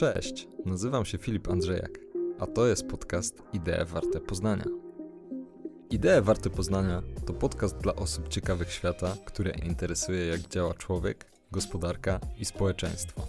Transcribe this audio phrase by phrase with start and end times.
[0.00, 1.98] Cześć, nazywam się Filip Andrzejak,
[2.38, 4.64] a to jest podcast Idee Warte Poznania.
[5.90, 12.20] Idee Warte Poznania to podcast dla osób ciekawych świata, które interesuje jak działa człowiek, gospodarka
[12.38, 13.22] i społeczeństwo.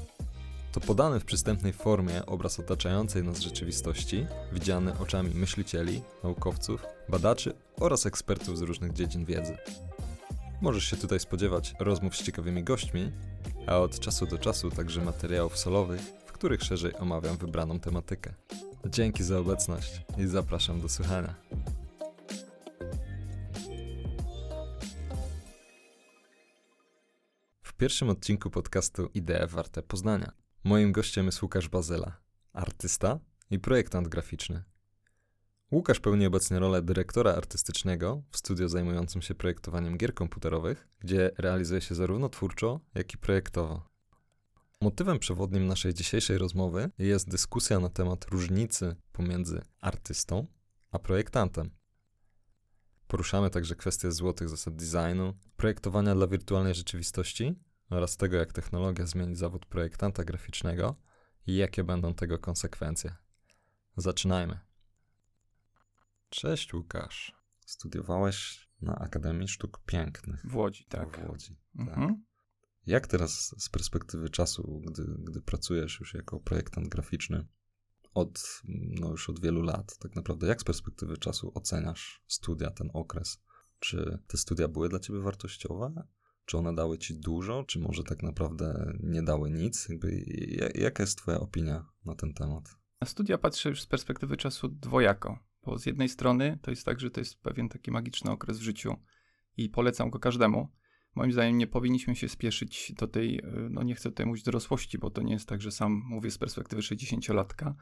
[0.72, 8.06] To podany w przystępnej formie obraz otaczającej nas rzeczywistości, widziany oczami myślicieli, naukowców, badaczy oraz
[8.06, 9.58] ekspertów z różnych dziedzin wiedzy.
[10.62, 13.12] Możesz się tutaj spodziewać rozmów z ciekawymi gośćmi,
[13.68, 18.34] a od czasu do czasu także materiałów solowych, których szerzej omawiam wybraną tematykę.
[18.86, 21.36] Dzięki za obecność i zapraszam do słuchania.
[27.64, 30.32] W pierwszym odcinku podcastu Idee warte Poznania.
[30.64, 32.18] Moim gościem jest Łukasz Bazela,
[32.54, 33.20] artysta
[33.52, 34.64] i projektant graficzny.
[35.72, 41.82] Łukasz pełni obecnie rolę dyrektora artystycznego w studio zajmującym się projektowaniem gier komputerowych, gdzie realizuje
[41.82, 43.91] się zarówno twórczo, jak i projektowo.
[44.82, 50.48] Motywem przewodnim naszej dzisiejszej rozmowy jest dyskusja na temat różnicy pomiędzy artystą
[50.92, 51.72] a projektantem.
[53.08, 57.56] Poruszamy także kwestie złotych zasad designu, projektowania dla wirtualnej rzeczywistości
[57.90, 60.96] oraz tego, jak technologia zmieni zawód projektanta graficznego
[61.48, 63.16] i jakie będą tego konsekwencje.
[63.98, 64.60] Zaczynajmy.
[66.30, 67.36] Cześć Łukasz.
[67.66, 70.46] Studiowałeś na Akademii Sztuk Pięknych.
[70.46, 71.26] W Łodzi, tak.
[71.26, 71.58] W Łodzi.
[71.78, 71.88] Tak.
[71.88, 72.31] Mhm.
[72.86, 77.48] Jak teraz z perspektywy czasu, gdy, gdy pracujesz już jako projektant graficzny
[78.14, 78.62] od,
[79.02, 83.42] no już od wielu lat, tak naprawdę, jak z perspektywy czasu oceniasz studia, ten okres?
[83.80, 86.08] Czy te studia były dla ciebie wartościowe?
[86.46, 89.90] Czy one dały ci dużo, czy może tak naprawdę nie dały nic?
[89.90, 92.64] Jakby, ja- jaka jest twoja opinia na ten temat?
[93.02, 97.00] Na studia patrzę już z perspektywy czasu dwojako, bo z jednej strony to jest tak,
[97.00, 98.96] że to jest pewien taki magiczny okres w życiu
[99.58, 100.70] i polecam go każdemu.
[101.16, 104.98] Moim zdaniem nie powinniśmy się spieszyć do tej, y, no nie chcę tutaj mówić dorosłości,
[104.98, 107.74] bo to nie jest tak, że sam mówię z perspektywy 60-latka,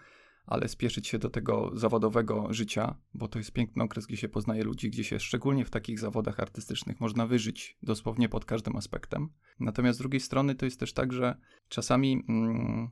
[0.46, 4.64] ale spieszyć się do tego zawodowego życia, bo to jest piękny okres, gdzie się poznaje
[4.64, 9.30] ludzi, gdzie się szczególnie w takich zawodach artystycznych można wyżyć dosłownie pod każdym aspektem.
[9.60, 11.38] Natomiast z drugiej strony to jest też tak, że
[11.68, 12.90] czasami mm,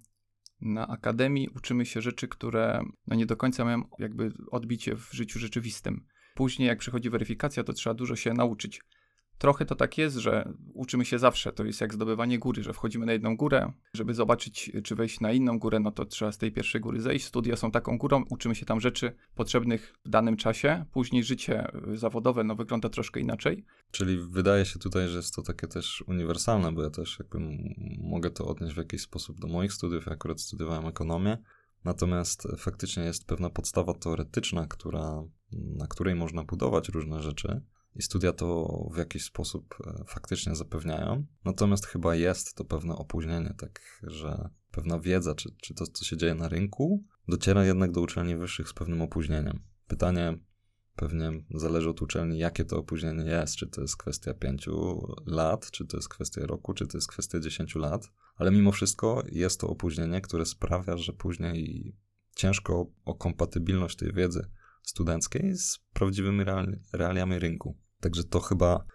[0.61, 5.39] na akademii uczymy się rzeczy, które no nie do końca mają jakby odbicie w życiu
[5.39, 6.05] rzeczywistym.
[6.35, 8.81] Później, jak przychodzi weryfikacja, to trzeba dużo się nauczyć.
[9.37, 11.51] Trochę to tak jest, że uczymy się zawsze.
[11.51, 15.31] To jest jak zdobywanie góry, że wchodzimy na jedną górę, żeby zobaczyć, czy wejść na
[15.31, 17.25] inną górę, no to trzeba z tej pierwszej góry zejść.
[17.25, 20.85] Studia są taką górą, uczymy się tam rzeczy potrzebnych w danym czasie.
[20.91, 23.65] Później życie y, zawodowe no, wygląda troszkę inaczej.
[23.91, 27.39] Czyli wydaje się tutaj, że jest to takie też uniwersalne, bo ja też jakby
[27.99, 30.05] mogę to odnieść w jakiś sposób do moich studiów.
[30.05, 31.37] Ja akurat studiowałem ekonomię,
[31.85, 37.61] natomiast faktycznie jest pewna podstawa teoretyczna, która, na której można budować różne rzeczy.
[37.97, 41.25] I studia to w jakiś sposób e, faktycznie zapewniają.
[41.45, 46.17] Natomiast chyba jest to pewne opóźnienie, tak, że pewna wiedza, czy, czy to, co się
[46.17, 49.59] dzieje na rynku, dociera jednak do uczelni wyższych z pewnym opóźnieniem.
[49.87, 50.37] Pytanie
[50.95, 53.55] pewnie zależy od uczelni, jakie to opóźnienie jest.
[53.55, 57.39] Czy to jest kwestia pięciu lat, czy to jest kwestia roku, czy to jest kwestia
[57.39, 58.11] dziesięciu lat.
[58.35, 61.95] Ale mimo wszystko jest to opóźnienie, które sprawia, że później
[62.35, 64.49] ciężko o kompatybilność tej wiedzy
[64.83, 67.77] studenckiej z prawdziwymi reali- realiami rynku.
[67.99, 68.85] Także to chyba,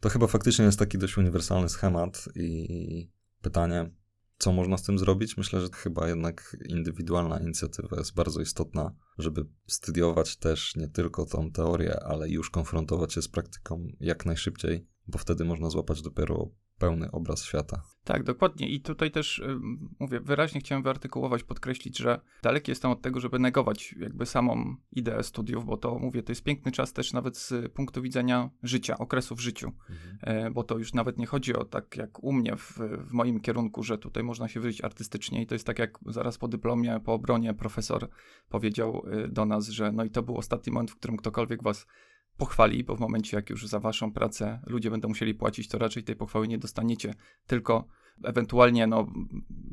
[0.00, 3.10] to chyba faktycznie jest taki dość uniwersalny schemat i
[3.42, 3.90] pytanie,
[4.38, 5.36] co można z tym zrobić?
[5.36, 11.50] Myślę, że chyba jednak indywidualna inicjatywa jest bardzo istotna, żeby studiować też nie tylko tą
[11.50, 16.50] teorię, ale już konfrontować się z praktyką jak najszybciej, bo wtedy można złapać dopiero
[16.82, 17.82] pełny obraz świata.
[18.04, 18.68] Tak, dokładnie.
[18.68, 23.38] I tutaj też ym, mówię, wyraźnie chciałem wyartykułować, podkreślić, że daleki jestem od tego, żeby
[23.38, 27.72] negować jakby samą ideę studiów, bo to mówię, to jest piękny czas też nawet z
[27.72, 29.72] punktu widzenia życia, okresu w życiu,
[30.20, 32.78] e, bo to już nawet nie chodzi o tak jak u mnie w,
[33.08, 36.38] w moim kierunku, że tutaj można się wyżyć artystycznie i to jest tak jak zaraz
[36.38, 38.08] po dyplomie, po obronie profesor
[38.48, 41.86] powiedział y, do nas, że no i to był ostatni moment, w którym ktokolwiek was
[42.36, 46.04] pochwali, bo w momencie jak już za waszą pracę ludzie będą musieli płacić, to raczej
[46.04, 47.14] tej pochwały nie dostaniecie,
[47.46, 47.84] tylko
[48.24, 49.06] ewentualnie no,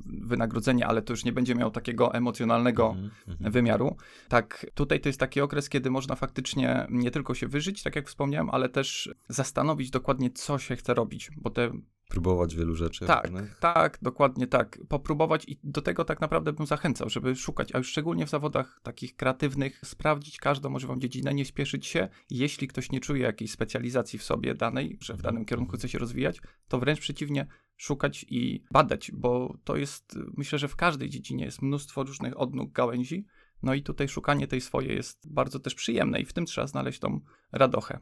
[0.06, 3.52] wynagrodzenie, ale to już nie będzie miało takiego emocjonalnego Mhm, mhm.
[3.52, 3.96] wymiaru.
[4.30, 8.08] Tak, tutaj to jest taki okres, kiedy można faktycznie nie tylko się wyżyć, tak jak
[8.08, 11.72] wspomniałem, ale też zastanowić dokładnie, co się chce robić, bo te
[12.10, 13.06] Próbować wielu rzeczy.
[13.06, 13.58] tak, różnych.
[13.60, 14.80] tak, dokładnie tak.
[14.90, 18.80] Popróbować i do tego tak naprawdę bym zachęcał, żeby szukać, a już szczególnie w zawodach
[18.84, 22.10] takich kreatywnych, sprawdzić każdą możliwą dziedzinę, nie spieszyć się.
[22.30, 26.00] Jeśli ktoś nie czuje jakiejś specjalizacji w sobie danej, że w danym kierunku chce się
[26.00, 27.48] rozwijać, to wręcz przeciwnie,
[27.78, 32.72] szukać i badać, bo to jest, myślę, że w każdej dziedzinie jest mnóstwo różnych odnóg,
[32.72, 33.26] gałęzi.
[33.64, 37.00] No i tutaj szukanie tej swojej jest bardzo też przyjemne i w tym trzeba znaleźć
[37.00, 37.20] tą
[37.52, 38.00] radochę.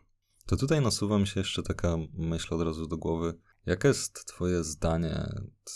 [0.47, 3.33] To tutaj nasuwa mi się jeszcze taka myśl od razu do głowy.
[3.65, 5.29] Jakie jest Twoje zdanie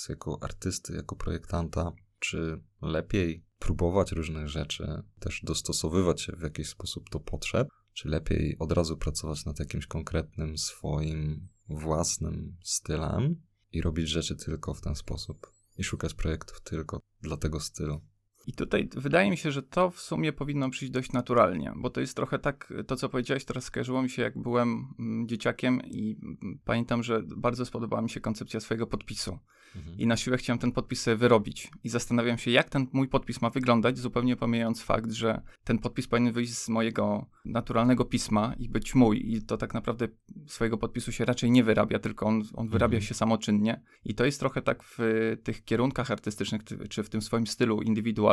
[0.10, 1.92] jako artysty, jako projektanta?
[2.22, 8.56] czy lepiej próbować różnych rzeczy, też dostosowywać się w jakiś sposób do potrzeb, czy lepiej
[8.60, 13.42] od razu pracować nad jakimś konkretnym swoim własnym stylem
[13.72, 18.02] i robić rzeczy tylko w ten sposób i szukać projektów tylko dla tego stylu.
[18.48, 22.02] I tutaj wydaje mi się, że to w sumie powinno przyjść dość naturalnie, bo to
[22.02, 26.18] jest trochę tak, to co powiedziałeś teraz skojarzyło mi się, jak byłem mm, dzieciakiem i
[26.24, 29.40] mm, pamiętam, że bardzo spodobała mi się koncepcja swojego podpisu.
[29.76, 29.98] Mhm.
[29.98, 31.72] I na siłę chciałem ten podpis sobie wyrobić.
[31.84, 36.08] I zastanawiam się, jak ten mój podpis ma wyglądać, zupełnie pomijając fakt, że ten podpis
[36.08, 39.34] powinien wyjść z mojego naturalnego pisma i być mój.
[39.34, 40.08] I to tak naprawdę
[40.48, 43.08] swojego podpisu się raczej nie wyrabia, tylko on, on wyrabia mhm.
[43.08, 43.82] się samoczynnie.
[44.06, 44.98] I to jest trochę tak w
[45.44, 48.31] tych kierunkach artystycznych, czy w tym swoim stylu indywidualnym.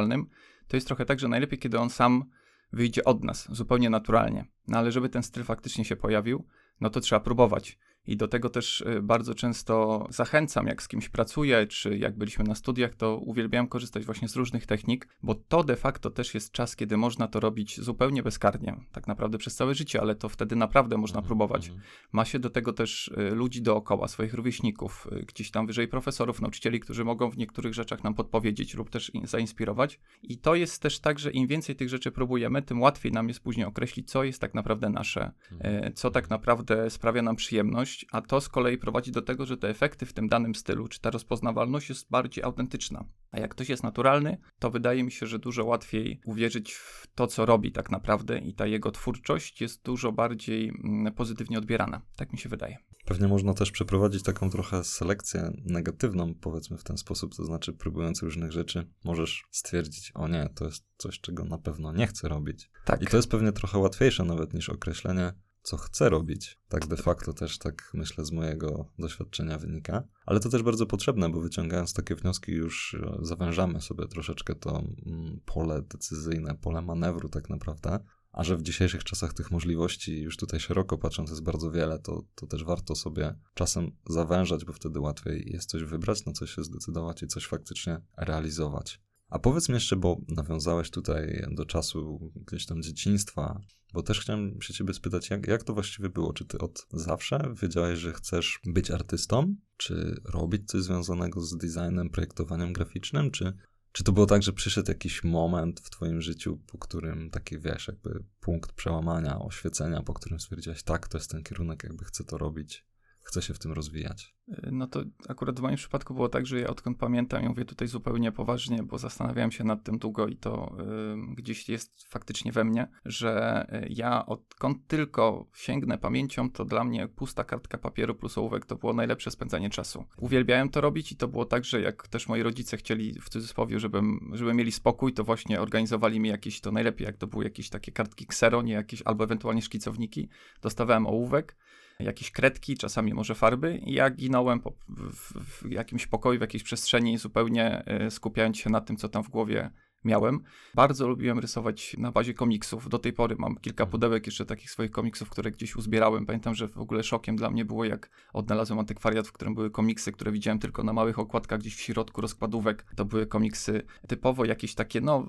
[0.69, 2.25] To jest trochę tak, że najlepiej, kiedy on sam
[2.73, 4.45] wyjdzie od nas, zupełnie naturalnie.
[4.69, 6.47] No ale żeby ten styl faktycznie się pojawił,
[6.81, 7.79] no to trzeba próbować.
[8.09, 12.45] I do tego też y, bardzo często zachęcam, jak z kimś pracuję, czy jak byliśmy
[12.45, 16.53] na studiach, to uwielbiam korzystać właśnie z różnych technik, bo to de facto też jest
[16.53, 20.57] czas, kiedy można to robić zupełnie bezkarnie, tak naprawdę przez całe życie, ale to wtedy
[20.57, 21.69] naprawdę można mhm, próbować.
[21.69, 21.87] Mhm.
[22.13, 26.41] Ma się do tego też y, ludzi dookoła, swoich rówieśników, y, gdzieś tam wyżej profesorów,
[26.41, 30.01] nauczycieli, którzy mogą w niektórych rzeczach nam podpowiedzieć lub też zainspirować.
[30.23, 33.41] I to jest też tak, że im więcej tych rzeczy próbujemy, tym łatwiej nam jest
[33.41, 35.95] później określić, co jest tak naprawdę nasze, mhm.
[35.95, 39.69] co tak naprawdę sprawia nam przyjemność a to z kolei prowadzi do tego, że te
[39.69, 43.05] efekty w tym danym stylu, czy ta rozpoznawalność jest bardziej autentyczna.
[43.31, 47.27] A jak ktoś jest naturalny, to wydaje mi się, że dużo łatwiej uwierzyć w to,
[47.27, 52.03] co robi tak naprawdę i ta jego twórczość jest dużo bardziej mm, pozytywnie odbierana.
[52.17, 52.77] Tak mi się wydaje.
[53.05, 58.23] Pewnie można też przeprowadzić taką trochę selekcję negatywną, powiedzmy w ten sposób, to znaczy próbując
[58.23, 62.71] różnych rzeczy, możesz stwierdzić, o nie, to jest coś, czego na pewno nie chcę robić.
[62.85, 63.03] Tak.
[63.03, 65.33] I to jest pewnie trochę łatwiejsze nawet niż określenie,
[65.63, 66.59] co chcę robić.
[66.69, 70.03] Tak de facto też tak myślę z mojego doświadczenia wynika.
[70.27, 74.83] Ale to też bardzo potrzebne, bo wyciągając takie wnioski już e, zawężamy sobie troszeczkę to
[75.07, 77.99] mm, pole decyzyjne, pole manewru tak naprawdę.
[78.33, 82.23] A że w dzisiejszych czasach tych możliwości, już tutaj szeroko patrząc, jest bardzo wiele, to,
[82.35, 86.65] to też warto sobie czasem zawężać, bo wtedy łatwiej jest coś wybrać, na coś się
[86.65, 89.01] zdecydować i coś faktycznie realizować.
[89.29, 93.61] A powiedz mi jeszcze, bo nawiązałeś tutaj do czasu gdzieś tam dzieciństwa,
[93.93, 96.33] bo też chciałem się ciebie spytać, jak, jak to właściwie było?
[96.33, 99.55] Czy ty od zawsze wiedziałeś, że chcesz być artystą?
[99.77, 103.31] Czy robić coś związanego z designem, projektowaniem graficznym?
[103.31, 103.53] Czy,
[103.93, 107.89] czy to było tak, że przyszedł jakiś moment w twoim życiu, po którym taki, wiesz,
[107.89, 112.39] jakby punkt przełamania, oświecenia, po którym stwierdziłeś, tak, to jest ten kierunek, jakby chcę to
[112.39, 112.85] robić,
[113.29, 114.35] chcę się w tym rozwijać?
[114.73, 117.89] No to akurat w moim przypadku było tak, że ja odkąd pamiętam, ja mówię tutaj
[117.89, 122.65] zupełnie poważnie, bo zastanawiałem się nad tym długo i to y, gdzieś jest faktycznie we
[122.65, 128.39] mnie, że y, ja odkąd tylko sięgnę pamięcią, to dla mnie pusta kartka papieru plus
[128.39, 130.05] ołówek to było najlepsze spędzanie czasu.
[130.17, 133.81] Uwielbiałem to robić i to było tak, że jak też moi rodzice chcieli w cudzysłowie,
[133.81, 137.71] żebym, żeby mieli spokój, to właśnie organizowali mi jakieś, to najlepiej jak to były jakieś
[137.71, 140.29] takie kartki ksero, nie jakieś, albo ewentualnie szkicowniki,
[140.63, 141.57] dostawałem ołówek
[142.01, 143.77] jakieś kredki, czasami może farby.
[143.77, 148.71] I ja ginąłem po, w, w, jakimś pokoju, w jakiejś przestrzeni, zupełnie e, skupiając się
[148.71, 149.71] na tym, co tam w głowie
[150.05, 150.41] miałem.
[150.75, 152.89] Bardzo lubiłem rysować na bazie komiksów.
[152.89, 153.91] Do tej pory mam kilka mhm.
[153.91, 156.27] pudełek jeszcze takich swoich komiksów, które gdzieś uzbierałem.
[156.27, 160.13] Pamiętam, że w ogóle szokiem dla mnie było, jak odnalazłem antykwariat, w którym były komiksy,
[160.13, 162.87] które widziałem tylko na małych okładkach gdzieś w środku rozkładówek.
[162.97, 165.29] To były komiksy typowo jakieś takie, no,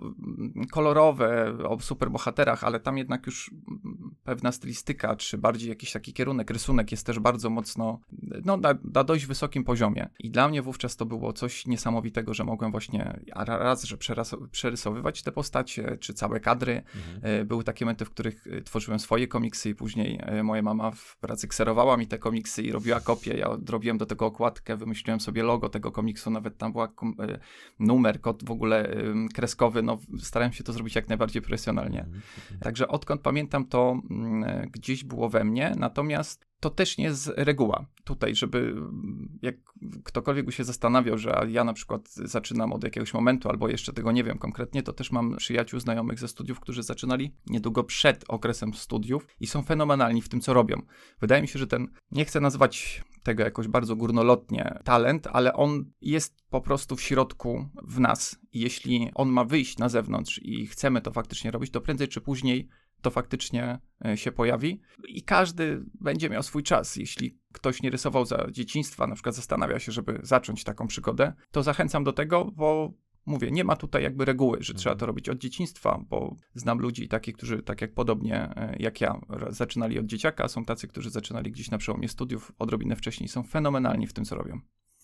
[0.72, 3.52] kolorowe, o superbohaterach, ale tam jednak już
[4.24, 8.00] pewna stylistyka, czy bardziej jakiś taki kierunek, rysunek jest też bardzo mocno,
[8.46, 10.10] no, na, na dość wysokim poziomie.
[10.20, 15.24] I dla mnie wówczas to było coś niesamowitego, że mogłem właśnie raz, że przeraz, przerysowywać
[15.24, 16.84] te postacie, czy całe kadry.
[16.96, 17.42] Mhm.
[17.42, 20.92] E, były takie momenty, w których e, tworzyłem swoje komiksy i później e, moja mama
[20.92, 23.34] w pracy kserowała mi te komiksy i robiła kopie.
[23.34, 26.94] Ja robiłem do tego okładkę, wymyśliłem sobie logo tego komiksu, nawet tam była
[27.80, 28.96] numer, kod w ogóle
[29.34, 29.84] kreskowy.
[29.84, 32.00] No, starałem się to zrobić jak najbardziej profesjonalnie.
[32.00, 32.22] Mhm.
[32.62, 37.86] Także odkąd pamiętam, to mm, gdzieś było we mnie, natomiast to też nie jest reguła
[38.04, 38.76] tutaj, żeby
[39.42, 39.56] jak
[40.04, 44.24] ktokolwiek się zastanawiał, że ja na przykład zaczynam od jakiegoś momentu, albo jeszcze tego nie
[44.24, 49.28] wiem konkretnie, to też mam przyjaciół, znajomych ze studiów, którzy zaczynali niedługo przed okresem studiów
[49.40, 50.82] i są fenomenalni w tym, co robią.
[51.22, 55.92] Wydaje mi się, że ten, nie chcę nazwać tego jakoś bardzo górnolotnie talent, ale on
[56.02, 58.40] jest po prostu w środku w nas.
[58.54, 62.22] I jeśli on ma wyjść na zewnątrz i chcemy to faktycznie robić, to prędzej czy
[62.22, 62.70] później
[63.02, 66.96] to faktycznie e, się pojawi i każdy będzie miał swój czas.
[66.96, 71.64] Jeśli ktoś nie rysował za dzieciństwa, na przykład zastanawia się, żeby zacząć taką przygodę, to
[71.64, 72.94] zachęcam do tego, bo
[73.26, 77.08] mówię, nie ma tutaj jakby reguły, że trzeba to robić od dzieciństwa, bo znam ludzi
[77.08, 81.52] takich, którzy tak jak podobnie e, jak ja zaczynali od dzieciaka, są tacy, którzy zaczynali
[81.52, 84.60] gdzieś na przełomie studiów odrobinę wcześniej, są fenomenalni w tym, co robią.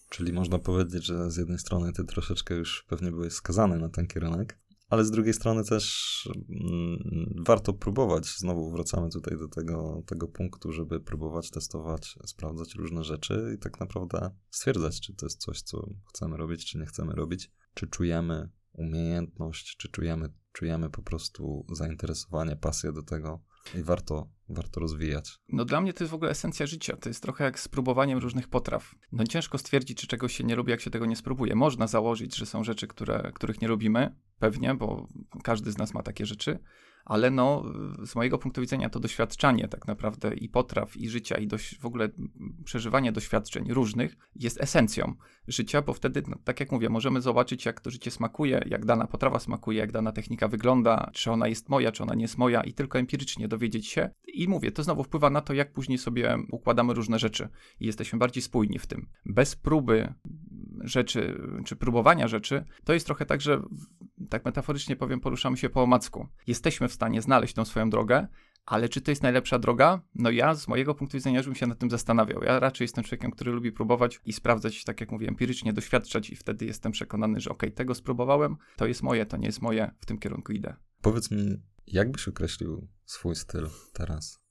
[0.10, 4.08] Czyli można powiedzieć, że z jednej strony ty troszeczkę już pewnie byłeś skazany na ten
[4.08, 8.26] kierunek, ale z drugiej strony też mm, warto próbować.
[8.38, 13.80] Znowu wracamy tutaj do tego, tego punktu, żeby próbować testować, sprawdzać różne rzeczy i tak
[13.80, 18.50] naprawdę stwierdzać, czy to jest coś, co chcemy robić, czy nie chcemy robić, czy czujemy
[18.72, 23.44] umiejętność, czy czujemy, czujemy po prostu zainteresowanie, pasję do tego
[23.76, 25.38] i warto, warto rozwijać.
[25.50, 26.98] No dla mnie to jest w ogóle esencja życia.
[26.98, 28.96] To jest trochę jak z próbowaniem różnych potraw.
[29.12, 31.56] No ciężko stwierdzić, czy czegoś się nie lubi, jak się tego nie spróbuje.
[31.56, 35.08] Można założyć, że są rzeczy, które, których nie lubimy, pewnie, bo
[35.44, 36.60] każdy z nas ma takie rzeczy,
[37.06, 37.64] ale no,
[38.04, 41.86] z mojego punktu widzenia to doświadczanie tak naprawdę i potraw, i życia, i dość, w
[41.86, 42.10] ogóle
[42.66, 45.14] przeżywanie doświadczeń różnych jest esencją
[45.48, 49.08] życia, bo wtedy, no, tak jak mówię, możemy zobaczyć, jak to życie smakuje, jak dana
[49.08, 52.62] potrawa smakuje, jak dana technika wygląda, czy ona jest moja, czy ona nie jest moja,
[52.64, 54.10] i tylko empirycznie dowiedzieć się.
[54.34, 58.20] I mówię, to znowu wpływa na to, jak później sobie układamy różne rzeczy i jesteśmy
[58.20, 59.08] bardziej spójni w tym.
[59.26, 60.14] Bez próby
[60.84, 63.62] rzeczy, czy próbowania rzeczy, to jest trochę tak, że
[64.30, 66.28] tak metaforycznie powiem, poruszamy się po omacku.
[66.48, 68.28] Jesteśmy w stanie znaleźć tą swoją drogę,
[68.66, 70.02] ale czy to jest najlepsza droga?
[70.16, 72.44] No ja z mojego punktu widzenia już bym się nad tym zastanawiał.
[72.44, 76.36] Ja raczej jestem człowiekiem, który lubi próbować i sprawdzać, tak jak mówię, empirycznie doświadczać i
[76.36, 79.92] wtedy jestem przekonany, że okej, okay, tego spróbowałem, to jest moje, to nie jest moje,
[80.00, 80.76] w tym kierunku idę.
[81.02, 84.45] Powiedz mi, jak byś określił swój styl teraz?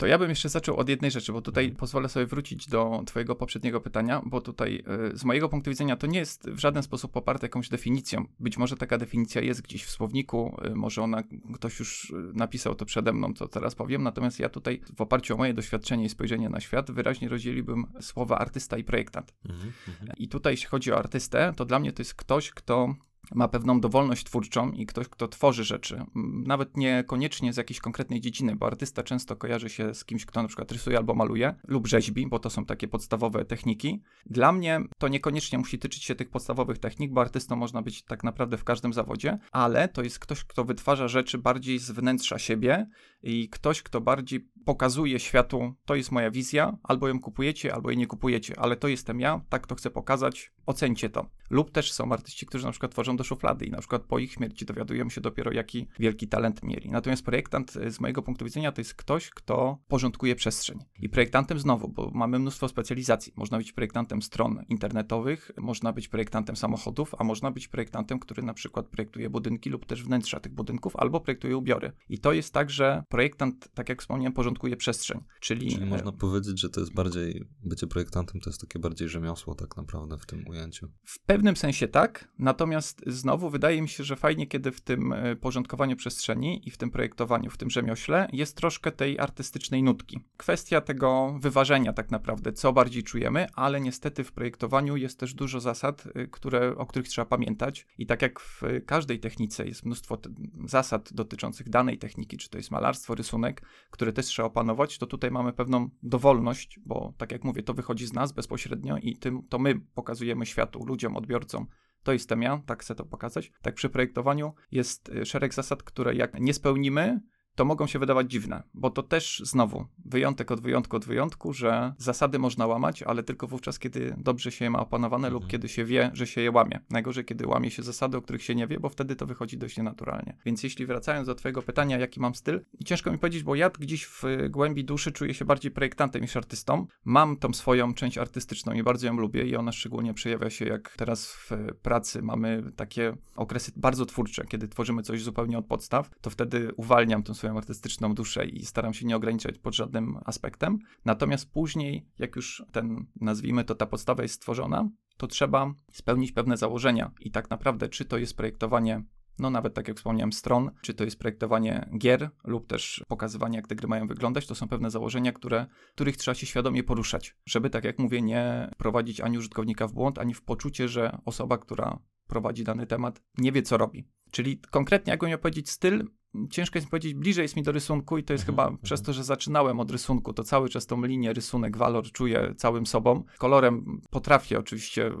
[0.00, 3.34] To ja bym jeszcze zaczął od jednej rzeczy, bo tutaj pozwolę sobie wrócić do Twojego
[3.34, 7.12] poprzedniego pytania, bo tutaj y, z mojego punktu widzenia to nie jest w żaden sposób
[7.12, 8.24] poparte jakąś definicją.
[8.38, 11.22] Być może taka definicja jest gdzieś w słowniku, y, może ona
[11.54, 15.34] ktoś już y, napisał to przede mną, co teraz powiem, natomiast ja tutaj w oparciu
[15.34, 19.34] o moje doświadczenie i spojrzenie na świat wyraźnie rozdzieliłbym słowa artysta i projektant.
[19.48, 20.18] Mhm, mhm.
[20.18, 22.94] I tutaj, jeśli chodzi o artystę, to dla mnie to jest ktoś, kto
[23.34, 26.04] ma pewną dowolność twórczą i ktoś, kto tworzy rzeczy,
[26.46, 30.48] nawet niekoniecznie z jakiejś konkretnej dziedziny, bo artysta często kojarzy się z kimś, kto na
[30.48, 34.02] przykład rysuje albo maluje lub rzeźbi, bo to są takie podstawowe techniki.
[34.26, 38.24] Dla mnie to niekoniecznie musi tyczyć się tych podstawowych technik, bo artystą można być tak
[38.24, 42.86] naprawdę w każdym zawodzie, ale to jest ktoś, kto wytwarza rzeczy bardziej z wnętrza siebie
[43.22, 47.98] i ktoś, kto bardziej pokazuje światu, to jest moja wizja, albo ją kupujecie, albo jej
[47.98, 51.30] nie kupujecie, ale to jestem ja, tak to chcę pokazać, ocencie to.
[51.50, 54.32] Lub też są artyści, którzy na przykład tworzą do szuflady i na przykład po ich
[54.32, 56.90] śmierci dowiadujemy się dopiero, jaki wielki talent mieli.
[56.90, 60.78] Natomiast projektant e, z mojego punktu widzenia to jest ktoś, kto porządkuje przestrzeń.
[61.00, 63.32] I projektantem znowu, bo mamy mnóstwo specjalizacji.
[63.36, 68.54] Można być projektantem stron internetowych, można być projektantem samochodów, a można być projektantem, który na
[68.54, 71.92] przykład projektuje budynki lub też wnętrza tych budynków, albo projektuje ubiory.
[72.08, 75.20] I to jest tak, że projektant, tak jak wspomniałem, porządkuje przestrzeń.
[75.40, 79.54] Czyli, Czyli można powiedzieć, że to jest bardziej, bycie projektantem to jest takie bardziej rzemiosło
[79.54, 80.88] tak naprawdę w tym ujęciu.
[81.04, 85.36] W pewnym sensie tak, natomiast znowu wydaje mi się, że fajnie, kiedy w tym e,
[85.36, 90.20] porządkowaniu przestrzeni i w tym projektowaniu, w tym rzemiośle jest troszkę tej artystycznej nutki.
[90.36, 95.60] Kwestia tego wyważenia tak naprawdę, co bardziej czujemy, ale niestety w projektowaniu jest też dużo
[95.60, 100.18] zasad, e, które, o których trzeba pamiętać i tak jak w każdej technice jest mnóstwo
[100.66, 105.30] zasad dotyczących danej techniki, czy to jest malarstwo, rysunek, które też trzeba opanować, to tutaj
[105.30, 109.58] mamy pewną dowolność, bo tak jak mówię, to wychodzi z nas bezpośrednio i tym, to
[109.58, 111.66] my pokazujemy światu, ludziom, odbiorcom,
[112.02, 113.52] to jestem ja, tak chcę to pokazać.
[113.62, 117.20] Tak przy projektowaniu jest y, szereg zasad, które jak nie spełnimy,
[117.54, 121.94] to mogą się wydawać dziwne, bo to też znowu wyjątek od wyjątku od wyjątku, że
[121.98, 125.34] zasady można łamać, ale tylko wówczas, kiedy dobrze się je ma opanowane mhm.
[125.34, 126.80] lub kiedy się wie, że się je łamie.
[126.90, 129.76] Najgorzej, kiedy łamie się zasady, o których się nie wie, bo wtedy to wychodzi dość
[129.76, 130.36] nienaturalnie.
[130.44, 134.04] Więc jeśli wracając do twojego pytania, jaki mam styl, ciężko mi powiedzieć, bo ja gdzieś
[134.06, 136.86] w głębi duszy czuję się bardziej projektantem niż artystą.
[137.04, 140.94] Mam tą swoją część artystyczną i bardzo ją lubię i ona szczególnie przejawia się, jak
[140.96, 141.50] teraz w
[141.82, 147.22] pracy mamy takie okresy bardzo twórcze, kiedy tworzymy coś zupełnie od podstaw, to wtedy uwalniam
[147.22, 150.78] tą swoją artystyczną duszę i staram się nie ograniczać pod żadnym aspektem.
[151.04, 156.56] Natomiast później, jak już ten, nazwijmy to, ta podstawa jest stworzona, to trzeba spełnić pewne
[156.56, 157.10] założenia.
[157.20, 159.04] I tak naprawdę, czy to jest projektowanie
[159.38, 163.66] no nawet tak jak wspomniałem, stron, czy to jest projektowanie gier lub też pokazywanie, jak
[163.66, 167.70] te gry mają wyglądać, to są pewne założenia, które, których trzeba się świadomie poruszać, żeby,
[167.70, 171.98] tak jak mówię, nie prowadzić ani użytkownika w błąd, ani w poczucie, że osoba, która
[172.26, 174.08] prowadzi dany temat, nie wie, co robi.
[174.30, 176.10] Czyli konkretnie, jak miał powiedzieć styl,
[176.50, 178.82] ciężko jest mi powiedzieć, bliżej jest mi do rysunku i to jest mhm, chyba mhm.
[178.82, 182.86] przez to, że zaczynałem od rysunku, to cały czas tą linię, rysunek, walor czuję całym
[182.86, 183.24] sobą.
[183.38, 185.12] Kolorem potrafię oczywiście,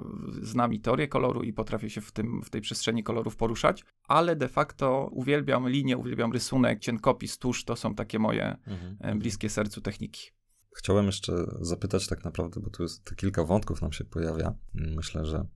[0.42, 4.36] znam i teorię koloru i potrafię się w, tym, w tej przestrzeni kolorów poruszać, ale
[4.36, 9.18] de facto uwielbiam linię, uwielbiam rysunek, cienkopis, tusz, to są takie moje mhm, mhm.
[9.18, 10.30] bliskie sercu techniki.
[10.76, 14.54] Chciałem jeszcze zapytać tak naprawdę, bo tu jest kilka wątków nam się pojawia.
[14.74, 15.46] Myślę, że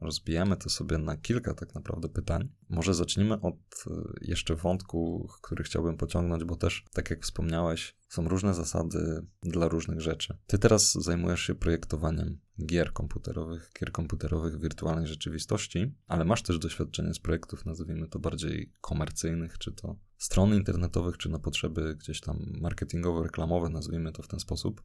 [0.00, 2.48] rozbijemy to sobie na kilka tak naprawdę pytań.
[2.68, 3.54] Może zacznijmy od
[3.86, 3.90] e,
[4.20, 10.00] jeszcze wątku, który chciałbym pociągnąć, bo też, tak jak wspomniałeś, są różne zasady dla różnych
[10.00, 10.38] rzeczy.
[10.46, 17.14] Ty teraz zajmujesz się projektowaniem gier komputerowych, gier komputerowych wirtualnej rzeczywistości, ale masz też doświadczenie
[17.14, 22.38] z projektów, nazwijmy to bardziej komercyjnych, czy to stron internetowych, czy na potrzeby gdzieś tam
[22.60, 24.82] marketingowo-reklamowe, nazwijmy to w ten sposób.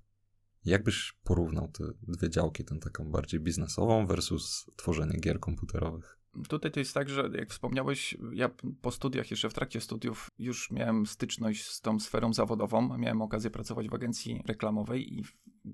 [0.65, 6.17] Jak byś porównał te dwie działki, tę taką bardziej biznesową versus tworzenie gier komputerowych?
[6.49, 8.49] Tutaj to jest tak, że jak wspomniałeś, ja
[8.81, 12.97] po studiach, jeszcze w trakcie studiów, już miałem styczność z tą sferą zawodową.
[12.97, 15.23] Miałem okazję pracować w agencji reklamowej i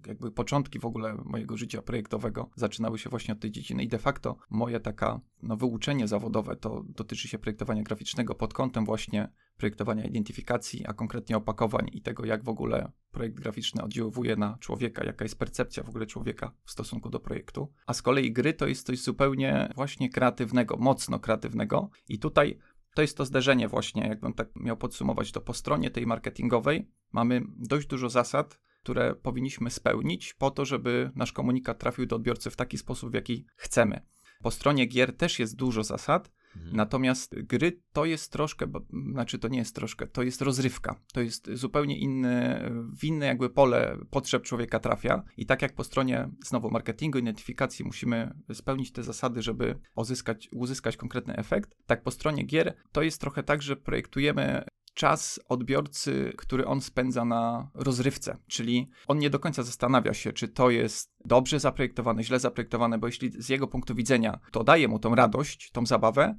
[0.08, 3.84] jakby początki w ogóle mojego życia projektowego zaczynały się właśnie od tej dziedziny.
[3.84, 8.86] I de facto moje taka no, wyuczenie zawodowe to dotyczy się projektowania graficznego pod kątem
[8.86, 14.58] właśnie projektowania identyfikacji, a konkretnie opakowań i tego, jak w ogóle projekt graficzny oddziaływuje na
[14.60, 17.74] człowieka, jaka jest percepcja w ogóle człowieka w stosunku do projektu.
[17.86, 21.90] A z kolei gry to jest coś zupełnie właśnie kreatywnego, mocno kreatywnego.
[22.08, 22.58] I tutaj
[22.96, 27.42] to jest to zderzenie właśnie, jakbym tak miał podsumować to po stronie tej marketingowej, mamy
[27.58, 32.56] dość dużo zasad, które powinniśmy spełnić po to, żeby nasz komunikat trafił do odbiorcy w
[32.56, 34.02] taki sposób, w jaki chcemy.
[34.44, 36.76] Po stronie gier też jest dużo zasad, Mhm.
[36.76, 38.82] Natomiast gry to jest troszkę, bo,
[39.12, 40.96] znaczy to nie jest troszkę, to jest rozrywka.
[41.14, 42.62] To jest zupełnie inny,
[43.00, 45.24] w inne jakby pole potrzeb człowieka trafia.
[45.38, 50.98] I tak jak po stronie znowu marketingu, identyfikacji musimy spełnić te zasady, żeby uzyskać, uzyskać
[50.98, 56.66] konkretny efekt, tak po stronie gier to jest trochę tak, że projektujemy czas odbiorcy, który
[56.66, 61.60] on spędza na rozrywce, czyli on nie do końca zastanawia się, czy to jest dobrze
[61.60, 65.86] zaprojektowane, źle zaprojektowane, bo jeśli z jego punktu widzenia to daje mu tą radość, tą
[65.86, 66.36] zabawę,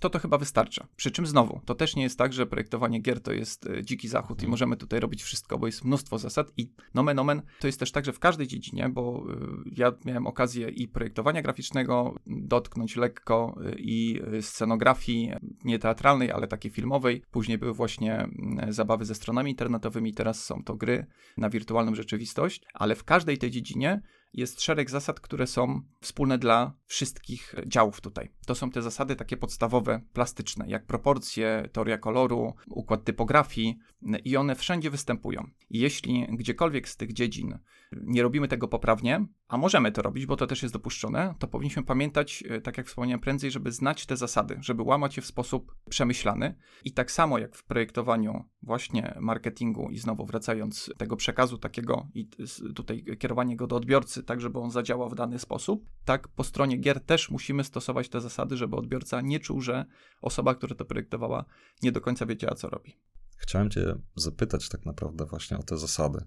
[0.00, 0.86] to to chyba wystarcza.
[0.96, 4.08] Przy czym znowu, to też nie jest tak, że projektowanie gier to jest e, dziki
[4.08, 7.80] zachód i możemy tutaj robić wszystko, bo jest mnóstwo zasad i nomen omen to jest
[7.80, 9.36] też tak, że w każdej dziedzinie, bo e,
[9.76, 15.32] ja miałem okazję i projektowania graficznego dotknąć lekko e, i scenografii
[15.64, 17.22] nie teatralnej, ale takiej filmowej.
[17.30, 18.28] Później były właśnie
[18.68, 23.50] zabawy ze stronami internetowymi, teraz są to gry na wirtualną rzeczywistość, ale w każdej tej
[23.50, 24.02] dziedzinie
[24.34, 28.32] jest szereg zasad, które są wspólne dla wszystkich działów tutaj.
[28.44, 33.78] To są te zasady takie podstawowe, plastyczne, jak proporcje, teoria koloru, układ typografii
[34.24, 35.50] i one wszędzie występują.
[35.70, 37.58] Jeśli gdziekolwiek z tych dziedzin
[38.02, 41.82] nie robimy tego poprawnie, a możemy to robić, bo to też jest dopuszczone, to powinniśmy
[41.82, 45.74] pamiętać, e, tak jak wspomniałem prędzej, żeby znać te zasady, żeby łamać je w sposób
[45.90, 46.54] przemyślany.
[46.84, 52.28] I tak samo jak w projektowaniu właśnie marketingu i znowu wracając tego przekazu takiego i
[52.74, 56.76] tutaj kierowanie go do odbiorcy, tak żeby on zadziałał w dany sposób, tak po stronie
[56.76, 59.84] gier też musimy stosować te zasady, żeby odbiorca nie czuł, że
[60.20, 61.44] osoba, która to projektowała,
[61.82, 62.96] nie do końca wiedziała, co robi.
[63.36, 66.24] Chciałem Cię zapytać tak naprawdę właśnie o te zasady.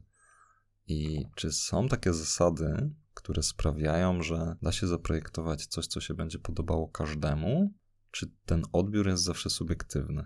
[0.87, 6.39] I czy są takie zasady, które sprawiają, że da się zaprojektować coś, co się będzie
[6.39, 7.73] podobało każdemu?
[8.11, 10.25] Czy ten odbiór jest zawsze subiektywny?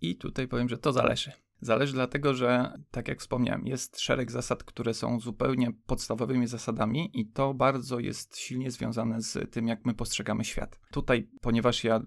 [0.00, 1.32] I tutaj powiem, że to zależy.
[1.60, 7.26] Zależy dlatego, że, tak jak wspomniałem, jest szereg zasad, które są zupełnie podstawowymi zasadami, i
[7.26, 10.80] to bardzo jest silnie związane z tym, jak my postrzegamy świat.
[10.90, 12.00] Tutaj, ponieważ ja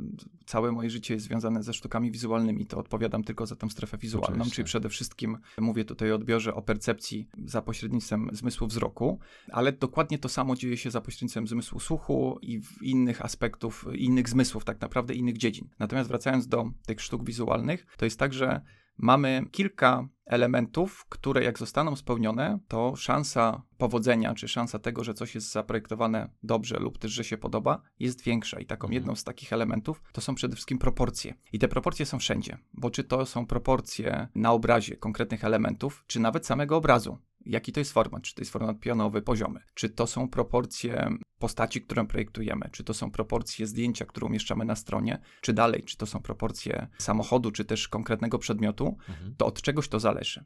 [0.46, 4.36] całe moje życie jest związane ze sztukami wizualnymi, to odpowiadam tylko za tę strefę wizualną,
[4.36, 4.56] Oczywiście.
[4.56, 9.20] czyli przede wszystkim mówię tutaj o odbiorze, o percepcji za pośrednictwem zmysłu wzroku,
[9.52, 14.66] ale dokładnie to samo dzieje się za pośrednictwem zmysłu słuchu i innych aspektów, innych zmysłów,
[14.66, 15.70] tak naprawdę innych dziedzin.
[15.80, 18.62] Natomiast wracając do tych sztuk wizualnych, to jest tak, że
[18.98, 25.36] mamy kilka elementów, które jak zostaną spełnione, to szansa powodzenia, czy szansa tego, że coś
[25.36, 28.60] jest zaprojektowane dobrze lub też, że się podoba, jest większa.
[28.60, 28.94] I taką mhm.
[28.94, 31.34] jedną z takich elementów to są przede wszystkim proporcje.
[31.54, 36.20] I te proporcje są wszędzie, bo czy to są proporcje na obrazie konkretnych elementów, czy
[36.20, 40.08] nawet samego obrazu jaki to jest format, czy to jest format pionowy, poziomy, czy to
[40.08, 45.54] są proporcje postaci, którą projektujemy, czy to są proporcje zdjęcia, które umieszczamy na stronie, czy
[45.54, 49.36] dalej, czy to są proporcje samochodu, czy też konkretnego przedmiotu, mhm.
[49.38, 50.46] to od czegoś to zależy.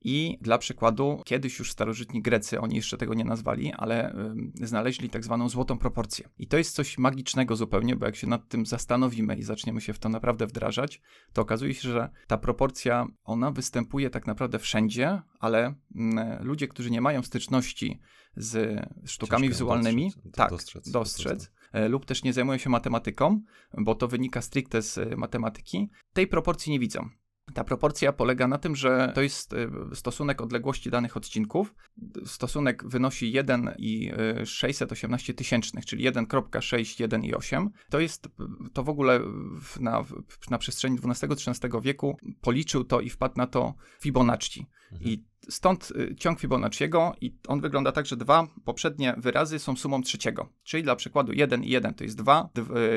[0.00, 4.14] I dla przykładu, kiedyś już starożytni Grecy, oni jeszcze tego nie nazwali, ale
[4.62, 6.28] y, znaleźli tak zwaną złotą proporcję.
[6.38, 9.92] I to jest coś magicznego zupełnie, bo jak się nad tym zastanowimy i zaczniemy się
[9.92, 11.00] w to naprawdę wdrażać,
[11.32, 15.74] to okazuje się, że ta proporcja, ona występuje tak naprawdę wszędzie, ale y,
[16.40, 18.00] ludzie, którzy nie mają styczności
[18.36, 23.40] z sztukami Ciężko wizualnymi, dostrzec, tak, dostrzec, dostrzec e, lub też nie zajmują się matematyką,
[23.78, 27.08] bo to wynika stricte z matematyki, tej proporcji nie widzą.
[27.54, 31.74] Ta proporcja polega na tym, że to jest y, stosunek odległości danych odcinków.
[32.24, 34.12] Stosunek wynosi 1 i
[34.44, 37.70] 618 y, tysięcznych, czyli 1.6, 1 i 8.
[37.90, 38.28] To jest,
[38.72, 39.20] to w ogóle
[39.80, 40.04] na,
[40.50, 44.66] na przestrzeni XII-XIII wieku policzył to i wpadł na to Fibonacci.
[44.92, 45.10] Mhm.
[45.10, 50.02] I stąd y, ciąg Fibonacciego i on wygląda tak, że dwa poprzednie wyrazy są sumą
[50.02, 50.48] trzeciego.
[50.64, 52.48] Czyli dla przykładu 1 i 1 to jest 2,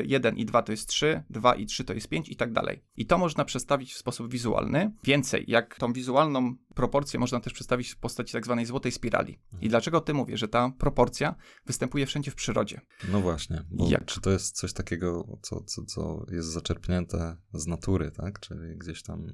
[0.04, 2.82] 1 i 2 to jest 3, 2 i 3 to jest 5 i tak dalej.
[2.96, 4.92] I to można przedstawić w sposób wizualny.
[5.04, 9.38] Więcej, jak tą wizualną proporcję można też przedstawić w postaci tak zwanej złotej spirali.
[9.60, 11.34] I dlaczego o tym mówię, że ta proporcja
[11.66, 12.80] występuje wszędzie w przyrodzie?
[13.12, 14.04] No właśnie, bo jak?
[14.04, 18.40] czy to jest coś takiego, co, co, co jest zaczerpnięte z natury, tak?
[18.40, 19.26] Czyli gdzieś tam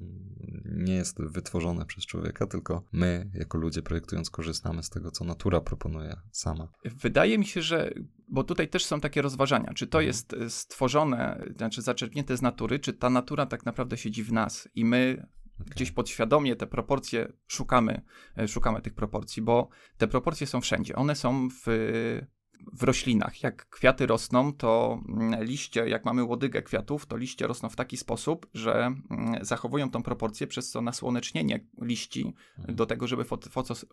[0.65, 5.61] nie jest wytworzone przez człowieka, tylko my, jako ludzie projektując, korzystamy z tego, co natura
[5.61, 6.67] proponuje sama.
[6.85, 7.93] Wydaje mi się, że,
[8.27, 10.07] bo tutaj też są takie rozważania, czy to mhm.
[10.07, 14.85] jest stworzone, znaczy zaczerpnięte z natury, czy ta natura tak naprawdę siedzi w nas i
[14.85, 15.27] my
[15.61, 15.73] Okay.
[15.75, 18.01] Gdzieś podświadomie te proporcje szukamy,
[18.37, 20.95] e, szukamy tych proporcji, bo te proporcje są wszędzie.
[20.95, 21.67] One są w
[22.73, 23.43] w roślinach.
[23.43, 27.97] Jak kwiaty rosną, to mm, liście, jak mamy łodygę kwiatów, to liście rosną w taki
[27.97, 32.75] sposób, że mm, zachowują tą proporcję, przez co nasłonecznienie liści mhm.
[32.75, 33.25] do tego, żeby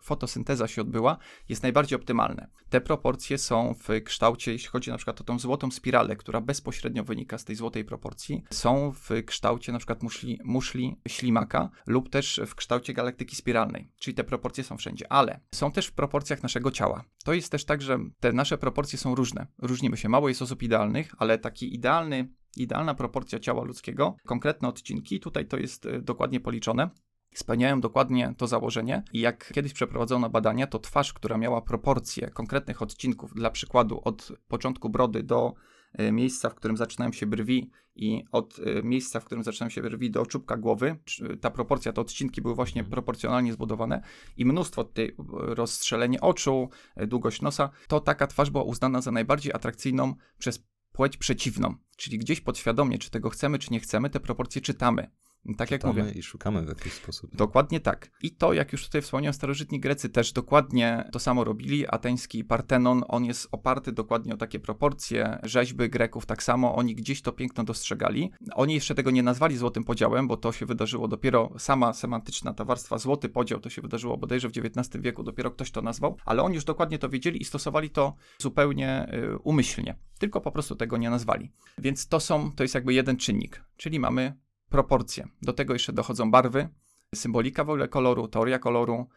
[0.01, 1.17] fotosynteza się odbyła,
[1.49, 2.47] jest najbardziej optymalne.
[2.69, 7.03] Te proporcje są w kształcie, jeśli chodzi na przykład o tą złotą spiralę, która bezpośrednio
[7.03, 12.41] wynika z tej złotej proporcji, są w kształcie na przykład muszli, muszli ślimaka lub też
[12.47, 16.71] w kształcie galaktyki spiralnej, czyli te proporcje są wszędzie, ale są też w proporcjach naszego
[16.71, 17.03] ciała.
[17.23, 19.47] To jest też tak, że te nasze proporcje są różne.
[19.57, 20.09] Różnimy się.
[20.09, 25.57] Mało jest osób idealnych, ale taki idealny, idealna proporcja ciała ludzkiego, konkretne odcinki, tutaj to
[25.57, 26.89] jest e, dokładnie policzone,
[27.33, 32.81] spełniają dokładnie to założenie i jak kiedyś przeprowadzono badania, to twarz, która miała proporcje konkretnych
[32.81, 35.53] odcinków, dla przykładu od początku brody do
[35.93, 39.81] E, miejsca, w którym zaczynają się brwi i od e, miejsca, w którym zaczynają się
[39.81, 40.95] brwi do czubka głowy,
[41.41, 42.91] ta proporcja, te odcinki były właśnie mhm.
[42.91, 44.01] proporcjonalnie zbudowane
[44.37, 49.53] i mnóstwo tutaj rozstrzelenie oczu, e, długość nosa, to taka twarz była uznana za najbardziej
[49.53, 51.75] atrakcyjną przez płeć przeciwną.
[51.97, 55.11] Czyli gdzieś podświadomie, czy tego chcemy, czy nie chcemy, te proporcje czytamy.
[55.55, 56.11] Tak jak mówię.
[56.15, 57.35] i szukamy w jakiś sposób.
[57.35, 58.11] Dokładnie tak.
[58.21, 61.87] I to, jak już tutaj wspomniałem, starożytni Grecy też dokładnie to samo robili.
[61.87, 65.39] Ateński Partenon, on jest oparty dokładnie o takie proporcje.
[65.43, 68.31] Rzeźby Greków tak samo, oni gdzieś to piękno dostrzegali.
[68.55, 72.65] Oni jeszcze tego nie nazwali złotym podziałem, bo to się wydarzyło dopiero, sama semantyczna ta
[72.65, 76.43] warstwa złoty podział, to się wydarzyło bodajże w XIX wieku, dopiero ktoś to nazwał, ale
[76.43, 79.95] oni już dokładnie to wiedzieli i stosowali to zupełnie y, umyślnie.
[80.19, 81.51] Tylko po prostu tego nie nazwali.
[81.77, 84.33] Więc to są, to jest jakby jeden czynnik, czyli mamy
[84.69, 85.27] proporcje.
[85.41, 86.69] Do tego jeszcze dochodzą barwy,
[87.15, 89.07] symbolika w ogóle koloru, teoria koloru,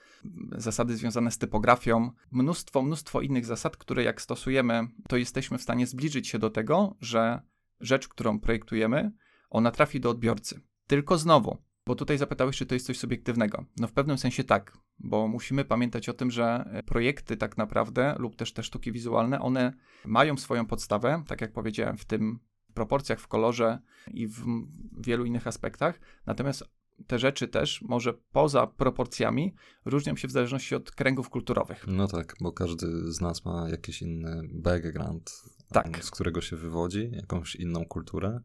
[0.52, 5.86] zasady związane z typografią, mnóstwo, mnóstwo innych zasad, które jak stosujemy, to jesteśmy w stanie
[5.86, 7.42] zbliżyć się do tego, że
[7.80, 9.12] rzecz, którą projektujemy,
[9.50, 10.60] ona trafi do odbiorcy.
[10.86, 13.64] Tylko znowu, bo tutaj zapytałeś, czy to jest coś subiektywnego.
[13.76, 18.36] No w pewnym sensie tak, bo musimy pamiętać o tym, że projekty tak naprawdę, lub
[18.36, 19.72] też te sztuki wizualne, one
[20.04, 22.38] mają swoją podstawę, tak jak powiedziałem, w tym
[22.70, 23.78] proporcjach, w kolorze
[24.10, 24.44] i w
[24.98, 26.00] wielu innych aspektach.
[26.26, 26.64] Natomiast
[27.06, 29.54] te rzeczy też, może poza proporcjami,
[29.84, 31.84] różnią się w zależności od kręgów kulturowych.
[31.86, 36.04] No tak, bo każdy z nas ma jakiś inny background, tak.
[36.04, 38.40] z którego się wywodzi, jakąś inną kulturę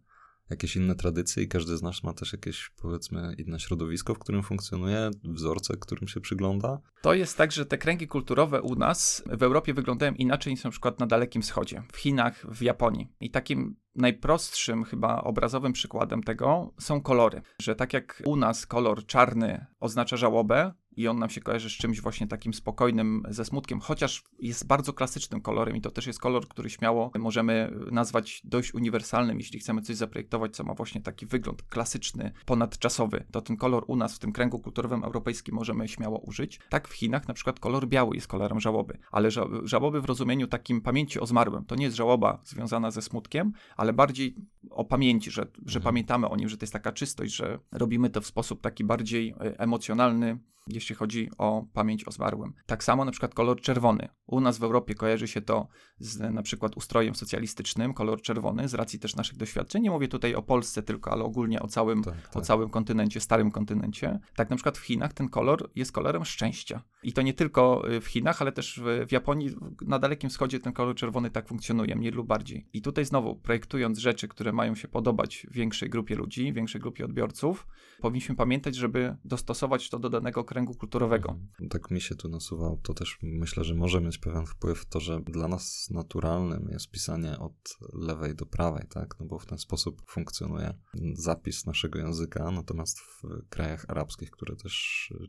[0.49, 4.43] jakieś inne tradycje i każdy z nas ma też jakieś, powiedzmy, inne środowisko, w którym
[4.43, 6.79] funkcjonuje, wzorce, którym się przygląda.
[7.01, 10.71] To jest tak, że te kręgi kulturowe u nas w Europie wyglądają inaczej niż na
[10.71, 13.07] przykład na Dalekim Wschodzie, w Chinach, w Japonii.
[13.19, 17.41] I takim najprostszym chyba obrazowym przykładem tego są kolory.
[17.61, 21.73] Że tak jak u nas kolor czarny oznacza żałobę, i on nam się kojarzy z
[21.73, 26.19] czymś właśnie takim spokojnym, ze smutkiem, chociaż jest bardzo klasycznym kolorem i to też jest
[26.19, 31.25] kolor, który śmiało możemy nazwać dość uniwersalnym, jeśli chcemy coś zaprojektować, co ma właśnie taki
[31.25, 36.19] wygląd klasyczny, ponadczasowy, to ten kolor u nas w tym kręgu kulturowym europejskim możemy śmiało
[36.19, 36.59] użyć.
[36.69, 40.47] Tak w Chinach na przykład kolor biały jest kolorem żałoby, ale ża żałoby w rozumieniu
[40.47, 41.65] takim pamięci o zmarłym.
[41.65, 44.35] To nie jest żałoba związana ze smutkiem, ale bardziej
[44.69, 45.83] o pamięci, że, że mhm.
[45.83, 49.29] pamiętamy o nim, że to jest taka czystość, że robimy to w sposób taki bardziej
[49.29, 52.53] e, emocjonalny, jeśli chodzi o pamięć o zmarłym.
[52.65, 54.09] Tak samo na przykład kolor czerwony.
[54.27, 55.67] U nas w Europie kojarzy się to
[55.99, 59.83] z na przykład ustrojem socjalistycznym, kolor czerwony, z racji też naszych doświadczeń.
[59.83, 62.37] Nie mówię tutaj o Polsce tylko, ale ogólnie o całym, tak, tak.
[62.37, 64.19] o całym kontynencie, starym kontynencie.
[64.35, 66.81] Tak na przykład w Chinach ten kolor jest kolorem szczęścia.
[67.03, 70.73] I to nie tylko y, w Chinach, ale też w, Japonii, na Dalekim Wschodzie ten
[70.73, 72.67] kolor czerwony tak funkcjonuje, mniej lub bardziej.
[72.73, 77.67] I tutaj znowu, projektując rzeczy, które mają się podobać większej grupie ludzi, większej grupie odbiorców,
[78.01, 81.29] powinniśmy pamiętać, żeby dostosować to do danego kręgu kulturowego.
[81.29, 81.69] Mhm.
[81.69, 85.21] Tak mi się tu nasuwał, to też myślę, że może mieć pewien wpływ to, że
[85.21, 89.15] dla nas naturalnym jest pisanie od lewej do prawej, tak?
[89.19, 90.73] No bo w ten sposób funkcjonuje
[91.13, 94.73] zapis naszego języka, natomiast w krajach arabskich, które też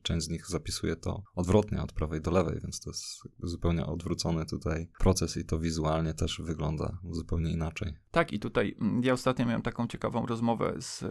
[0.02, 3.04] część z nich zapisuje to odwrotnie, od prawej do lewej, więc to jest
[3.42, 7.92] zupełnie odwrócony tutaj proces i to wizualnie też wygląda zupełnie inaczej.
[8.10, 11.08] Tak, i tutaj mm, ja ostatnio miałem taką ciekawą rozmowę z y,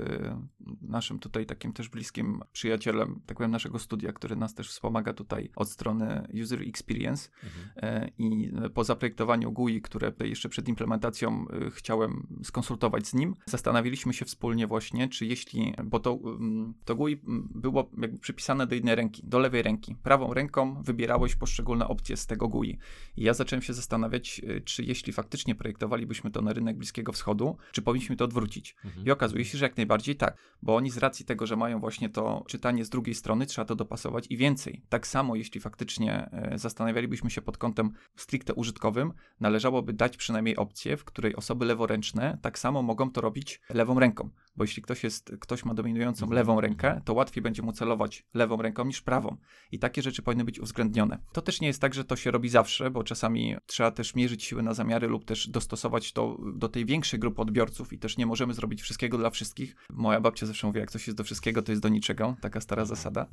[0.82, 5.13] naszym tutaj takim też bliskim przyjacielem, tak powiem, naszego studia studia, który nas też wspomaga
[5.13, 7.65] tutaj od strony User Experience mhm.
[7.75, 14.13] E, i po zaprojektowaniu GUI, które jeszcze przed implementacją e, chciałem skonsultować z nim, zastanawialiśmy
[14.13, 17.19] się wspólnie właśnie, czy jeśli, bo to, mm, to GUI
[17.55, 19.95] było jakby przypisane do jednej ręki, do lewej ręki.
[20.03, 22.77] Prawą ręką wybierałeś poszczególne opcje z tego GUI.
[23.17, 27.57] I ja zacząłem się zastanawiać, e, czy jeśli faktycznie projektowalibyśmy to na rynek Bliskiego Wschodu,
[27.71, 28.75] czy powinniśmy to odwrócić.
[28.85, 29.05] Mhm.
[29.05, 32.09] I okazuje się, że jak najbardziej tak, bo oni z racji tego, że mają właśnie
[32.09, 33.94] to czytanie z drugiej strony, trzeba to dopasować
[34.29, 34.81] i więcej.
[34.89, 40.97] Tak samo, jeśli faktycznie e, zastanawialibyśmy się pod kątem stricte użytkowym, należałoby dać przynajmniej opcję,
[40.97, 44.29] w której osoby leworęczne tak samo mogą to robić lewą ręką.
[44.55, 46.35] Bo jeśli ktoś, jest, ktoś ma dominującą mhm.
[46.35, 49.37] lewą rękę, to łatwiej będzie mu celować lewą ręką niż prawą.
[49.71, 51.19] I takie rzeczy powinny być uwzględnione.
[51.33, 54.43] To też nie jest tak, że to się robi zawsze, bo czasami trzeba też mierzyć
[54.43, 58.25] siły na zamiary lub też dostosować to do tej większej grupy odbiorców i też nie
[58.25, 59.75] możemy zrobić wszystkiego dla wszystkich.
[59.89, 62.35] Moja babcia zawsze mówi, jak coś jest do wszystkiego, to jest do niczego.
[62.41, 62.97] Taka stara mhm.
[62.97, 63.27] zasada.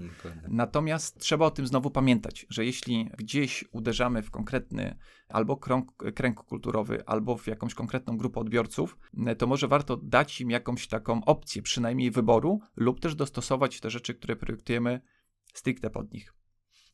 [0.48, 4.96] Natomiast trzeba o tym znowu pamiętać, że jeśli gdzieś uderzamy w konkretny
[5.28, 8.98] albo krąg, kręg kulturowy, albo w jakąś konkretną grupę odbiorców,
[9.38, 14.14] to może warto dać im jakąś taką opcję, przynajmniej wyboru, lub też dostosować te rzeczy,
[14.14, 15.00] które projektujemy
[15.54, 16.34] stricte pod nich.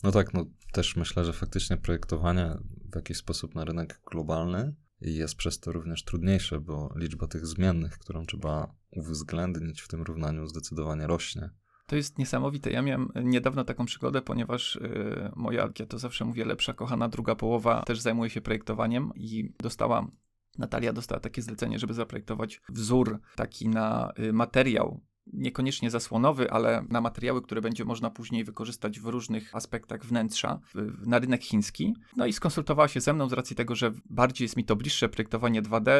[0.02, 2.58] No tak, no też myślę, że faktycznie projektowanie
[2.92, 7.98] w jakiś sposób na rynek globalny jest przez to również trudniejsze, bo liczba tych zmiennych,
[7.98, 11.50] którą trzeba uwzględnić w tym równaniu, zdecydowanie rośnie.
[11.86, 12.70] To jest niesamowite.
[12.70, 17.34] Ja miałem niedawno taką przygodę, ponieważ yy, moja, ja to zawsze mówię, lepsza kochana druga
[17.34, 20.10] połowa też zajmuje się projektowaniem i dostała
[20.58, 25.00] Natalia dostała takie zlecenie, żeby zaprojektować wzór taki na y, materiał
[25.32, 30.60] niekoniecznie zasłonowy, ale na materiały, które będzie można później wykorzystać w różnych aspektach wnętrza
[31.06, 31.94] na rynek chiński.
[32.16, 35.08] No i skonsultowała się ze mną z racji tego, że bardziej jest mi to bliższe
[35.08, 35.90] projektowanie 2D.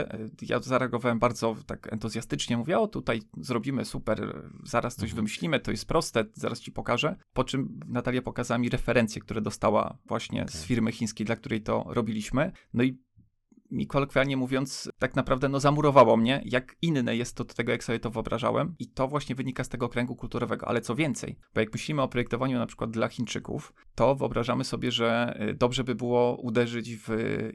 [0.42, 5.16] Ja zareagowałem bardzo tak entuzjastycznie, mówię, o tutaj zrobimy super, zaraz coś mhm.
[5.16, 7.16] wymyślimy, to jest proste, zaraz ci pokażę.
[7.32, 11.84] Po czym Natalia pokazała mi referencje, które dostała właśnie z firmy chińskiej, dla której to
[11.88, 12.52] robiliśmy.
[12.74, 12.98] No i
[13.70, 17.84] mi kolokwialnie mówiąc, tak naprawdę no zamurowało mnie, jak inne jest to do tego, jak
[17.84, 21.60] sobie to wyobrażałem i to właśnie wynika z tego kręgu kulturowego, ale co więcej, bo
[21.60, 25.94] jak myślimy o projektowaniu na przykład dla Chińczyków, to wyobrażamy sobie, że y, dobrze by
[25.94, 27.08] było uderzyć w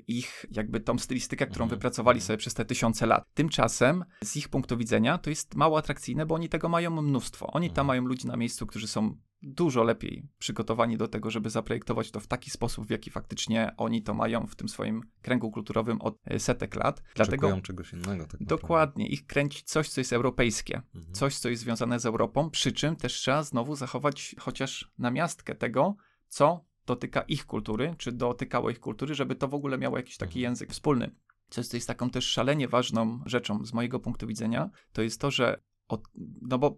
[0.07, 1.79] ich jakby tą stylistykę, którą mhm.
[1.79, 3.23] wypracowali sobie przez te tysiące lat.
[3.33, 7.47] Tymczasem z ich punktu widzenia to jest mało atrakcyjne, bo oni tego mają mnóstwo.
[7.47, 7.87] Oni tam mhm.
[7.87, 12.27] mają ludzi na miejscu, którzy są dużo lepiej przygotowani do tego, żeby zaprojektować to w
[12.27, 16.39] taki sposób, w jaki faktycznie oni to mają w tym swoim kręgu kulturowym od e,
[16.39, 17.03] setek lat.
[17.15, 18.25] Dlatego czegoś innego.
[18.25, 21.13] Tak dokładnie, ich kręci coś, co jest europejskie, mhm.
[21.13, 25.95] coś, co jest związane z Europą, przy czym też trzeba znowu zachować chociaż namiastkę tego,
[26.27, 30.39] co dotyka ich kultury, czy dotykało ich kultury, żeby to w ogóle miało jakiś taki
[30.39, 30.41] mhm.
[30.41, 31.15] język wspólny.
[31.49, 35.31] Co jest, jest taką też szalenie ważną rzeczą z mojego punktu widzenia, to jest to,
[35.31, 36.07] że od,
[36.41, 36.77] no bo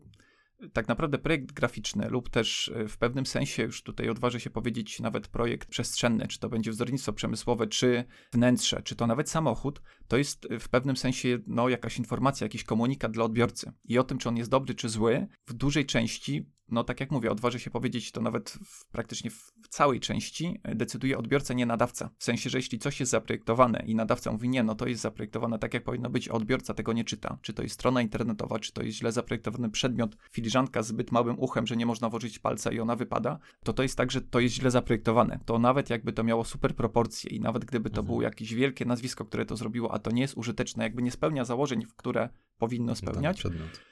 [0.73, 4.99] tak naprawdę projekt graficzny lub też e, w pewnym sensie, już tutaj odważę się powiedzieć,
[4.99, 10.17] nawet projekt przestrzenny, czy to będzie wzornictwo przemysłowe, czy wnętrze, czy to nawet samochód, to
[10.17, 13.71] jest e, w pewnym sensie no, jakaś informacja, jakiś komunikat dla odbiorcy.
[13.85, 17.11] I o tym, czy on jest dobry, czy zły, w dużej części no tak jak
[17.11, 21.65] mówię, odważę się powiedzieć, to nawet w, praktycznie w całej części e, decyduje odbiorca, nie
[21.65, 22.09] nadawca.
[22.17, 25.59] W sensie, że jeśli coś jest zaprojektowane i nadawca mówi nie, no to jest zaprojektowane
[25.59, 27.37] tak, jak powinno być, a odbiorca tego nie czyta.
[27.41, 31.39] Czy to jest strona internetowa, czy to jest źle zaprojektowany przedmiot, filiżanka z zbyt małym
[31.39, 34.39] uchem, że nie można włożyć palca i ona wypada, to to jest tak, że to
[34.39, 35.39] jest źle zaprojektowane.
[35.45, 38.05] To nawet jakby to miało super proporcje i nawet gdyby to mhm.
[38.05, 41.45] było jakieś wielkie nazwisko, które to zrobiło, a to nie jest użyteczne, jakby nie spełnia
[41.45, 43.43] założeń, które powinno spełniać,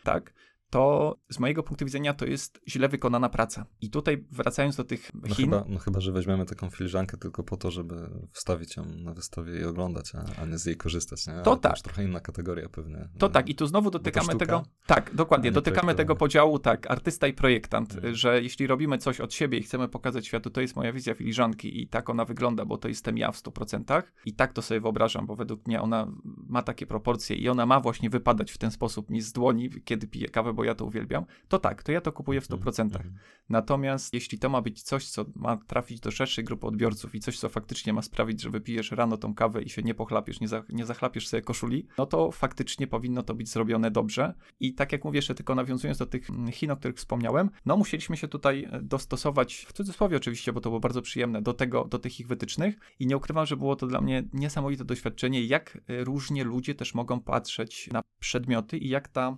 [0.04, 0.34] tak,
[0.74, 3.66] to z mojego punktu widzenia to jest źle wykonana praca.
[3.82, 5.46] I tutaj wracając do tych no Chin...
[5.46, 9.62] Chyba, no chyba, że weźmiemy taką filiżankę tylko po to, żeby wstawić ją na wystawie
[9.62, 11.28] i oglądać, a, a nie z jej korzystać.
[11.28, 11.34] Nie?
[11.34, 11.72] To Ale tak.
[11.72, 13.10] To już trochę inna kategoria pewnie.
[13.18, 14.64] To tak i tu znowu dotykamy tego...
[14.86, 15.52] Tak, dokładnie.
[15.52, 18.16] Dotykamy tego podziału, tak, artysta i projektant, hmm.
[18.16, 21.82] że jeśli robimy coś od siebie i chcemy pokazać światu, to jest moja wizja filiżanki
[21.82, 25.26] i tak ona wygląda, bo to jestem ja w 100% i tak to sobie wyobrażam,
[25.26, 29.10] bo według mnie ona ma takie proporcje i ona ma właśnie wypadać w ten sposób
[29.10, 32.02] mi z dłoni, kiedy piję kawę, bo bo ja to uwielbiam, to tak, to ja
[32.02, 32.82] to kupuję w 100%.
[32.82, 33.12] Mm -hmm.
[33.50, 37.40] Natomiast jeśli to ma być coś, co ma trafić do szerszej grupy odbiorców i coś,
[37.40, 40.64] co faktycznie ma sprawić, że wypijesz rano tą kawę i się nie pochlapiesz, nie, za,
[40.70, 44.34] nie zachlapiesz sobie koszuli, no to faktycznie powinno to być zrobione dobrze.
[44.60, 47.78] I tak jak mówię, jeszcze tylko nawiązując do tych mm, Chin, o których wspomniałem, no
[47.78, 51.86] musieliśmy się tutaj e, dostosować, w cudzysłowie oczywiście, bo to było bardzo przyjemne, do tego,
[51.86, 55.78] do tych ich wytycznych i nie ukrywam, że było to dla mnie niesamowite doświadczenie, jak
[55.88, 59.38] e, różnie ludzie też mogą patrzeć na przedmioty i jak ta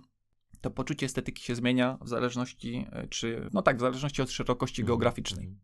[0.66, 4.82] to poczucie estetyki się zmienia w zależności, e, czy, no tak, w zależności od szerokości
[4.82, 4.88] mhm.
[4.88, 5.56] geograficznej.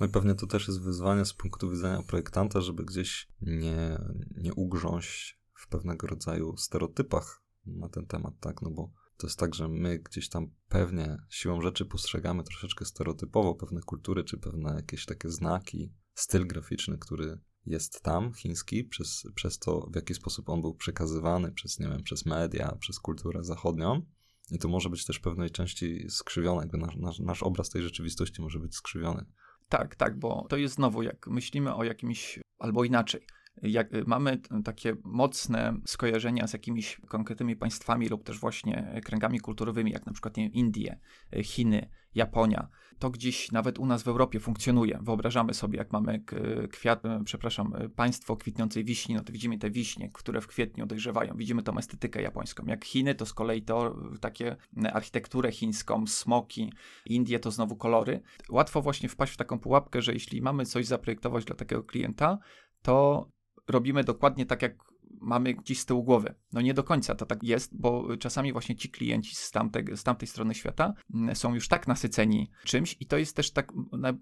[0.00, 3.98] No i pewnie to też jest wyzwanie z punktu widzenia projektanta, żeby gdzieś nie,
[4.36, 8.62] nie ugrząść w pewnego rodzaju stereotypach na ten temat, tak?
[8.62, 13.54] No bo to jest tak, że my gdzieś tam pewnie siłą rzeczy postrzegamy troszeczkę stereotypowo
[13.54, 19.58] pewne kultury, czy pewne jakieś takie znaki, styl graficzny, który jest tam, chiński, przez, przez
[19.58, 24.02] to, w jaki sposób on był przekazywany przez, nie wiem, przez media, przez kulturę zachodnią.
[24.50, 27.82] I to może być też w pewnej części skrzywione, jakby nasz, nasz, nasz obraz tej
[27.82, 29.24] rzeczywistości może być skrzywiony.
[29.68, 33.20] Tak, tak, bo to jest znowu, jak myślimy o jakimś, albo inaczej,
[33.62, 40.06] jak mamy takie mocne skojarzenia z jakimiś konkretnymi państwami lub też właśnie kręgami kulturowymi, jak
[40.06, 41.00] na przykład nie, Indie,
[41.42, 44.98] Chiny, Japonia, to gdzieś nawet u nas w Europie funkcjonuje.
[45.02, 46.24] Wyobrażamy sobie, jak mamy
[46.72, 51.34] kwiat, przepraszam, państwo kwitnącej wiśni, no to widzimy te wiśnie, które w kwietniu dojrzewają.
[51.36, 52.66] Widzimy tą estetykę japońską.
[52.66, 54.56] Jak Chiny, to z kolei to takie
[54.92, 56.72] architekturę chińską, smoki,
[57.06, 58.22] Indie to znowu kolory.
[58.50, 62.38] Łatwo właśnie wpaść w taką pułapkę, że jeśli mamy coś zaprojektować dla takiego klienta,
[62.82, 63.28] to
[63.70, 64.89] robimy dokładnie tak, jak
[65.20, 66.34] mamy gdzieś z tyłu głowy.
[66.52, 70.02] No nie do końca to tak jest, bo czasami właśnie ci klienci z, tamtej, z
[70.02, 73.72] tamtej strony świata mm, są już tak nasyceni czymś i to jest też tak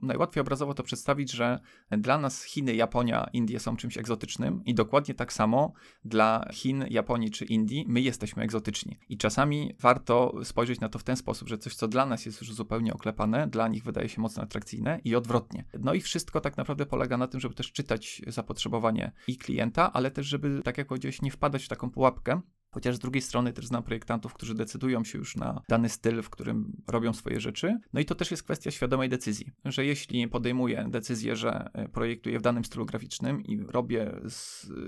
[0.03, 5.15] najłatwiej obrazowo to przedstawić, że dla nas Chiny, Japonia, Indie są czymś egzotycznym i dokładnie
[5.15, 5.73] tak samo
[6.05, 8.97] dla Chin, Japonii czy Indii my jesteśmy egzotyczni.
[9.09, 12.41] I czasami warto spojrzeć na to w ten sposób, że coś, co dla nas jest
[12.41, 15.65] już zupełnie oklepane, dla nich wydaje się mocno atrakcyjne i odwrotnie.
[15.81, 20.11] No i wszystko tak naprawdę polega na tym, żeby też czytać zapotrzebowanie i klienta, ale
[20.11, 23.67] też, żeby, tak jak powiedziałeś, nie wpadać w taką pułapkę, Chociaż z drugiej strony też
[23.67, 27.79] znam projektantów, którzy decydują się już na dany styl, w którym robią swoje rzeczy.
[27.93, 32.39] No i to też jest kwestia świadomej decyzji, że jeśli podejmuję decyzję, że e, projektuję
[32.39, 34.21] w danym stylu graficznym i robię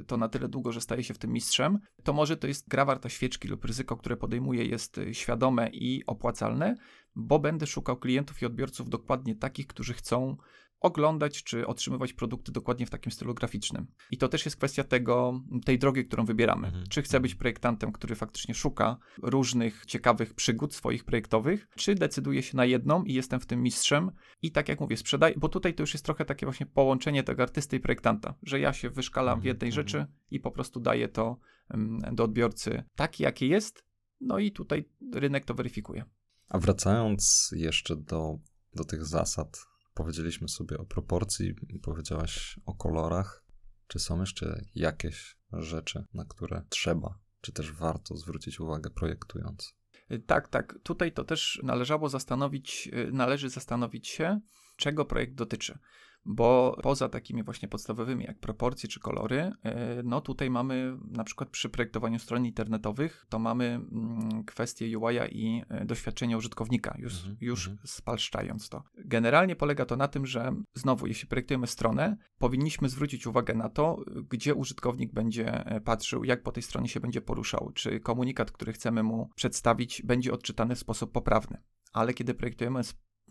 [0.06, 2.84] to na tyle długo, że staję się w tym mistrzem, to może to jest gra
[2.84, 6.74] warta świeczki lub ryzyko, które podejmuję jest e, świadome i opłacalne,
[7.14, 10.36] bo będę szukał klientów i odbiorców dokładnie takich, którzy chcą
[10.81, 13.87] oglądać czy otrzymywać produkty dokładnie w takim stylu graficznym.
[14.11, 16.66] I to też jest kwestia tego, tej drogi, którą wybieramy.
[16.66, 16.85] Mhm.
[16.88, 22.57] Czy chcę być projektantem, który faktycznie szuka różnych ciekawych przygód swoich projektowych, czy decyduję się
[22.57, 24.11] na jedną i jestem w tym mistrzem
[24.43, 27.43] i tak jak mówię, sprzedaję, bo tutaj to już jest trochę takie właśnie połączenie tego
[27.43, 29.73] artysty i projektanta, że ja się wyszkalam w mhm, jednej mhm.
[29.73, 31.38] rzeczy i po prostu daję to
[32.12, 33.85] do odbiorcy taki, jaki jest,
[34.21, 36.05] no i tutaj rynek to weryfikuje.
[36.49, 38.38] A wracając jeszcze do,
[38.75, 39.69] do tych zasad
[40.00, 43.44] Powiedzieliśmy sobie o proporcji, powiedziałaś o kolorach.
[43.86, 49.74] Czy są jeszcze jakieś rzeczy, na które trzeba, czy też warto zwrócić uwagę projektując?
[50.26, 50.78] Tak, tak.
[50.82, 54.40] Tutaj to też należało zastanowić, należy zastanowić się,
[54.76, 55.78] czego projekt dotyczy
[56.24, 61.50] bo poza takimi właśnie podstawowymi jak proporcje czy kolory, e, no tutaj mamy na przykład
[61.50, 67.37] przy projektowaniu stron internetowych, to mamy mm, kwestię UI i e, doświadczenia użytkownika, już, mhm,
[67.40, 67.87] już mhm.
[67.87, 68.83] spalszczając to.
[69.04, 74.04] Generalnie polega to na tym, że znowu, jeśli projektujemy stronę, powinniśmy zwrócić uwagę na to,
[74.30, 78.72] gdzie użytkownik będzie e, patrzył, jak po tej stronie się będzie poruszał, czy komunikat, który
[78.72, 81.62] chcemy mu przedstawić, będzie odczytany w sposób poprawny.
[81.92, 82.80] Ale kiedy projektujemy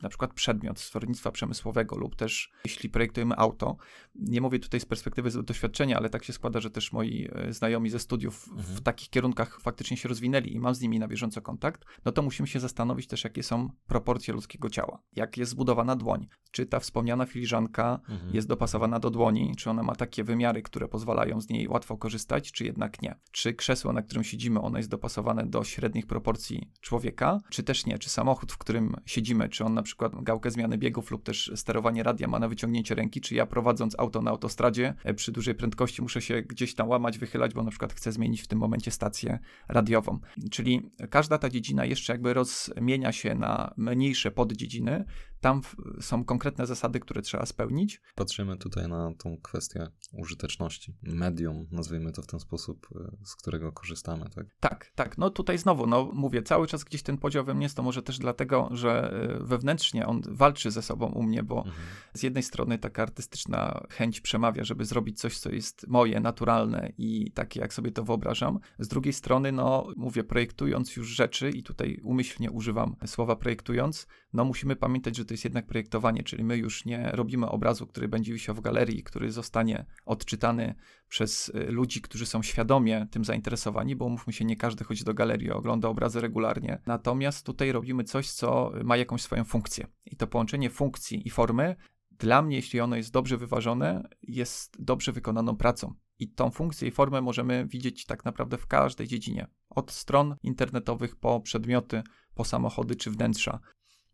[0.01, 3.77] na przykład przedmiot stwornictwa przemysłowego lub też jeśli projektujemy auto,
[4.21, 7.89] nie mówię tutaj z perspektywy doświadczenia, ale tak się składa, że też moi e, znajomi
[7.89, 8.75] ze studiów mhm.
[8.77, 12.21] w takich kierunkach faktycznie się rozwinęli i mam z nimi na bieżąco kontakt, no to
[12.21, 16.79] musimy się zastanowić też, jakie są proporcje ludzkiego ciała, jak jest zbudowana dłoń, czy ta
[16.79, 18.33] wspomniana filiżanka mhm.
[18.33, 22.51] jest dopasowana do dłoni, czy ona ma takie wymiary, które pozwalają z niej łatwo korzystać,
[22.51, 23.15] czy jednak nie.
[23.31, 27.99] Czy krzesło, na którym siedzimy, ono jest dopasowane do średnich proporcji człowieka, czy też nie.
[27.99, 32.03] Czy samochód, w którym siedzimy, czy on na przykład gałkę zmiany biegów lub też sterowanie
[32.03, 36.01] radia ma na wyciągnięcie ręki, czy ja prowadząc auto na autostradzie e, przy dużej prędkości
[36.01, 39.39] muszę się gdzieś tam łamać, wychylać, bo na przykład chcę zmienić w tym momencie stację
[39.67, 40.19] radiową.
[40.51, 45.05] Czyli każda ta dziedzina jeszcze jakby rozmienia się na mniejsze poddziedziny,
[45.41, 45.61] tam
[46.01, 48.01] są konkretne zasady, które trzeba spełnić.
[48.15, 53.71] Patrzymy tutaj na tą kwestię użyteczności, medium, nazwijmy to w ten sposób, e, z którego
[53.71, 54.45] korzystamy, tak?
[54.59, 55.17] Tak, tak.
[55.17, 58.03] No tutaj znowu, no mówię, cały czas gdzieś ten podział we mnie jest, to może
[58.03, 61.75] też dlatego, że e, wewnętrznie on walczy ze sobą u mnie, bo mhm.
[62.13, 67.31] z jednej strony taka artystyczna chęć przemawia, żeby zrobić coś, co jest moje, naturalne i
[67.31, 68.59] takie, jak sobie to wyobrażam.
[68.79, 74.45] Z drugiej strony, no mówię, projektując już rzeczy i tutaj umyślnie używam słowa projektując, no
[74.45, 78.33] musimy pamiętać, że to jest jednak projektowanie, czyli my już nie robimy obrazu, który będzie
[78.33, 80.75] wisiał w galerii, który zostanie odczytany
[81.09, 85.13] przez y, ludzi, którzy są świadomie tym zainteresowani, bo umówmy się, nie każdy chodzi do
[85.13, 86.81] galerii, ogląda obrazy regularnie.
[86.85, 89.87] Natomiast tutaj robimy coś, co ma jakąś swoją funkcję.
[90.05, 91.75] I to połączenie funkcji i formy
[92.11, 95.93] dla mnie, jeśli ono jest dobrze wyważone, jest dobrze wykonaną pracą.
[96.19, 99.47] I tą funkcję i formę możemy widzieć tak naprawdę w każdej dziedzinie.
[99.69, 102.03] Od stron internetowych po przedmioty,
[102.35, 103.59] po samochody czy wnętrza.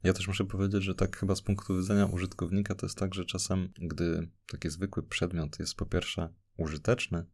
[0.05, 3.25] Ja też muszę powiedzieć, że tak chyba z punktu widzenia użytkownika to jest tak, że
[3.25, 7.25] czasem, gdy taki zwykły przedmiot jest po pierwsze użyteczny,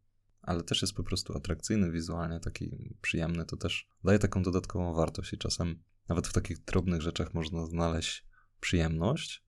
[0.41, 5.33] ale też jest po prostu atrakcyjny wizualnie, taki przyjemny, to też daje taką dodatkową wartość
[5.33, 8.25] i czasem nawet w takich drobnych rzeczach można znaleźć
[8.59, 9.43] przyjemność,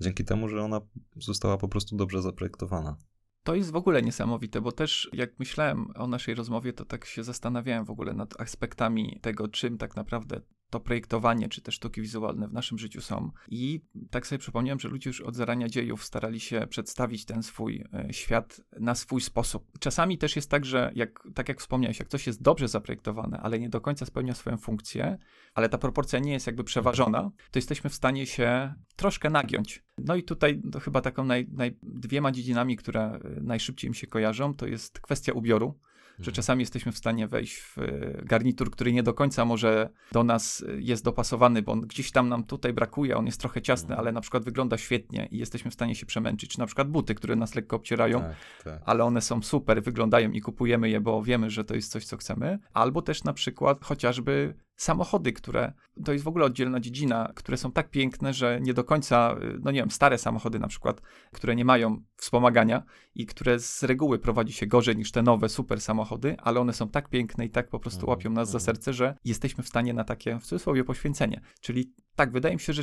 [0.00, 0.80] dzięki temu, że ona
[1.16, 2.96] została po prostu dobrze zaprojektowana.
[3.42, 7.24] To jest w ogóle niesamowite, bo też jak myślałem o naszej rozmowie, to tak się
[7.24, 10.40] zastanawiałem w ogóle nad aspektami tego, czym tak naprawdę
[10.70, 13.30] to projektowanie, czy te sztuki wizualne w naszym życiu są.
[13.48, 17.84] I tak sobie przypomniałem, że ludzie już od zarania dziejów starali się przedstawić ten swój
[17.92, 19.78] e, świat na swój sposób.
[19.80, 23.58] Czasami też jest tak, że jak, tak jak wspomniałeś, jak coś jest dobrze zaprojektowane, ale
[23.58, 25.18] nie do końca spełnia swoją funkcję,
[25.54, 29.84] ale ta proporcja nie jest jakby przeważona, to jesteśmy w stanie się troszkę nagiąć.
[29.98, 34.54] No i tutaj chyba taką naj, naj, dwiema dziedzinami, które e, najszybciej mi się kojarzą,
[34.54, 35.78] to jest kwestia ubioru
[36.18, 40.24] że czasami jesteśmy w stanie wejść w e, garnitur, który nie do końca może do
[40.24, 43.88] nas e, jest dopasowany, bo on gdzieś tam nam tutaj brakuje, on jest trochę ciasny,
[43.88, 44.00] mhm.
[44.00, 46.50] ale na przykład wygląda świetnie i jesteśmy w stanie się przemęczyć.
[46.50, 48.82] Czy na przykład buty, które nas lekko obcierają, tak, tak.
[48.86, 52.16] ale one są super, wyglądają i kupujemy je, bo wiemy, że to jest coś, co
[52.16, 52.58] chcemy.
[52.72, 55.72] Albo też na przykład chociażby samochody, które
[56.04, 59.70] to jest w ogóle oddzielna dziedzina, które są tak piękne, że nie do końca, no
[59.70, 61.00] nie wiem, stare samochody na przykład,
[61.32, 62.82] które nie mają wspomagania
[63.14, 66.88] i które z reguły prowadzi się gorzej niż te nowe super samochody, ale one są
[66.88, 68.64] tak piękne i tak po prostu mhm, łapią nas za mhm.
[68.64, 71.40] serce, że jesteśmy w stanie na takie w cudzysłowie poświęcenie.
[71.60, 72.82] Czyli tak, wydaje mi się, że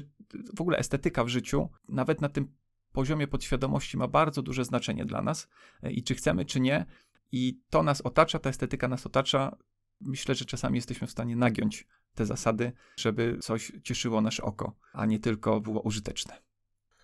[0.58, 2.48] w ogóle estetyka w życiu, nawet na tym
[2.92, 5.48] poziomie podświadomości ma bardzo duże znaczenie dla nas
[5.90, 6.86] i czy chcemy, czy nie.
[7.32, 9.58] I to nas otacza, ta estetyka nas otacza
[10.06, 15.06] myślę, że czasami jesteśmy w stanie nagiąć te zasady, żeby coś cieszyło nasze oko, a
[15.06, 16.44] nie tylko było użyteczne.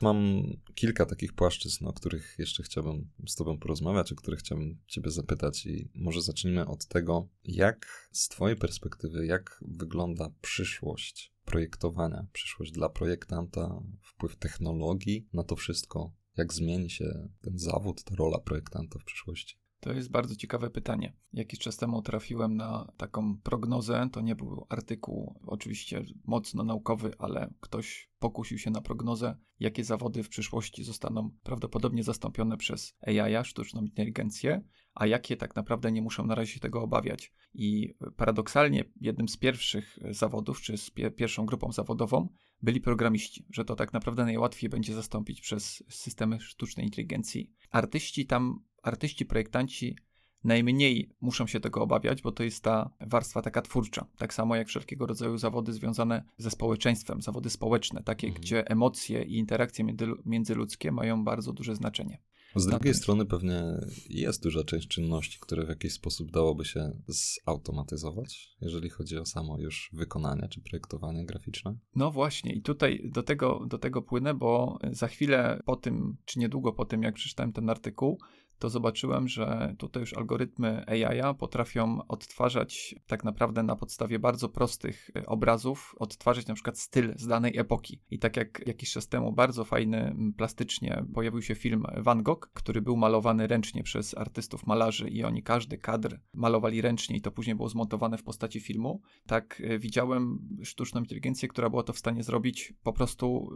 [0.01, 0.43] Mam
[0.75, 5.65] kilka takich płaszczyzn, o których jeszcze chciałbym z Tobą porozmawiać, o których chciałbym Ciebie zapytać,
[5.65, 12.89] i może zacznijmy od tego, jak z Twojej perspektywy, jak wygląda przyszłość projektowania, przyszłość dla
[12.89, 19.03] projektanta, wpływ technologii na to wszystko, jak zmieni się ten zawód, ta rola projektanta w
[19.03, 19.59] przyszłości.
[19.79, 21.13] To jest bardzo ciekawe pytanie.
[21.33, 24.09] Jakiś czas temu trafiłem na taką prognozę.
[24.11, 30.23] To nie był artykuł, oczywiście mocno naukowy, ale ktoś pokusił się na prognozę, jakie zawody
[30.23, 34.61] w przyszłości zostaną prawdopodobnie zastąpione przez AI, sztuczną inteligencję,
[34.93, 37.33] a jakie tak naprawdę nie muszą na razie się tego obawiać.
[37.53, 42.29] I paradoksalnie jednym z pierwszych zawodów, czy z pie pierwszą grupą zawodową
[42.61, 47.51] byli programiści, że to tak naprawdę najłatwiej będzie zastąpić przez systemy sztucznej inteligencji.
[47.69, 49.95] Artyści tam artyści, projektanci
[50.43, 54.07] najmniej muszą się tego obawiać, bo to jest ta warstwa taka twórcza.
[54.17, 58.41] Tak samo jak wszelkiego rodzaju zawody związane ze społeczeństwem, zawody społeczne, takie, mhm.
[58.41, 59.85] gdzie emocje i interakcje
[60.25, 62.21] międzyludzkie mają bardzo duże znaczenie.
[62.55, 63.63] Z drugiej strony pewnie
[64.09, 69.59] jest duża część czynności, które w jakiś sposób dałoby się zautomatyzować, jeżeli chodzi o samo
[69.59, 71.77] już wykonanie czy projektowanie graficzne.
[71.95, 76.39] No właśnie i tutaj do tego, do tego płynę, bo za chwilę po tym, czy
[76.39, 78.19] niedługo po tym, jak przeczytałem ten artykuł,
[78.59, 85.09] to zobaczyłem, że tutaj już algorytmy AI potrafią odtwarzać tak naprawdę na podstawie bardzo prostych
[85.15, 88.01] e, obrazów, odtwarzać na przykład styl z danej epoki.
[88.11, 92.81] I tak jak jakiś czas temu bardzo fajny plastycznie pojawił się film Van Gogh, który
[92.81, 97.55] był malowany ręcznie przez artystów malarzy i oni każdy kadr malowali ręcznie i to później
[97.55, 102.23] było zmontowane w postaci filmu, tak e, widziałem sztuczną inteligencję, która była to w stanie
[102.23, 103.49] zrobić po prostu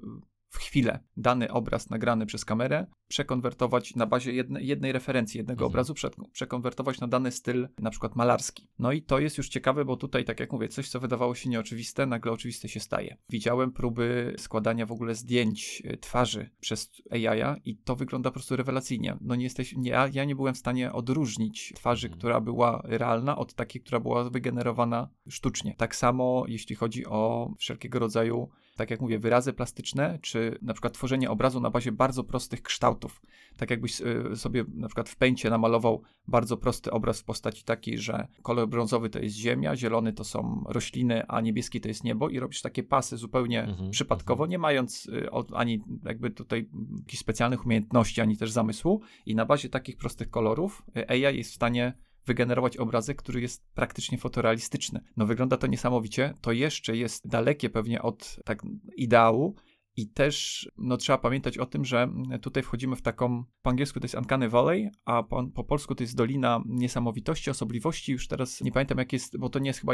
[0.54, 5.72] w chwilę dany obraz nagrany przez kamerę, przekonwertować na bazie jedne, jednej referencji, jednego mhm.
[5.72, 8.68] obrazu, prze, przekonwertować na dany styl, na przykład malarski.
[8.80, 11.49] No i to jest już ciekawe, bo tutaj, tak jak mówię, coś, co wydawało się
[11.49, 13.18] nieoczywiste, nagle oczywiste się staje.
[13.30, 18.56] Widziałem próby składania w ogóle zdjęć e, twarzy przez AI i to wygląda po prostu
[18.56, 19.18] rewelacyjnie.
[19.22, 22.20] No nie jesteś, nie, ja, ja nie byłem w stanie odróżnić twarzy, mhm.
[22.20, 25.76] która była realna, od takiej, która była wygenerowana sztucznie.
[25.78, 30.93] Tak samo jeśli chodzi o wszelkiego rodzaju tak jak mówię, wyrazy plastyczne, czy na przykład
[30.93, 33.21] tworzenie obrazu na bazie bardzo prostych kształtów.
[33.57, 37.97] Tak jakbyś y, sobie na przykład w pęcie namalował bardzo prosty obraz w postaci takiej,
[37.97, 42.30] że kolor brązowy to jest ziemia, zielony to są rośliny, a niebieski to jest niebo
[42.30, 44.51] i robisz takie pasy zupełnie mhm, przypadkowo, mhm.
[44.51, 49.69] nie mając y, ani jakby tutaj jakichś specjalnych umiejętności, ani też zamysłu i na bazie
[49.69, 51.93] takich prostych kolorów y, AI jest w stanie
[52.26, 54.99] wygenerować obrazek, który jest praktycznie fotorealistyczny.
[55.17, 58.61] No wygląda to niesamowicie, to jeszcze jest dalekie pewnie od tak
[58.95, 59.55] ideału,
[59.98, 62.10] i też no, trzeba pamiętać o tym, że
[62.41, 66.04] tutaj wchodzimy w taką, po angielsku to jest Uncanny Valley, a po, po, polsku to
[66.04, 68.12] jest Dolina Niesamowitości, Osobliwości.
[68.12, 69.94] Już teraz nie pamiętam jak jest, bo to nie jest chyba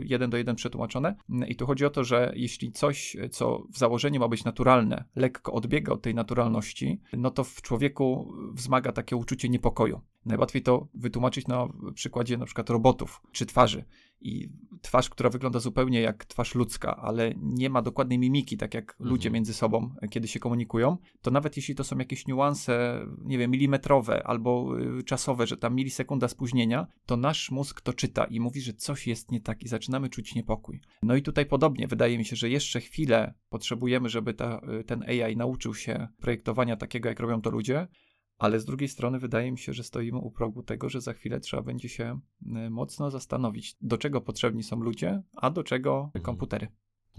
[0.00, 1.16] jeden do jeden przetłumaczone.
[1.48, 5.52] I tu chodzi o to, że jeśli coś, co w założeniu ma być naturalne, lekko
[5.52, 10.00] odbiega od tej naturalności, no to w człowieku wzmaga takie uczucie niepokoju.
[10.26, 13.84] Najłatwiej to wytłumaczyć na przykładzie na przykład robotów czy twarzy.
[14.20, 14.48] I
[14.82, 19.10] twarz, która wygląda zupełnie jak twarz ludzka, ale nie ma dokładnej mimiki, tak jak mhm.
[19.10, 23.38] ludzie między sobą, e, kiedy się komunikują, to nawet jeśli to są jakieś niuanse, nie
[23.38, 28.40] wiem, milimetrowe albo y, czasowe, że tam milisekunda spóźnienia, to nasz mózg to czyta i
[28.40, 30.80] mówi, że coś jest nie tak i zaczynamy czuć niepokój.
[31.02, 35.02] No i tutaj podobnie, wydaje mi się, że jeszcze chwilę potrzebujemy, żeby ta, y, ten
[35.02, 37.88] AI nauczył się projektowania takiego, jak robią to ludzie,
[38.40, 41.40] ale z drugiej strony wydaje mi się, że stoimy u progu tego, że za chwilę
[41.40, 46.24] trzeba będzie się y, mocno zastanowić, do czego potrzebni są ludzie, a do czego mhm.
[46.24, 46.68] komputery.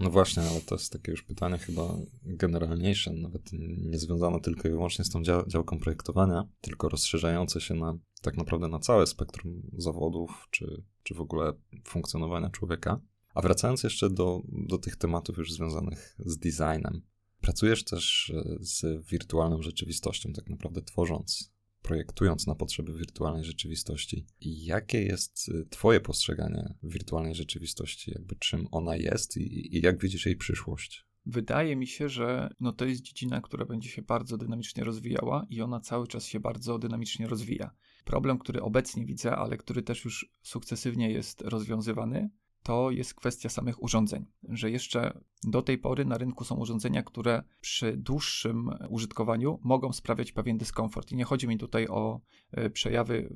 [0.00, 3.50] No właśnie, ale to jest takie już pytanie chyba generalniejsze, nawet
[3.90, 8.36] nie związane tylko i wyłącznie z tą dział działką projektowania, tylko rozszerzające się na tak
[8.36, 11.52] naprawdę na całe spektrum zawodów, czy, czy w ogóle
[11.84, 13.00] funkcjonowania człowieka.
[13.34, 17.02] A wracając jeszcze do, do tych tematów już związanych z designem,
[17.42, 24.26] Pracujesz też e, z wirtualną rzeczywistością, tak naprawdę tworząc, projektując na potrzeby wirtualnej rzeczywistości.
[24.40, 30.26] Jakie jest e, Twoje postrzeganie wirtualnej rzeczywistości, jakby czym ona jest i, i jak widzisz
[30.26, 31.06] jej przyszłość?
[31.26, 35.60] Wydaje mi się, że no to jest dziedzina, która będzie się bardzo dynamicznie rozwijała i
[35.60, 37.70] ona cały czas się bardzo dynamicznie rozwija.
[38.04, 42.30] Problem, który obecnie widzę, ale który też już sukcesywnie jest rozwiązywany,
[42.62, 47.42] to jest kwestia samych urządzeń, że jeszcze do tej pory na rynku są urządzenia, które
[47.60, 51.12] przy dłuższym użytkowaniu mogą sprawiać pewien dyskomfort.
[51.12, 53.34] I nie chodzi mi tutaj o e, przejawy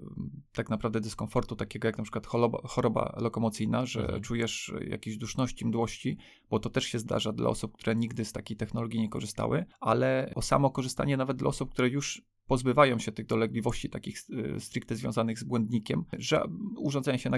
[0.52, 4.22] tak naprawdę dyskomfortu, takiego jak na przykład choroba, choroba lokomocyjna, że mhm.
[4.22, 6.18] czujesz jakieś duszności, mdłości,
[6.50, 10.32] bo to też się zdarza dla osób, które nigdy z takiej technologii nie korzystały, ale
[10.34, 14.18] o samo korzystanie nawet dla osób, które już pozbywają się tych dolegliwości takich
[14.56, 16.42] y, stricte związanych z błędnikiem, że
[16.78, 17.30] urządzenia się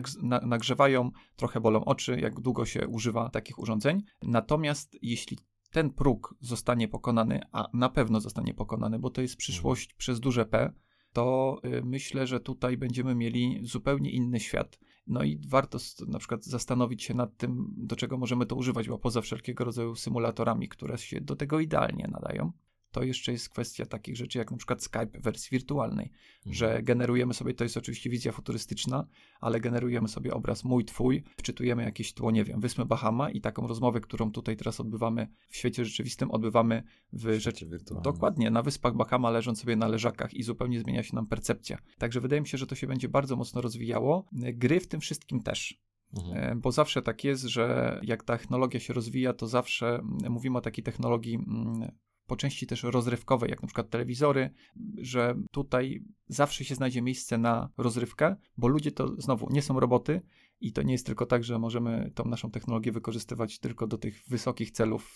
[0.42, 4.02] nagrzewają, trochę bolą oczy, jak długo się używa takich urządzeń.
[4.22, 5.38] Natomiast jeśli
[5.70, 9.98] ten próg zostanie pokonany, a na pewno zostanie pokonany, bo to jest przyszłość mhm.
[9.98, 10.72] przez duże P,
[11.12, 14.78] to y, myślę, że tutaj będziemy mieli zupełnie inny świat.
[15.06, 18.98] No i warto na przykład zastanowić się nad tym, do czego możemy to używać, bo
[18.98, 22.52] poza wszelkiego rodzaju symulatorami, które się do tego idealnie nadają,
[22.98, 26.54] to jeszcze jest kwestia takich rzeczy jak na przykład Skype w wersji wirtualnej, mhm.
[26.54, 29.06] że generujemy sobie, to jest oczywiście wizja futurystyczna,
[29.40, 33.66] ale generujemy sobie obraz mój, twój, wczytujemy jakieś tło, nie wiem, Wyspy Bahama i taką
[33.66, 36.82] rozmowę, którą tutaj teraz odbywamy w świecie rzeczywistym, odbywamy
[37.12, 38.02] w, w rzeczy wirtualnym.
[38.02, 41.78] Dokładnie, na Wyspach Bahama leżąc sobie na leżakach i zupełnie zmienia się nam percepcja.
[41.98, 44.26] Także wydaje mi się, że to się będzie bardzo mocno rozwijało.
[44.32, 45.80] Gry w tym wszystkim też.
[46.16, 46.36] Mhm.
[46.36, 50.84] E, bo zawsze tak jest, że jak technologia się rozwija, to zawsze mówimy o takiej
[50.84, 51.90] technologii mm,
[52.28, 54.50] po części też rozrywkowe, jak na przykład telewizory,
[54.98, 60.20] że tutaj zawsze się znajdzie miejsce na rozrywkę, bo ludzie to znowu nie są roboty
[60.60, 64.22] i to nie jest tylko tak, że możemy tą naszą technologię wykorzystywać tylko do tych
[64.28, 65.14] wysokich celów,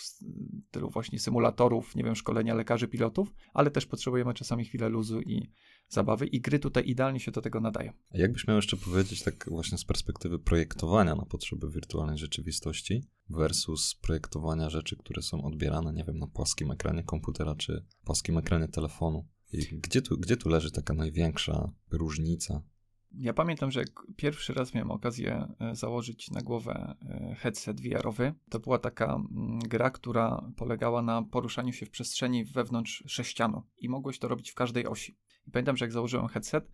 [0.70, 5.51] tylu właśnie symulatorów, nie wiem, szkolenia lekarzy, pilotów, ale też potrzebujemy czasami chwilę luzu i
[5.88, 7.93] zabawy i gry tutaj idealnie się do tego nadają.
[8.11, 13.95] A jakbyś miał jeszcze powiedzieć tak właśnie z perspektywy projektowania na potrzeby wirtualnej rzeczywistości versus
[13.95, 19.28] projektowania rzeczy, które są odbierane, nie wiem, na płaskim ekranie komputera czy płaskim ekranie telefonu?
[19.53, 22.62] I gdzie tu, gdzie tu leży taka największa różnica?
[23.18, 23.84] Ja pamiętam, że
[24.16, 28.34] pierwszy raz miałem okazję e, założyć na głowę e, headset VR-owy.
[28.50, 33.88] To była taka mm, gra, która polegała na poruszaniu się w przestrzeni wewnątrz sześcianu i
[33.88, 35.18] mogłeś to robić w każdej osi.
[35.46, 36.72] I pamiętam, że jak założyłem headset,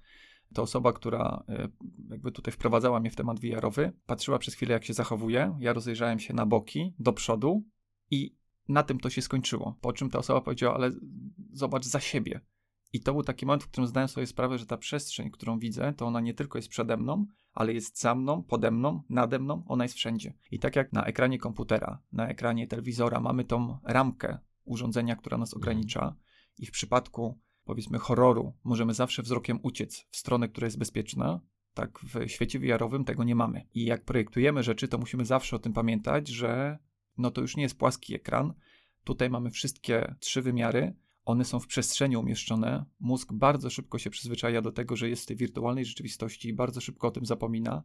[0.55, 1.69] to osoba, która e,
[2.11, 5.57] jakby tutaj wprowadzała mnie w temat VR-owy, patrzyła przez chwilę, jak się zachowuje.
[5.61, 7.65] Ja rozejrzałem się na boki, do przodu
[8.11, 8.37] i
[8.69, 9.79] na tym to się skończyło.
[9.81, 10.91] Po czym ta osoba powiedziała, ale
[11.53, 12.41] zobacz za siebie.
[12.93, 15.93] I to był taki moment, w którym zdałem sobie sprawę, że ta przestrzeń, którą widzę,
[15.93, 19.65] to ona nie tylko jest przede mną, ale jest za mną, pode mną, nade mną,
[19.67, 20.35] ona jest wszędzie.
[20.51, 25.55] I tak jak na ekranie komputera, na ekranie telewizora mamy tą ramkę urządzenia, która nas
[25.55, 26.17] ogranicza,
[26.59, 31.41] i w przypadku powiedzmy horroru możemy zawsze wzrokiem uciec w stronę, która jest bezpieczna,
[31.75, 33.67] tak w świecie VR-owym tego nie mamy.
[33.75, 36.79] I jak projektujemy rzeczy, to musimy zawsze o tym pamiętać, że
[37.19, 38.55] no to już nie jest płaski ekran.
[39.05, 40.97] Tutaj mamy wszystkie trzy wymiary,
[41.29, 42.85] one są w przestrzeni umieszczone.
[43.01, 46.81] Mózg bardzo szybko się przyzwyczaja do tego, że jest w tej wirtualnej rzeczywistości i bardzo
[46.81, 47.83] szybko o tym zapomina.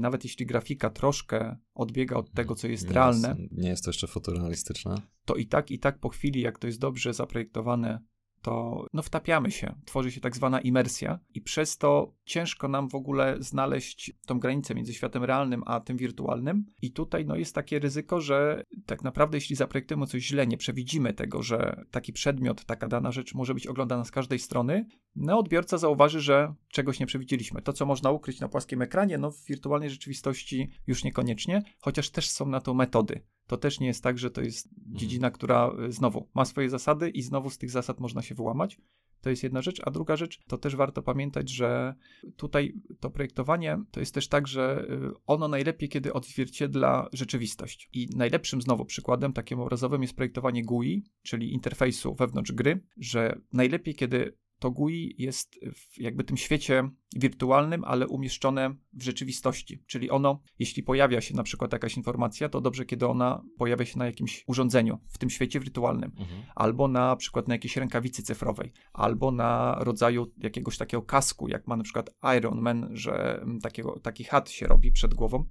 [0.00, 3.36] Nawet jeśli grafika troszkę odbiega od tego, co jest nie realne.
[3.38, 5.02] Jest, nie jest to jeszcze fotorealistyczne.
[5.24, 8.00] To i tak, i tak po chwili, jak to jest dobrze zaprojektowane,
[8.42, 12.94] to no, wtapiamy się, tworzy się tak zwana imersja i przez to ciężko nam w
[12.94, 16.66] ogóle znaleźć tą granicę między światem realnym a tym wirtualnym.
[16.82, 21.14] I tutaj no, jest takie ryzyko, że tak naprawdę jeśli zaprojektujemy coś źle, nie przewidzimy
[21.14, 24.86] tego, że taki przedmiot, taka dana rzecz może być oglądana z każdej strony,
[25.16, 27.62] no odbiorca zauważy, że czegoś nie przewidzieliśmy.
[27.62, 32.28] To, co można ukryć na płaskim ekranie, no w wirtualnej rzeczywistości już niekoniecznie, chociaż też
[32.30, 34.96] są na to metody to też nie jest tak, że to jest mhm.
[34.96, 38.78] dziedzina, która y, znowu ma swoje zasady i znowu z tych zasad można się wyłamać.
[39.20, 41.94] To jest jedna rzecz, a druga rzecz, to też warto pamiętać, że
[42.36, 47.88] tutaj to projektowanie to jest też tak, że y, ono najlepiej, kiedy odzwierciedla rzeczywistość.
[47.92, 53.94] I najlepszym znowu przykładem takim obrazowym jest projektowanie GUI, czyli interfejsu wewnątrz gry, że najlepiej,
[53.94, 59.82] kiedy to GUI jest w jakby tym świecie wirtualnym, ale umieszczone w rzeczywistości.
[59.86, 63.98] Czyli ono, jeśli pojawia się na przykład jakaś informacja, to dobrze, kiedy ona pojawia się
[63.98, 66.42] na jakimś urządzeniu w tym świecie wirtualnym, mhm.
[66.54, 71.76] albo na przykład na jakiejś rękawicy cyfrowej, albo na rodzaju jakiegoś takiego kasku, jak ma
[71.76, 75.44] na przykład Iron Man, że takiego, taki hat się robi przed głową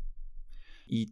[0.90, 1.08] i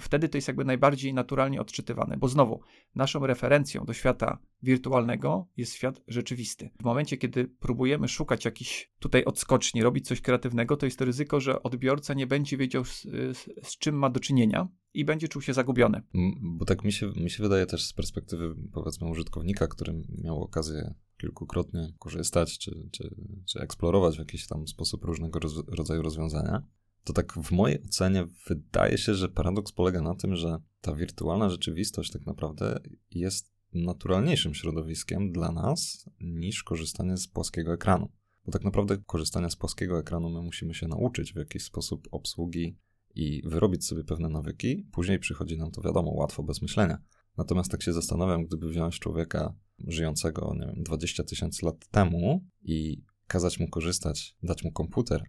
[0.00, 2.60] wtedy to jest jakby najbardziej naturalnie odczytywane, bo znowu
[2.94, 6.70] naszą referencją do świata wirtualnego jest świat rzeczywisty.
[6.80, 11.40] W momencie, kiedy próbujemy szukać jakichś tutaj odskoczni, robić coś kreatywnego, to jest to ryzyko,
[11.40, 15.42] że odbiorca nie będzie wiedział z, z, z czym ma do czynienia i będzie czuł
[15.42, 16.02] się zagubiony.
[16.40, 20.94] Bo tak mi się, mi się wydaje też z perspektywy powiedzmy użytkownika, który miał okazję
[21.20, 23.14] kilkukrotnie korzystać czy, czy,
[23.46, 26.62] czy eksplorować w jakiś tam sposób różnego roz, rodzaju rozwiązania,
[27.08, 31.50] to tak w mojej ocenie wydaje się, że paradoks polega na tym, że ta wirtualna
[31.50, 32.80] rzeczywistość tak naprawdę
[33.10, 38.08] jest naturalniejszym środowiskiem dla nas niż korzystanie z płaskiego ekranu.
[38.46, 42.78] Bo tak naprawdę korzystania z płaskiego ekranu my musimy się nauczyć w jakiś sposób obsługi
[43.14, 44.88] i wyrobić sobie pewne nawyki.
[44.92, 46.98] Później przychodzi nam to wiadomo, łatwo, bez myślenia.
[47.36, 49.54] Natomiast tak się zastanawiam, gdyby wziąć człowieka
[49.86, 55.22] żyjącego, nie wiem, 20 tysięcy lat temu i kazać mu korzystać, dać mu komputer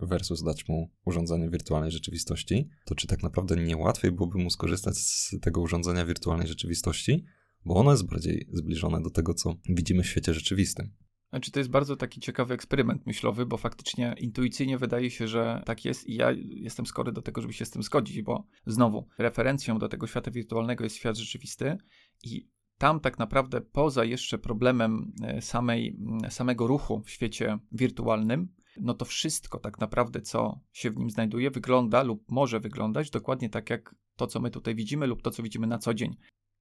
[0.00, 4.96] versus dać mu urządzenie wirtualnej rzeczywistości, to czy tak naprawdę nie łatwiej byłoby mu skorzystać
[4.96, 7.24] z tego urządzenia wirtualnej rzeczywistości,
[7.64, 10.90] bo ono jest bardziej zbliżone do tego, co widzimy w świecie rzeczywistym.
[11.30, 15.84] Znaczy, to jest bardzo taki ciekawy eksperyment myślowy, bo faktycznie intuicyjnie wydaje się, że tak
[15.84, 19.78] jest i ja jestem skory do tego, żeby się z tym zgodzić, bo znowu referencją
[19.78, 21.76] do tego świata wirtualnego jest świat rzeczywisty
[22.24, 28.48] i tam tak naprawdę poza jeszcze problemem e, samej, samego ruchu w świecie wirtualnym,
[28.80, 33.50] no to wszystko tak naprawdę, co się w nim znajduje, wygląda lub może wyglądać dokładnie
[33.50, 36.16] tak jak to, co my tutaj widzimy, lub to, co widzimy na co dzień.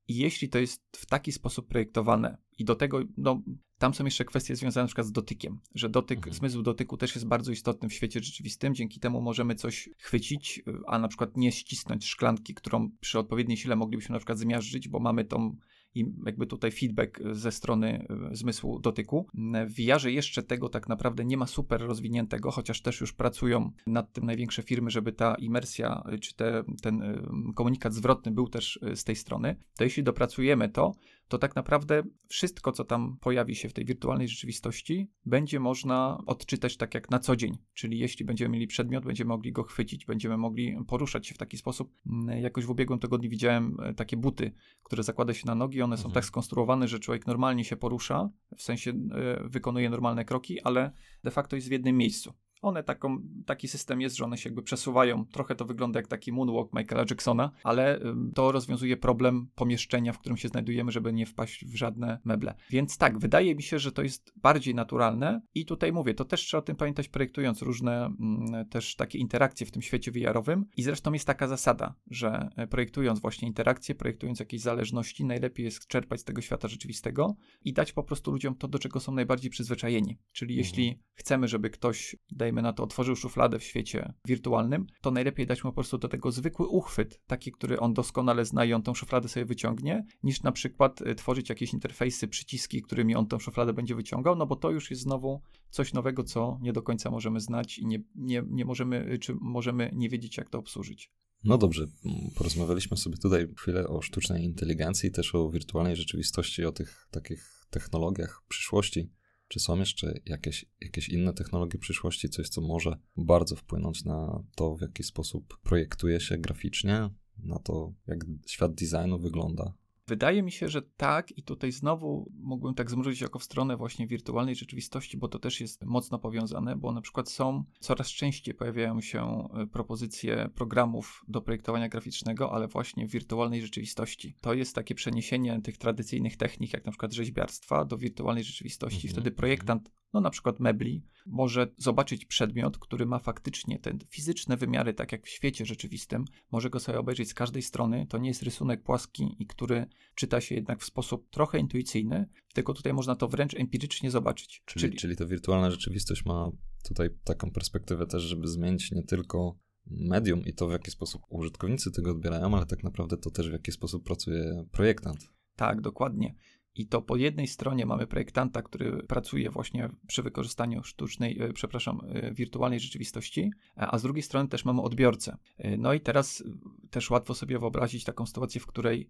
[0.08, 3.42] I jeśli to jest w taki sposób projektowane, i do tego, no,
[3.78, 6.36] tam są jeszcze kwestie związane na przykład z dotykiem, że dotyk, mhm.
[6.36, 11.00] zmysł dotyku też jest bardzo istotny w świecie rzeczywistym, dzięki temu możemy coś chwycić, a
[11.00, 15.26] na przykład nie ścisnąć szklanki, którą przy odpowiedniej sile moglibyśmy na przykład zmiażdżyć, bo mamy
[15.26, 15.58] tą
[15.96, 19.28] i jakby tutaj feedback ze strony e, zmysłu dotyku.
[19.68, 24.14] W VR jeszcze tego tak naprawdę nie ma super rozwiniętego, chociaż też już pracują nad
[24.14, 27.22] tym największe firmy, żeby ta imersja, e, czy te, ten e,
[27.56, 29.56] komunikat zwrotny był też z tej strony.
[29.78, 30.96] To jeśli dopracujemy to,
[31.28, 36.78] to tak naprawdę wszystko, co tam pojawi się w tej wirtualnej rzeczywistości, będzie można odczytać
[36.78, 37.58] tak jak na co dzień.
[37.74, 41.58] Czyli jeśli będziemy mieli przedmiot, będziemy mogli go chwycić, będziemy mogli poruszać się w taki
[41.58, 41.94] sposób.
[42.06, 44.52] Mm, jakoś w ubiegłym tygodniu widziałem e, takie buty,
[44.84, 45.82] które zakłada się na nogi.
[45.82, 46.10] One mhm.
[46.10, 50.92] są tak skonstruowane, że człowiek normalnie się porusza, w sensie e, wykonuje normalne kroki, ale
[51.24, 52.34] de facto jest w jednym miejscu.
[52.66, 55.26] One taką, taki system jest, że one się jakby przesuwają.
[55.26, 58.00] Trochę to wygląda jak taki moonwalk Michaela Jacksona, ale
[58.36, 62.56] to rozwiązuje problem pomieszczenia, w którym się znajdujemy, żeby nie wpaść w żadne meble.
[62.70, 66.42] Więc tak, wydaje mi się, że to jest bardziej naturalne i tutaj mówię, to też
[66.42, 70.84] trzeba o tym pamiętać projektując różne mm, też takie interakcje w tym świecie VR-owym i
[70.84, 76.20] zresztą jest taka zasada, że e, projektując właśnie interakcje, projektując jakieś zależności, najlepiej jest czerpać
[76.20, 80.18] z tego świata rzeczywistego i dać po prostu ludziom to, do czego są najbardziej przyzwyczajeni.
[80.32, 80.58] Czyli mhm.
[80.58, 85.46] jeśli chcemy, żeby ktoś, dajmy dajmy na to, otworzył szufladę w świecie wirtualnym, to najlepiej
[85.46, 88.82] dać mu po prostu do tego zwykły uchwyt, taki, który on doskonale zna i on
[88.82, 93.40] tą szufladę sobie wyciągnie, niż na przykład y, tworzyć jakieś interfejsy, przyciski, którymi on tą
[93.40, 97.12] szufladę będzie wyciągał, no bo to już jest znowu coś nowego, co nie do końca
[97.12, 101.12] możemy znać i nie, nie, nie możemy, y, czy możemy nie wiedzieć, jak to obsłużyć.
[101.44, 101.88] No dobrze,
[102.36, 108.44] porozmawialiśmy sobie tutaj chwilę o sztucznej inteligencji, też o wirtualnej rzeczywistości, o tych takich technologiach
[108.48, 109.10] przyszłości.
[109.48, 114.76] Czy są jeszcze jakieś, jakieś inne technologie przyszłości, coś, co może bardzo wpłynąć na to,
[114.76, 119.74] w jaki sposób projektuje się graficznie, na to, jak świat designu wygląda
[120.08, 124.08] Wydaje mi się, że tak, i tutaj znowu mógłbym tak zmrużyć oko w stronę właśnie
[124.08, 129.02] wirtualnej rzeczywistości, bo to też jest mocno powiązane, bo na przykład są coraz częściej pojawiają
[129.02, 134.36] się e, propozycje programów do projektowania graficznego, ale właśnie w wirtualnej rzeczywistości.
[134.42, 139.08] To jest takie przeniesienie tych tradycyjnych technik, jak na przykład rzeźbiarstwa, do wirtualnej rzeczywistości.
[139.08, 139.14] Mhm.
[139.14, 144.94] Wtedy projektant no na przykład mebli, może zobaczyć przedmiot, który ma faktycznie te fizyczne wymiary,
[144.94, 148.06] tak jak w świecie rzeczywistym, może go sobie obejrzeć z każdej strony.
[148.10, 152.74] To nie jest rysunek płaski i który czyta się jednak w sposób trochę intuicyjny, tylko
[152.74, 154.64] tutaj można to wręcz empirycznie zobaczyć.
[154.66, 156.52] Czyli, czyli, czyli ta wirtualna rzeczywistość ma
[156.88, 161.92] tutaj taką perspektywę też, żeby zmienić nie tylko medium i to, w jaki sposób użytkownicy
[161.92, 165.30] tego odbierają, ale tak naprawdę to też, w jaki sposób pracuje projektant.
[165.56, 166.36] Tak, dokładnie.
[166.76, 172.02] I to po jednej stronie mamy projektanta, który pracuje właśnie przy wykorzystaniu sztucznej, e, przepraszam,
[172.08, 175.38] e, wirtualnej rzeczywistości, a z drugiej strony też mamy odbiorcę.
[175.58, 176.44] E, no i teraz
[176.90, 179.10] też łatwo sobie wyobrazić taką sytuację, w której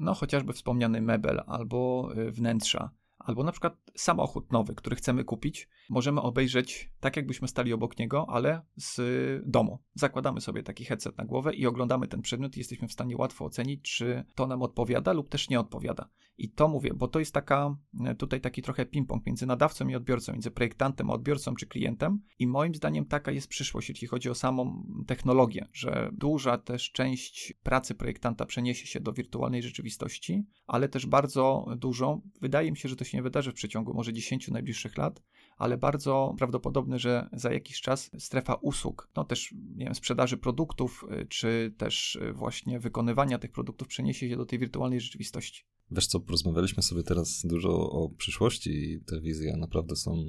[0.00, 2.90] no chociażby wspomniany mebel albo wnętrza
[3.20, 8.26] albo na przykład samochód nowy, który chcemy kupić, możemy obejrzeć tak, jakbyśmy stali obok niego,
[8.28, 9.00] ale z
[9.46, 9.78] domu.
[9.94, 13.44] Zakładamy sobie taki headset na głowę i oglądamy ten przedmiot i jesteśmy w stanie łatwo
[13.44, 16.08] ocenić, czy to nam odpowiada lub też nie odpowiada.
[16.40, 17.76] I to mówię, bo to jest taka,
[18.18, 22.22] tutaj taki trochę ping-pong między nadawcą i odbiorcą, między projektantem a odbiorcą czy klientem.
[22.38, 27.54] I moim zdaniem taka jest przyszłość, jeśli chodzi o samą technologię, że duża też część
[27.62, 32.96] pracy projektanta przeniesie się do wirtualnej rzeczywistości, ale też bardzo dużą, wydaje mi się, że
[32.96, 35.22] to się nie wydarzy w przeciągu może 10 najbliższych lat,
[35.60, 41.04] ale bardzo prawdopodobne, że za jakiś czas strefa usług, no też nie wiem, sprzedaży produktów,
[41.22, 45.64] y, czy też y, właśnie wykonywania tych produktów przeniesie się do tej wirtualnej rzeczywistości.
[45.90, 50.24] Wiesz co, porozmawialiśmy sobie teraz dużo o przyszłości i te wizje naprawdę są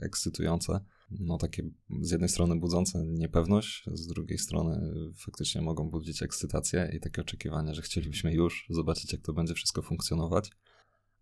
[0.00, 0.84] ekscytujące.
[1.10, 1.62] No takie
[2.00, 7.74] z jednej strony budzące niepewność, z drugiej strony faktycznie mogą budzić ekscytację i takie oczekiwanie,
[7.74, 10.50] że chcielibyśmy już zobaczyć, jak to będzie wszystko funkcjonować.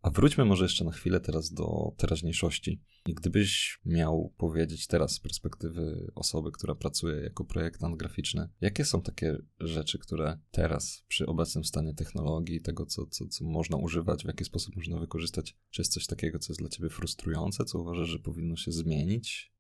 [0.02, 2.80] A wróćmy może jeszcze na chwilę teraz do teraźniejszości.
[3.06, 9.02] I gdybyś miał powiedzieć teraz z perspektywy osoby, która pracuje jako projektant graficzny, jakie są
[9.02, 14.26] takie rzeczy, które teraz przy obecnym stanie technologii, tego co, co, co można używać, w
[14.26, 18.08] jaki sposób można wykorzystać, czy jest coś takiego, co jest dla ciebie frustrujące, co uważasz,
[18.08, 19.52] że powinno się zmienić?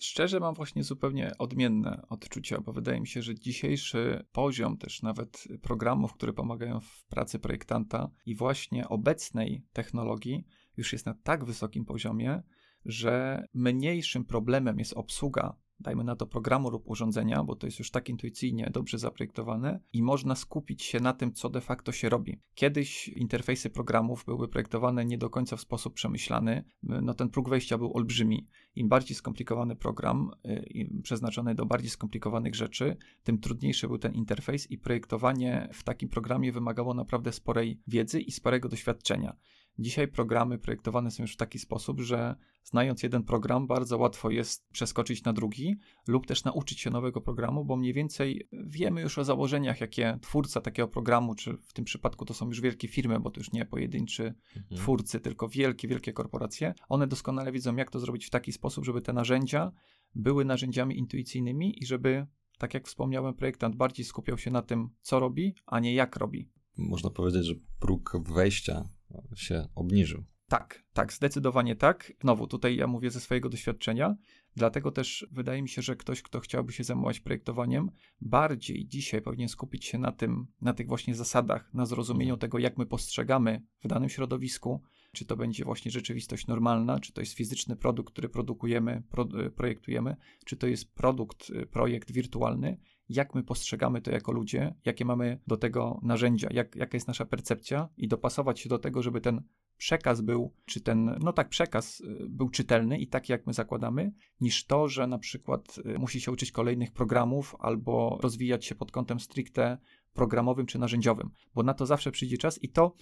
[0.00, 5.44] Szczerze mam właśnie zupełnie odmienne odczucia, bo wydaje mi się, że dzisiejszy poziom też nawet
[5.62, 10.46] programów, które pomagają w pracy projektanta i właśnie obecnej technologii
[10.76, 12.42] już jest na tak wysokim poziomie,
[12.84, 17.90] że mniejszym problemem jest obsługa dajmy na to programu lub urządzenia, bo to jest już
[17.90, 22.40] tak intuicyjnie dobrze zaprojektowane i można skupić się na tym, co de facto się robi.
[22.54, 27.78] Kiedyś interfejsy programów były projektowane nie do końca w sposób przemyślany, no ten próg wejścia
[27.78, 28.46] był olbrzymi.
[28.74, 34.70] Im bardziej skomplikowany program, y, przeznaczony do bardziej skomplikowanych rzeczy, tym trudniejszy był ten interfejs
[34.70, 39.36] i projektowanie w takim programie wymagało naprawdę sporej wiedzy i sporego doświadczenia.
[39.78, 44.68] Dzisiaj programy projektowane są już w taki sposób, że znając jeden program, bardzo łatwo jest
[44.72, 45.76] przeskoczyć na drugi
[46.06, 50.60] lub też nauczyć się nowego programu, bo mniej więcej wiemy już o założeniach, jakie twórca
[50.60, 53.66] takiego programu, czy w tym przypadku to są już wielkie firmy, bo to już nie
[53.66, 54.76] pojedynczy mhm.
[54.76, 56.74] twórcy, tylko wielkie, wielkie korporacje.
[56.88, 59.72] One doskonale wiedzą, jak to zrobić w taki sposób, żeby te narzędzia
[60.14, 62.26] były narzędziami intuicyjnymi i żeby,
[62.58, 66.50] tak jak wspomniałem, projektant bardziej skupiał się na tym, co robi, a nie jak robi.
[66.76, 68.97] Można powiedzieć, że próg wejścia
[69.34, 70.24] się obniżył.
[70.48, 72.12] Tak, tak, zdecydowanie tak.
[72.20, 74.16] Znowu, tutaj ja mówię ze swojego doświadczenia,
[74.56, 77.90] dlatego też wydaje mi się, że ktoś, kto chciałby się zajmować projektowaniem,
[78.20, 82.40] bardziej dzisiaj powinien skupić się na tym, na tych właśnie zasadach, na zrozumieniu mhm.
[82.40, 84.82] tego, jak my postrzegamy w danym środowisku,
[85.12, 89.50] czy to będzie właśnie rzeczywistość normalna, czy to jest fizyczny produkt, który produkujemy, pro, e,
[89.50, 92.78] projektujemy, czy to jest produkt, e, projekt wirtualny,
[93.08, 97.24] jak my postrzegamy to jako ludzie, jakie mamy do tego narzędzia, jak, jaka jest nasza
[97.24, 99.42] percepcja i dopasować się do tego, żeby ten
[99.76, 104.12] przekaz był, czy ten, no tak, przekaz y, był czytelny i taki, jak my zakładamy,
[104.40, 108.92] niż to, że na przykład y, musi się uczyć kolejnych programów albo rozwijać się pod
[108.92, 109.78] kątem stricte
[110.12, 112.94] programowym czy narzędziowym, bo na to zawsze przyjdzie czas i to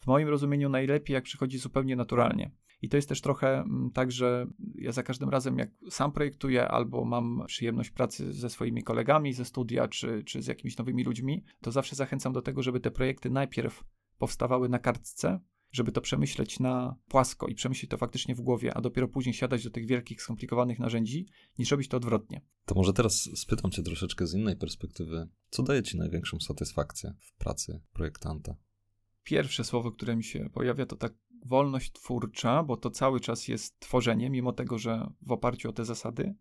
[0.00, 2.50] w moim rozumieniu najlepiej, jak przychodzi zupełnie naturalnie.
[2.82, 6.68] I to jest też trochę mm, tak, że ja za każdym razem, jak sam projektuję,
[6.68, 11.44] albo mam przyjemność pracy ze swoimi kolegami ze studia, czy, czy z jakimiś nowymi ludźmi,
[11.60, 13.84] to zawsze zachęcam do tego, żeby te projekty najpierw
[14.18, 15.40] powstawały na kartce,
[15.72, 19.64] żeby to przemyśleć na płasko i przemyśleć to faktycznie w głowie, a dopiero później siadać
[19.64, 21.26] do tych wielkich, skomplikowanych narzędzi,
[21.58, 22.40] niż robić to odwrotnie.
[22.64, 25.28] To może teraz spytam Cię troszeczkę z innej perspektywy.
[25.50, 28.56] Co daje Ci największą satysfakcję w pracy projektanta?
[29.24, 31.12] Pierwsze słowo, które mi się pojawia, to tak
[31.44, 35.84] wolność twórcza, bo to cały czas jest tworzenie, mimo tego, że w oparciu o te
[35.84, 36.34] zasady.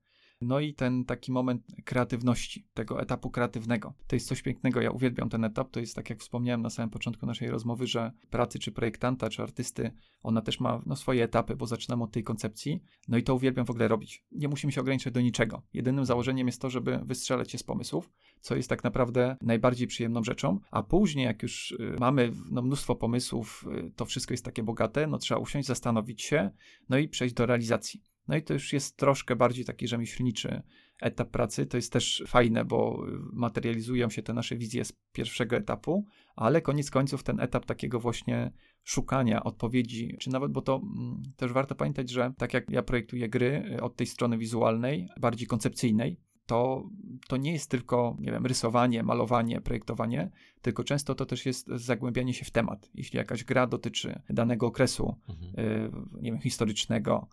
[0.44, 3.94] No i ten taki moment kreatywności, tego etapu kreatywnego.
[4.08, 5.72] To jest coś pięknego, ja uwielbiam ten etap.
[5.72, 9.44] To jest tak, jak wspomniałem na samym początku naszej rozmowy, że pracy czy projektanta, czy
[9.44, 9.92] artysty,
[10.24, 12.84] ona też ma no, swoje etapy, bo zaczynamy od tej koncepcji.
[13.08, 14.26] No i to uwielbiam w ogóle robić.
[14.32, 15.62] Nie musimy się ograniczać do niczego.
[15.74, 20.24] Jedynym założeniem jest to, żeby wystrzelać się z pomysłów, co jest tak naprawdę najbardziej przyjemną
[20.24, 20.60] rzeczą.
[20.72, 25.08] A później, jak już y, mamy no, mnóstwo pomysłów, y, to wszystko jest takie bogate,
[25.08, 26.52] no trzeba usiąść, zastanowić się,
[26.90, 28.13] no i przejść do realizacji.
[28.28, 30.62] No i to już jest troszkę bardziej taki rzemieślniczy
[31.02, 31.66] etap pracy.
[31.66, 36.06] To jest też fajne, bo materializują się te nasze wizje z pierwszego etapu,
[36.36, 38.52] ale koniec końców ten etap takiego właśnie
[38.84, 43.30] szukania odpowiedzi, czy nawet, bo to mm, też warto pamiętać, że tak jak ja projektuję
[43.30, 46.90] gry y, od tej strony wizualnej, bardziej koncepcyjnej, to,
[47.28, 52.34] to nie jest tylko, nie wiem, rysowanie, malowanie, projektowanie, tylko często to też jest zagłębianie
[52.34, 52.90] się w temat.
[52.94, 55.66] Jeśli jakaś gra dotyczy danego okresu, mhm.
[55.68, 57.28] y, nie wiem, historycznego,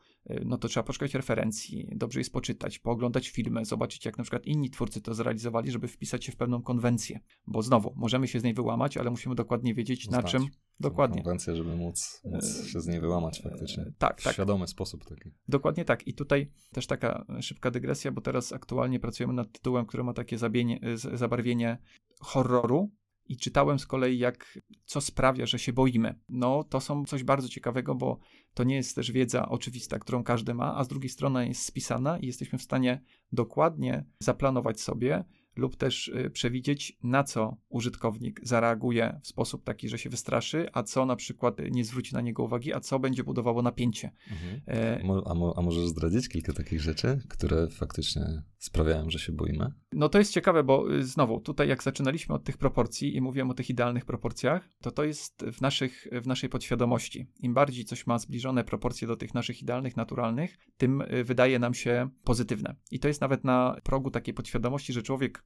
[0.44, 4.70] no to trzeba poszukać referencji, dobrze jest poczytać, pooglądać filmy, zobaczyć jak na przykład inni
[4.70, 7.20] twórcy to zrealizowali, żeby wpisać się w pewną konwencję.
[7.46, 10.24] Bo znowu, możemy się z niej wyłamać, ale musimy dokładnie wiedzieć Znać.
[10.24, 10.46] na czym.
[10.80, 11.22] Dokładnie.
[11.22, 13.82] Konwencję, żeby móc, móc się z niej wyłamać faktycznie.
[13.82, 14.32] E, tak, tak.
[14.32, 15.30] W świadomy sposób taki.
[15.48, 16.06] Dokładnie tak.
[16.06, 20.38] I tutaj też taka szybka dygresja, bo teraz aktualnie pracujemy nad tytułem, który ma takie
[20.38, 21.78] zabienie, zabarwienie
[22.20, 22.90] horroru,
[23.30, 26.14] i czytałem z kolei, jak co sprawia, że się boimy.
[26.28, 28.18] No, to są coś bardzo ciekawego, bo
[28.54, 32.18] to nie jest też wiedza oczywista, którą każdy ma, a z drugiej strony jest spisana
[32.18, 33.02] i jesteśmy w stanie
[33.32, 35.24] dokładnie zaplanować sobie,
[35.56, 40.82] lub też y, przewidzieć, na co użytkownik zareaguje w sposób taki, że się wystraszy, a
[40.82, 44.10] co na przykład nie zwróci na niego uwagi, a co będzie budowało napięcie.
[44.30, 44.60] Mhm.
[44.68, 45.00] E...
[45.26, 49.72] A, mo a możesz zdradzić kilka takich rzeczy, które faktycznie sprawiają, że się boimy?
[49.92, 53.50] No to jest ciekawe, bo y, znowu, tutaj jak zaczynaliśmy od tych proporcji i mówiłem
[53.50, 57.26] o tych idealnych proporcjach, to to jest w, naszych, w naszej podświadomości.
[57.40, 61.74] Im bardziej coś ma zbliżone proporcje do tych naszych idealnych, naturalnych, tym y, wydaje nam
[61.74, 62.76] się pozytywne.
[62.90, 65.44] I to jest nawet na progu takiej podświadomości, że człowiek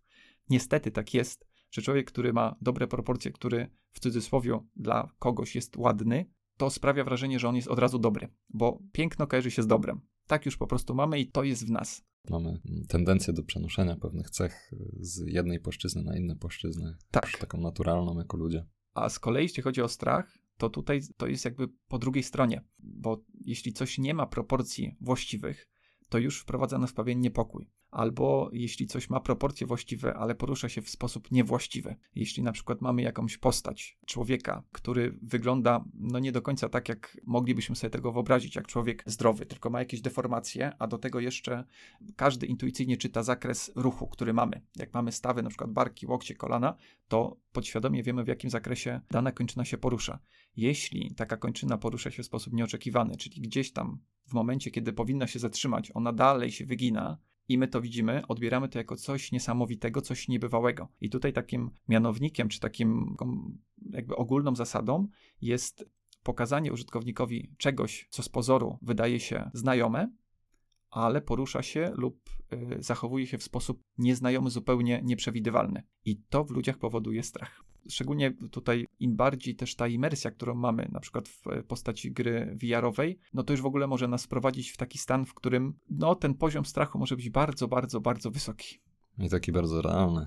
[0.51, 5.77] Niestety tak jest, że człowiek, który ma dobre proporcje, który w cudzysłowie dla kogoś jest
[5.77, 9.67] ładny, to sprawia wrażenie, że on jest od razu dobry, bo piękno kojarzy się z
[9.67, 10.01] dobrem.
[10.27, 12.05] Tak już po prostu mamy i to jest w nas.
[12.31, 14.71] Mamy tendencję do przenoszenia pewnych cech
[15.01, 16.97] z jednej płaszczyzny na inne płaszczyzny.
[17.11, 17.39] Tak.
[17.39, 18.67] Taką naturalną jako ludzie.
[18.95, 22.65] A z kolei, jeśli chodzi o strach, to tutaj to jest jakby po drugiej stronie,
[22.79, 25.69] bo jeśli coś nie ma proporcji właściwych,
[26.09, 30.83] to już wprowadza nas pewien niepokój albo jeśli coś ma proporcje właściwe, ale porusza się
[30.83, 31.97] w sposób niewłaściwy.
[32.15, 37.21] Jeśli na przykład mamy jakąś postać człowieka, który wygląda no nie do końca tak, jak
[37.25, 41.65] moglibyśmy sobie tego wyobrazić, jak człowiek zdrowy, tylko ma jakieś deformacje, a do tego jeszcze
[42.17, 44.63] każdy intuicyjnie czyta zakres ruchu, który mamy.
[44.77, 46.77] Jak mamy stawy, na przykład barki, łokcie, kolana,
[47.09, 50.19] to podświadomie wiemy, w jakim zakresie dana kończyna się porusza.
[50.57, 55.27] Jeśli taka kończyna porusza się w sposób nieoczekiwany, czyli gdzieś tam w momencie, kiedy powinna
[55.27, 57.19] się zatrzymać, ona dalej się wygina,
[57.49, 60.89] i my to widzimy, odbieramy to jako coś niesamowitego, coś niebywałego.
[61.01, 63.17] I tutaj takim mianownikiem, czy takim
[63.91, 65.09] jakby ogólną zasadą
[65.41, 65.85] jest
[66.23, 70.13] pokazanie użytkownikowi czegoś, co z pozoru wydaje się znajome,
[70.95, 75.83] ale porusza się lub y, zachowuje się w sposób nieznajomy, zupełnie nieprzewidywalny.
[76.05, 77.65] I to w ludziach powoduje strach.
[77.89, 83.19] Szczególnie tutaj im bardziej też ta imersja, którą mamy, na przykład w postaci gry VR-owej,
[83.35, 86.35] no to już w ogóle może nas prowadzić w taki stan, w którym no, ten
[86.35, 88.79] poziom strachu może być bardzo, bardzo, bardzo wysoki.
[89.19, 90.27] I taki bardzo realny.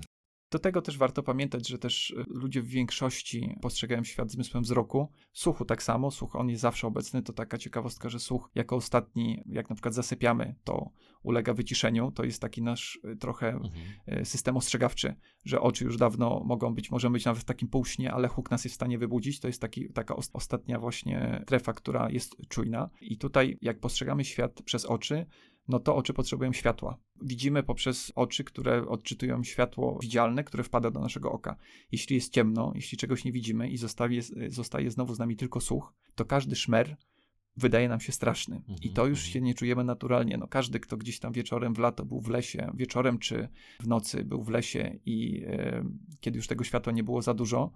[0.50, 5.12] Do tego też warto pamiętać, że też e, ludzie w większości postrzegają świat zmysłem wzroku.
[5.32, 9.42] Słuchu tak samo, słuch on jest zawsze obecny, to taka ciekawostka, że słuch jako ostatni,
[9.46, 10.90] jak na przykład zasypiamy, to
[11.22, 13.72] ulega wyciszeniu, to jest taki nasz e, trochę mhm.
[14.06, 18.12] E, system ostrzegawczy, że oczy już dawno mogą być, możemy być nawet w takim półśnie,
[18.12, 22.10] ale huk nas jest w stanie wybudzić, to jest taki, taka ostatnia właśnie trefa, która
[22.10, 25.26] jest czujna i tutaj jak postrzegamy świat przez oczy,
[25.68, 26.98] no to oczy potrzebują światła.
[27.22, 31.56] Widzimy poprzez oczy, które odczytują światło widzialne, które wpada do naszego oka.
[31.92, 35.92] Jeśli jest ciemno, jeśli czegoś nie widzimy i zostaje, zostaje znowu z nami tylko słuch,
[36.14, 36.96] to każdy szmer
[37.58, 38.56] wydaje nam się straszny.
[38.56, 39.32] Mhm, I to już mhm.
[39.32, 40.36] się nie czujemy naturalnie.
[40.36, 43.48] No, każdy, kto gdzieś tam wieczorem w lato był w lesie, wieczorem czy
[43.80, 45.84] w nocy był w lesie i e,
[46.20, 47.72] kiedy już tego światła nie było za dużo,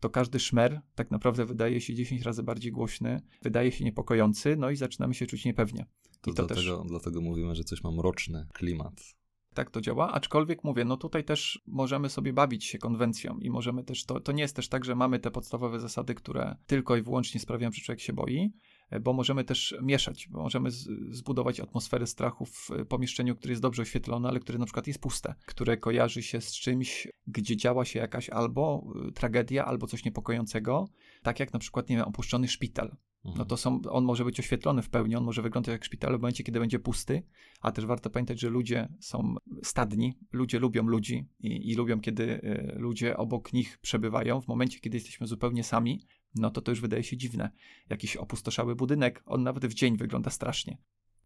[0.00, 4.70] to każdy szmer tak naprawdę wydaje się 10 razy bardziej głośny, wydaje się niepokojący, no
[4.70, 5.86] i zaczynamy się czuć niepewnie.
[6.20, 6.88] To, to dlatego, też...
[6.88, 9.20] dlatego mówimy, że coś ma mroczny klimat.
[9.54, 13.84] Tak to działa, aczkolwiek mówię, no tutaj też możemy sobie bawić się konwencją i możemy
[13.84, 17.02] też, to, to nie jest też tak, że mamy te podstawowe zasady, które tylko i
[17.02, 18.52] wyłącznie sprawiają, że człowiek się boi,
[19.00, 20.70] bo możemy też mieszać, bo możemy
[21.10, 25.34] zbudować atmosferę strachu w pomieszczeniu, które jest dobrze oświetlone, ale które na przykład jest puste,
[25.46, 30.88] które kojarzy się z czymś, gdzie działa się jakaś albo y, tragedia, albo coś niepokojącego,
[31.22, 32.96] tak jak na przykład, nie wiem, opuszczony szpital.
[33.24, 33.48] No mhm.
[33.48, 36.44] to są, on może być oświetlony w pełni, on może wyglądać jak szpital w momencie,
[36.44, 37.22] kiedy będzie pusty,
[37.60, 42.22] a też warto pamiętać, że ludzie są stadni, ludzie lubią ludzi i, i lubią, kiedy
[42.24, 44.40] y, ludzie obok nich przebywają.
[44.40, 47.50] W momencie, kiedy jesteśmy zupełnie sami, no to to już wydaje się dziwne.
[47.90, 50.78] Jakiś opustoszały budynek, on nawet w dzień wygląda strasznie.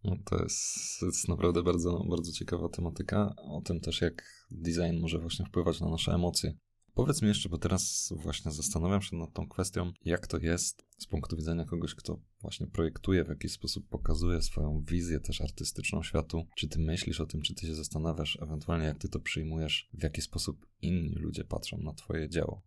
[0.05, 3.35] No to jest, jest naprawdę bardzo, bardzo ciekawa tematyka.
[3.37, 6.55] O tym też, jak design może właśnie wpływać na nasze emocje.
[6.95, 11.07] Powiedz mi jeszcze, bo teraz właśnie zastanawiam się nad tą kwestią, jak to jest z
[11.07, 16.47] punktu widzenia kogoś, kto właśnie projektuje, w jakiś sposób pokazuje swoją wizję też artystyczną światu.
[16.57, 20.03] Czy ty myślisz o tym, czy ty się zastanawiasz, ewentualnie jak ty to przyjmujesz, w
[20.03, 22.63] jaki sposób inni ludzie patrzą na twoje dzieło?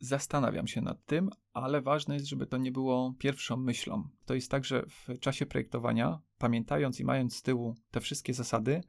[0.00, 4.08] Zastanawiam się nad tym, ale ważne jest, żeby to nie było pierwszą myślą.
[4.24, 8.80] To jest tak, że w czasie projektowania, pamiętając i mając z tyłu te wszystkie zasady,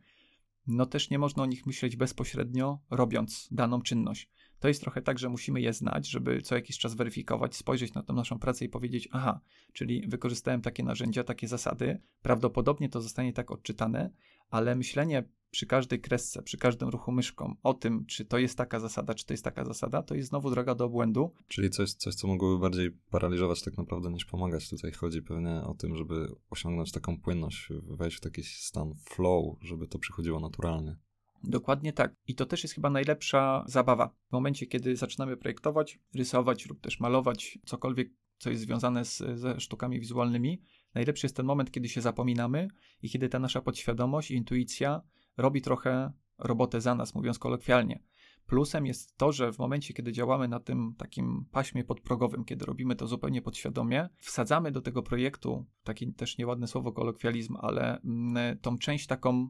[0.68, 4.30] no też nie można o nich myśleć bezpośrednio, robiąc daną czynność.
[4.60, 8.04] To jest trochę tak, że musimy je znać, żeby co jakiś czas weryfikować, spojrzeć na
[8.04, 9.40] tę naszą pracę i powiedzieć: Aha,
[9.74, 14.12] czyli wykorzystałem takie narzędzia, takie zasady, prawdopodobnie to zostanie tak odczytane,
[14.50, 18.80] ale myślenie przy każdej kresce, przy każdym ruchu myszką o tym, czy to jest taka
[18.80, 21.34] zasada, czy to jest taka zasada, to jest znowu droga do obłędu.
[21.48, 24.70] Czyli coś, coś co mogłoby bardziej paraliżować tak naprawdę niż pomagać.
[24.70, 29.88] Tutaj chodzi pewnie o tym, żeby osiągnąć taką płynność, wejść w taki stan flow, żeby
[29.88, 30.96] to przychodziło naturalnie.
[31.44, 32.16] Dokładnie tak.
[32.28, 34.16] I to też jest chyba najlepsza zabawa.
[34.30, 39.60] W momencie, kiedy zaczynamy projektować, rysować lub też malować cokolwiek, co jest związane z, ze
[39.60, 40.62] sztukami wizualnymi,
[40.94, 42.68] najlepszy jest ten moment, kiedy się zapominamy
[43.02, 45.02] i kiedy ta nasza podświadomość, intuicja
[45.38, 48.04] robi trochę robotę za nas, mówiąc kolokwialnie.
[48.48, 52.96] Plusem jest to, że w momencie, kiedy działamy na tym takim paśmie podprogowym, kiedy robimy
[52.96, 58.78] to zupełnie podświadomie, wsadzamy do tego projektu, takie też nieładne słowo kolokwializm, ale mm, tą
[58.78, 59.50] część taką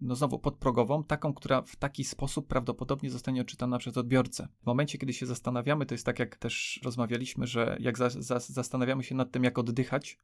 [0.00, 4.48] no znowu podprogową, taką, która w taki sposób prawdopodobnie zostanie odczytana przez odbiorcę.
[4.62, 8.38] W momencie, kiedy się zastanawiamy, to jest tak, jak też rozmawialiśmy, że jak za, za,
[8.38, 10.18] zastanawiamy się nad tym, jak oddychać,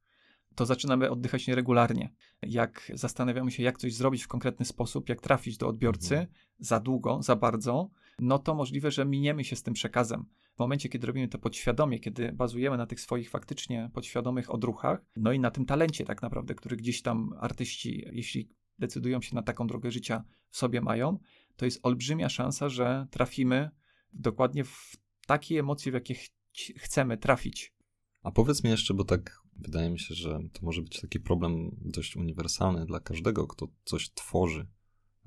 [0.55, 2.12] to zaczynamy oddychać nieregularnie.
[2.43, 6.35] Jak zastanawiamy się, jak coś zrobić w konkretny sposób, jak trafić do odbiorcy mhm.
[6.59, 10.25] za długo, za bardzo, no to możliwe, że miniemy się z tym przekazem.
[10.57, 15.33] W momencie, kiedy robimy to podświadomie, kiedy bazujemy na tych swoich faktycznie podświadomych odruchach, no
[15.33, 18.49] i na tym talencie tak naprawdę, który gdzieś tam artyści, jeśli
[18.83, 21.18] decydują się na taką drogę życia w sobie mają,
[21.57, 23.70] to jest olbrzymia szansa, że trafimy
[24.12, 26.28] dokładnie w takie emocje, w jakie ch
[26.76, 27.74] chcemy trafić.
[28.22, 31.76] A powiedz mi jeszcze, bo tak wydaje mi się, że to może być taki problem
[31.80, 34.66] dość uniwersalny dla każdego, kto coś tworzy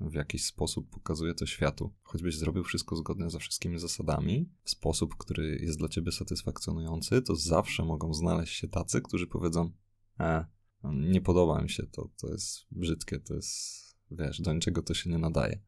[0.00, 1.94] w jakiś sposób, pokazuje to światu.
[2.02, 7.36] Choćbyś zrobił wszystko zgodnie ze wszystkimi zasadami, w sposób, który jest dla ciebie satysfakcjonujący, to
[7.36, 9.70] zawsze mogą znaleźć się tacy, którzy powiedzą:
[10.20, 10.46] E,
[10.92, 15.10] nie podoba mi się to, to jest brzydkie, to jest, wiesz, do niczego to się
[15.10, 15.60] nie nadaje.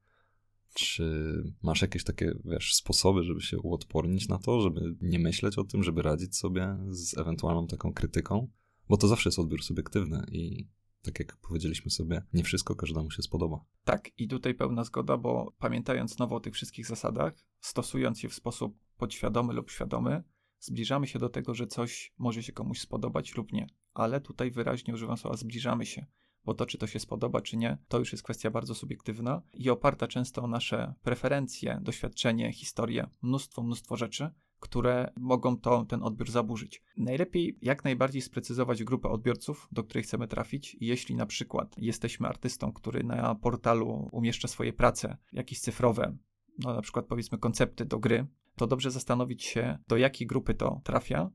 [0.74, 5.64] Czy masz jakieś takie, wiesz, sposoby, żeby się uodpornić na to, żeby nie myśleć o
[5.64, 8.48] tym, żeby radzić sobie z ewentualną taką krytyką?
[8.88, 10.68] Bo to zawsze jest odbiór subiektywny i
[11.02, 13.64] tak jak powiedzieliśmy sobie, nie wszystko każdemu się spodoba.
[13.84, 18.34] Tak, i tutaj pełna zgoda, bo pamiętając znowu o tych wszystkich zasadach, stosując je w
[18.34, 20.22] sposób podświadomy lub świadomy,
[20.60, 23.66] zbliżamy się do tego, że coś może się komuś spodobać lub nie.
[23.98, 26.06] Ale tutaj wyraźnie używam słowa zbliżamy się,
[26.44, 29.70] bo to, czy to się spodoba, czy nie, to już jest kwestia bardzo subiektywna i
[29.70, 34.30] oparta często o nasze preferencje, doświadczenie, historię, mnóstwo, mnóstwo rzeczy,
[34.60, 36.82] które mogą to, ten odbiór zaburzyć.
[36.96, 40.76] Najlepiej jak najbardziej sprecyzować grupę odbiorców, do której chcemy trafić.
[40.80, 46.16] Jeśli na przykład jesteśmy artystą, który na portalu umieszcza swoje prace, jakieś cyfrowe,
[46.58, 48.26] no na przykład powiedzmy koncepty do gry,
[48.56, 51.30] to dobrze zastanowić się, do jakiej grupy to trafia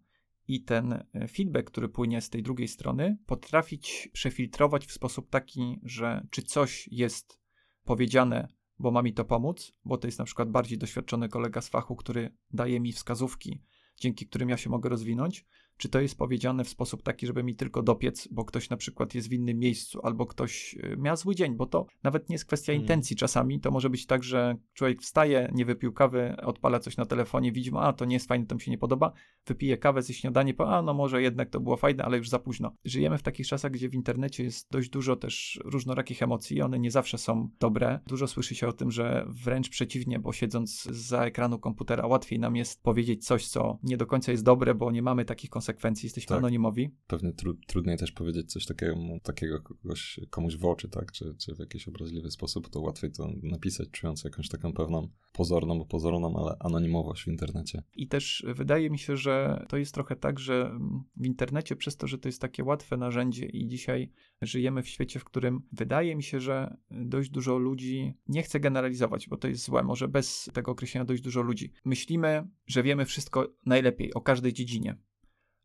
[0.47, 5.79] i ten e, feedback, który płynie z tej drugiej strony, potrafić przefiltrować w sposób taki,
[5.83, 7.39] że czy coś jest
[7.83, 8.47] powiedziane,
[8.79, 11.95] bo ma mi to pomóc, bo to jest na przykład bardziej doświadczony kolega z fachu,
[11.95, 13.63] który daje mi wskazówki,
[13.97, 15.45] dzięki którym ja się mogę rozwinąć,
[15.77, 19.15] czy to jest powiedziane w sposób taki, żeby mi tylko dopiec, bo ktoś na przykład
[19.15, 22.45] jest w innym miejscu, albo ktoś y, miał zły dzień, bo to nawet nie jest
[22.45, 22.81] kwestia hmm.
[22.81, 23.59] intencji czasami.
[23.59, 27.71] To może być tak, że człowiek wstaje, nie wypił kawy, odpala coś na telefonie, widzi,
[27.75, 29.11] a to nie jest fajne, to mi się nie podoba,
[29.45, 32.39] wypije kawę ze śniadanie, po, a no może jednak to było fajne, ale już za
[32.39, 32.75] późno.
[32.85, 36.91] Żyjemy w takich czasach, gdzie w internecie jest dość dużo też różnorakich emocji, one nie
[36.91, 37.99] zawsze są dobre.
[38.07, 42.55] Dużo słyszy się o tym, że wręcz przeciwnie, bo siedząc za ekranu komputera łatwiej nam
[42.55, 46.05] jest powiedzieć coś, co nie do końca jest dobre, bo nie mamy takich konsekwencji konsekwencji
[46.05, 46.37] jesteśmy tak.
[46.37, 46.89] anonimowi.
[47.07, 51.11] Pewnie tru, trudniej też powiedzieć coś takiego, takiego kogoś, komuś w oczy, tak?
[51.11, 55.77] Czy, czy w jakiś obraźliwy sposób, to łatwiej to napisać, czując jakąś taką pewną pozorną,
[55.77, 57.83] bo pozorną, ale anonimowość w internecie.
[57.95, 60.79] I też wydaje mi się, że to jest trochę tak, że
[61.17, 64.11] w internecie przez to, że to jest takie łatwe narzędzie i dzisiaj
[64.41, 69.29] żyjemy w świecie, w którym wydaje mi się, że dość dużo ludzi nie chce generalizować,
[69.29, 71.71] bo to jest złe, może bez tego określenia dość dużo ludzi.
[71.85, 74.97] Myślimy, że wiemy wszystko najlepiej o każdej dziedzinie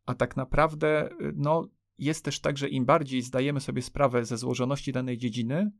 [0.08, 4.36] a tak naprawdę y, no, jest też tak, że im bardziej zdajemy sobie sprawę ze
[4.36, 5.70] złożoności danej dziedziny,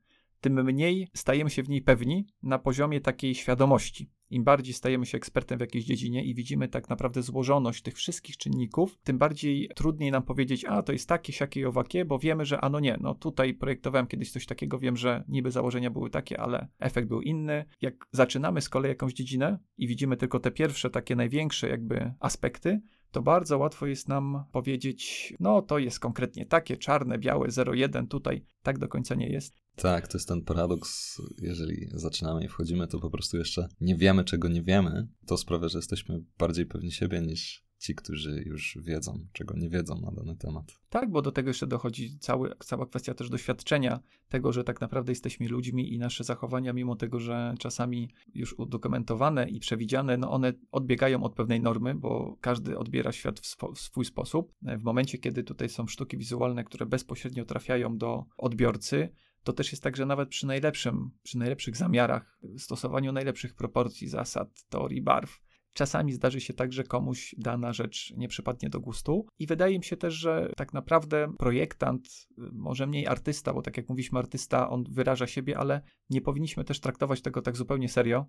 [0.40, 4.10] tym mniej stajemy się w niej pewni na poziomie takiej świadomości.
[4.30, 8.36] Im bardziej stajemy się ekspertem w jakiejś dziedzinie i widzimy tak naprawdę złożoność tych wszystkich
[8.36, 12.44] czynników, tym bardziej trudniej nam powiedzieć, a to jest takie, siakie i owakie, bo wiemy,
[12.44, 16.40] że ano nie, no tutaj projektowałem kiedyś coś takiego, wiem, że niby założenia były takie,
[16.40, 17.64] ale efekt był inny.
[17.80, 22.80] Jak zaczynamy z kolei jakąś dziedzinę i widzimy tylko te pierwsze, takie największe jakby aspekty,
[23.10, 28.44] to bardzo łatwo jest nam powiedzieć, no to jest konkretnie takie, czarne, białe, 0,1, tutaj
[28.62, 29.54] tak do końca nie jest.
[29.76, 34.24] Tak, to jest ten paradoks, jeżeli zaczynamy i wchodzimy, to po prostu jeszcze nie wiemy,
[34.24, 35.08] czego nie wiemy.
[35.26, 40.00] To sprawia, że jesteśmy bardziej pewni siebie niż ci, którzy już wiedzą, czego nie wiedzą
[40.00, 40.64] na dany temat.
[40.88, 45.12] Tak, bo do tego jeszcze dochodzi cały, cała kwestia też doświadczenia, tego, że tak naprawdę
[45.12, 50.52] jesteśmy ludźmi i nasze zachowania, mimo tego, że czasami już udokumentowane i przewidziane, no one
[50.72, 54.54] odbiegają od pewnej normy, bo każdy odbiera świat w, spo, w swój sposób.
[54.62, 59.08] W momencie, kiedy tutaj są sztuki wizualne, które bezpośrednio trafiają do odbiorcy,
[59.42, 64.64] to też jest tak, że nawet przy najlepszym, przy najlepszych zamiarach, stosowaniu najlepszych proporcji, zasad,
[64.68, 65.40] teorii barw,
[65.72, 69.26] czasami zdarzy się tak, że komuś dana rzecz nie przypadnie do gustu.
[69.38, 73.88] I wydaje mi się też, że tak naprawdę projektant, może mniej artysta, bo tak jak
[73.88, 78.26] mówiliśmy, artysta, on wyraża siebie, ale nie powinniśmy też traktować tego tak zupełnie serio.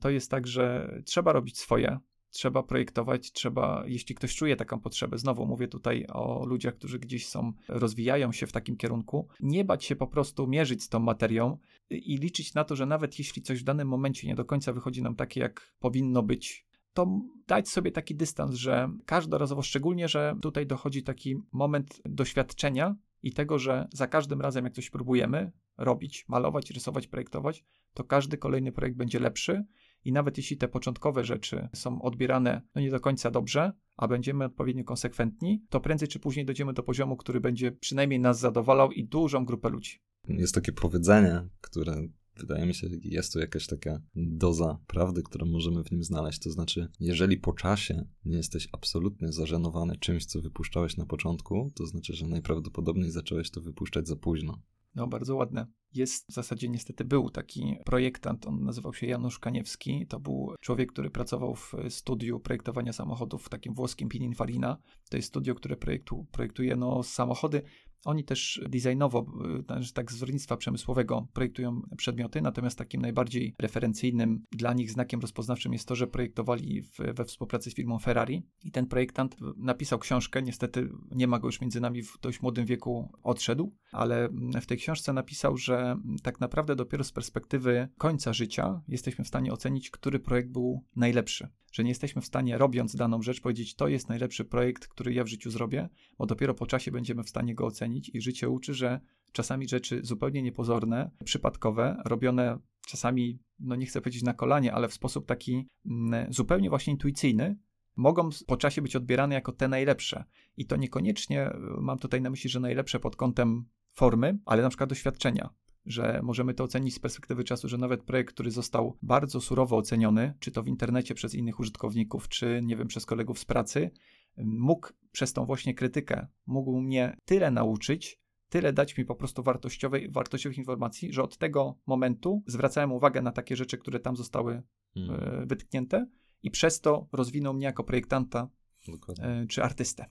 [0.00, 1.98] To jest tak, że trzeba robić swoje,
[2.34, 7.26] trzeba projektować, trzeba, jeśli ktoś czuje taką potrzebę, znowu mówię tutaj o ludziach, którzy gdzieś
[7.26, 11.58] są, rozwijają się w takim kierunku, nie bać się po prostu mierzyć z tą materią
[11.90, 15.02] i liczyć na to, że nawet jeśli coś w danym momencie nie do końca wychodzi
[15.02, 20.66] nam takie, jak powinno być, to dać sobie taki dystans, że każdorazowo, szczególnie, że tutaj
[20.66, 26.70] dochodzi taki moment doświadczenia i tego, że za każdym razem, jak coś próbujemy robić, malować,
[26.70, 27.64] rysować, projektować,
[27.94, 29.64] to każdy kolejny projekt będzie lepszy
[30.04, 34.44] i nawet jeśli te początkowe rzeczy są odbierane no nie do końca dobrze, a będziemy
[34.44, 39.04] odpowiednio konsekwentni, to prędzej czy później dojdziemy do poziomu, który będzie przynajmniej nas zadowalał i
[39.04, 39.98] dużą grupę ludzi.
[40.28, 41.96] Jest takie powiedzenie, które
[42.36, 46.38] wydaje mi się, jest tu jakaś taka doza prawdy, którą możemy w nim znaleźć.
[46.38, 51.86] To znaczy, jeżeli po czasie nie jesteś absolutnie zażenowany czymś, co wypuszczałeś na początku, to
[51.86, 54.62] znaczy, że najprawdopodobniej zacząłeś to wypuszczać za późno.
[54.94, 55.66] No, bardzo ładne.
[55.94, 60.06] Jest w zasadzie niestety był taki projektant, on nazywał się Janusz Kaniewski.
[60.06, 64.78] To był człowiek, który pracował w studiu projektowania samochodów w takim włoskim Pininfarina.
[65.10, 67.62] To jest studio, które projektu, projektuje no, samochody
[68.04, 69.26] oni też designowo,
[69.60, 75.72] y, tak z wzornictwa przemysłowego projektują przedmioty, natomiast takim najbardziej referencyjnym dla nich znakiem rozpoznawczym
[75.72, 80.42] jest to, że projektowali w, we współpracy z firmą Ferrari i ten projektant napisał książkę,
[80.42, 84.28] niestety nie ma go już między nami, w dość młodym wieku odszedł, ale
[84.60, 89.52] w tej książce napisał, że tak naprawdę dopiero z perspektywy końca życia jesteśmy w stanie
[89.52, 91.48] ocenić, który projekt był najlepszy.
[91.72, 95.24] Że nie jesteśmy w stanie, robiąc daną rzecz, powiedzieć, to jest najlepszy projekt, który ja
[95.24, 95.88] w życiu zrobię,
[96.18, 99.00] bo dopiero po czasie będziemy w stanie go ocenić i życie uczy, że
[99.32, 104.94] czasami rzeczy zupełnie niepozorne, przypadkowe, robione czasami, no nie chcę powiedzieć na kolanie, ale w
[104.94, 107.56] sposób taki mm, zupełnie właśnie intuicyjny,
[107.96, 110.24] mogą po czasie być odbierane jako te najlepsze.
[110.56, 114.88] I to niekoniecznie mam tutaj na myśli, że najlepsze pod kątem formy, ale na przykład
[114.90, 115.50] doświadczenia
[115.86, 120.34] że możemy to ocenić z perspektywy czasu, że nawet projekt, który został bardzo surowo oceniony,
[120.40, 123.90] czy to w internecie przez innych użytkowników, czy nie wiem, przez kolegów z pracy,
[124.36, 130.10] mógł przez tą właśnie krytykę, mógł mnie tyle nauczyć, tyle dać mi po prostu wartościowej,
[130.10, 134.62] wartościowych informacji, że od tego momentu zwracałem uwagę na takie rzeczy, które tam zostały
[134.94, 135.42] hmm.
[135.42, 136.06] E, wytknięte
[136.42, 138.48] i przez to rozwinął mnie jako projektanta
[138.88, 139.24] Dokładnie.
[139.24, 140.06] E, czy artystę.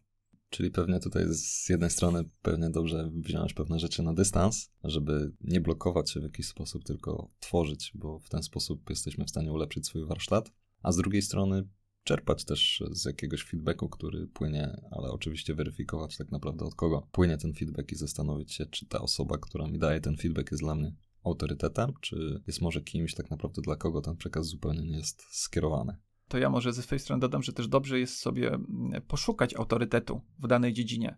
[0.49, 5.61] Czyli pewnie tutaj z jednej strony pewnie dobrze wziąć pewne rzeczy na dystans, żeby nie
[5.61, 9.86] blokować się w jakiś sposób, tylko tworzyć, bo w ten sposób jesteśmy w stanie ulepszyć
[9.88, 10.51] swój warsztat,
[10.82, 11.67] a z drugiej strony
[12.04, 17.38] czerpać też z jakiegoś feedbacku, który płynie, ale oczywiście weryfikować tak naprawdę od kogo płynie
[17.38, 20.76] ten feedback i zastanowić się, czy ta osoba, która mi daje ten feedback jest dla
[20.76, 25.24] mnie autorytetem, czy jest może kimś tak naprawdę dla kogo ten przekaz zupełnie nie jest
[25.30, 25.97] skierowany.
[26.28, 30.22] To ja może ze swojej strony dodam, że też dobrze jest sobie mm, poszukać autorytetu
[30.39, 31.18] w danej dziedzinie,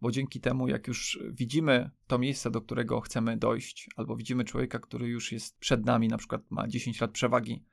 [0.00, 4.78] bo dzięki temu, jak już widzimy to miejsce, do którego chcemy dojść, albo widzimy człowieka,
[4.78, 7.64] który już jest przed nami, na przykład ma 10 lat przewagi,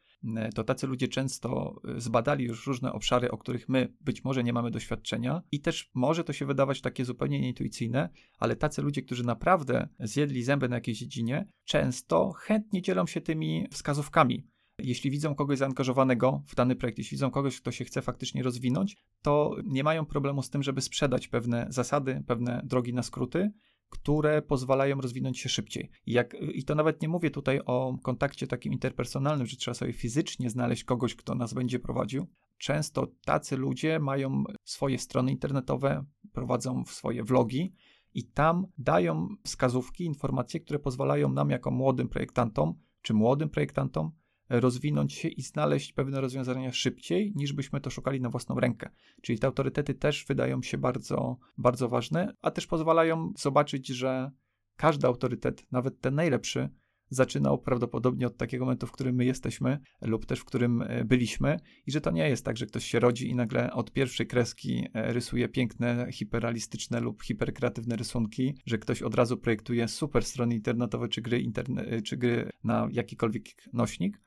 [0.56, 4.54] to tacy ludzie często y, zbadali już różne obszary, o których my być może nie
[4.54, 8.10] mamy doświadczenia, i też może to się wydawać takie zupełnie nieintuicyjne,
[8.40, 13.68] ale tacy ludzie, którzy naprawdę zjedli zęby na jakiejś dziedzinie, często chętnie dzielą się tymi
[13.72, 14.48] wskazówkami.
[14.80, 18.98] Jeśli widzą kogoś zaangażowanego w dany projekt, jeśli widzą kogoś, kto się chce faktycznie rozwinąć,
[19.22, 23.52] to nie mają problemu z tym, żeby sprzedać pewne zasady, pewne drogi na skróty,
[23.94, 25.92] które pozwalają rozwinąć się szybciej.
[26.06, 30.50] Jak, I to nawet nie mówię tutaj o kontakcie takim interpersonalnym, że trzeba sobie fizycznie
[30.50, 32.28] znaleźć kogoś, kto nas będzie prowadził.
[32.58, 37.74] Często tacy ludzie mają swoje strony internetowe, prowadzą swoje vlogi
[38.14, 44.12] i tam dają wskazówki, informacje, które pozwalają nam, jako młodym projektantom, czy młodym projektantom,
[44.60, 48.90] rozwinąć się i znaleźć pewne rozwiązania szybciej, niż byśmy to szukali na własną rękę.
[49.22, 54.32] Czyli te autorytety też wydają się bardzo, bardzo ważne, a też pozwalają zobaczyć, że
[54.76, 56.70] każdy autorytet, nawet ten najlepszy,
[57.10, 61.60] zaczynał prawdopodobnie od takiego momentu, w którym my jesteśmy, lub też w którym e, byliśmy,
[61.86, 64.88] i że to nie jest tak, że ktoś się rodzi i nagle od pierwszej kreski
[64.94, 71.08] e, rysuje piękne, hiperrealistyczne lub hiperkreatywne rysunki, że ktoś od razu projektuje super strony internetowe
[71.08, 73.44] czy gry, interne, czy gry na jakikolwiek
[73.74, 74.20] nośnik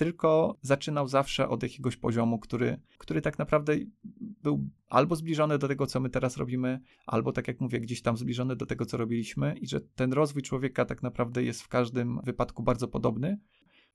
[0.00, 3.76] tylko zaczynał zawsze od jakiegoś poziomu, który, który tak naprawdę
[4.42, 8.16] był albo zbliżony do tego, co my teraz robimy, albo tak jak mówię, gdzieś tam
[8.16, 12.20] zbliżony do tego, co robiliśmy, i że ten rozwój człowieka tak naprawdę jest w każdym
[12.24, 13.40] wypadku bardzo podobny.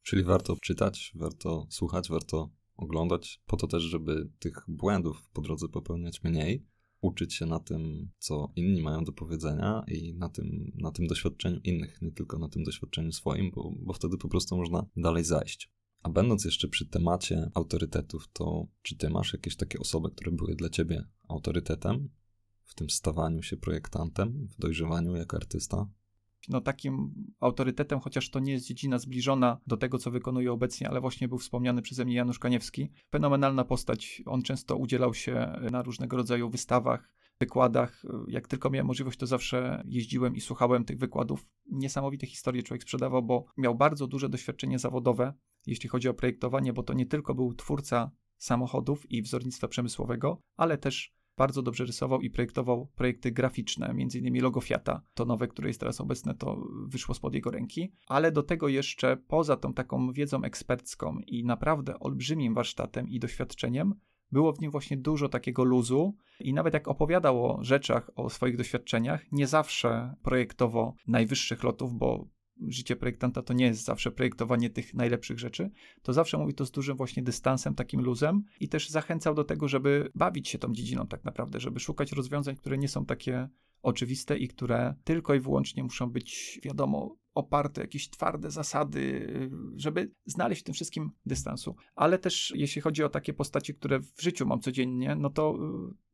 [0.04, 5.68] Czyli warto czytać, warto słuchać, warto oglądać, po to też, żeby tych błędów po drodze
[5.70, 6.66] popełniać mniej,
[7.02, 11.60] uczyć się na tym, co inni mają do powiedzenia i na tym, na tym doświadczeniu
[11.64, 15.75] innych, nie tylko na tym doświadczeniu swoim, bo, bo wtedy po prostu można dalej zajść.
[16.06, 20.56] A będąc jeszcze przy temacie autorytetów, to czy ty masz jakieś takie osoby, które były
[20.56, 22.10] dla ciebie autorytetem
[22.64, 25.88] w tym stawaniu się projektantem, w dojrzewaniu jako artysta?
[26.50, 31.02] no, takim autorytetem, chociaż to nie jest dziedzina zbliżona do tego, co wykonuje obecnie, ale
[31.02, 32.92] właśnie był wspomniany przeze mnie Janusz Kaniewski.
[33.12, 34.22] Fenomenalna postać.
[34.26, 38.04] On często udzielał się na różnego rodzaju wystawach, wykładach.
[38.28, 41.50] Jak tylko miałem możliwość, to zawsze jeździłem i słuchałem tych wykładów.
[41.72, 45.34] Niesamowite historie człowiek sprzedawał, bo miał bardzo duże doświadczenie zawodowe,
[45.66, 50.78] jeśli chodzi o projektowanie, bo to nie tylko był twórca samochodów i wzornictwa przemysłowego, ale
[50.78, 55.02] też bardzo dobrze rysował i projektował projekty graficzne, innymi logo Fiata.
[55.14, 57.94] To nowe, które jest teraz obecne, to wyszło spod jego ręki.
[58.08, 63.96] Ale do tego jeszcze, poza tą taką wiedzą ekspercką i naprawdę olbrzymim warsztatem i doświadczeniem,
[64.32, 68.58] było w nim właśnie dużo takiego luzu i nawet jak opowiadał o rzeczach, o swoich
[68.58, 72.28] doświadczeniach, nie zawsze projektowo najwyższych lotów, bo
[72.68, 75.72] życie projektanta to nie jest zawsze projektowanie tych najlepszych rzeczy,
[76.02, 79.68] to zawsze mówi to z dużym właśnie dystansem, takim luzem i też zachęcał do tego,
[79.68, 83.50] żeby bawić się tą dziedziną tak naprawdę, żeby szukać rozwiązań, które nie są takie
[83.82, 89.28] oczywiste i które tylko i wyłącznie muszą być, wiadomo, oparte, jakieś twarde zasady,
[89.76, 91.76] żeby znaleźć w tym wszystkim dystansu.
[91.96, 95.58] Ale też jeśli chodzi o takie postacie, które w życiu mam codziennie, no to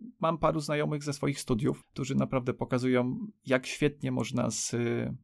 [0.02, 4.76] y, mam paru znajomych ze swoich studiów, którzy naprawdę pokazują, jak świetnie można z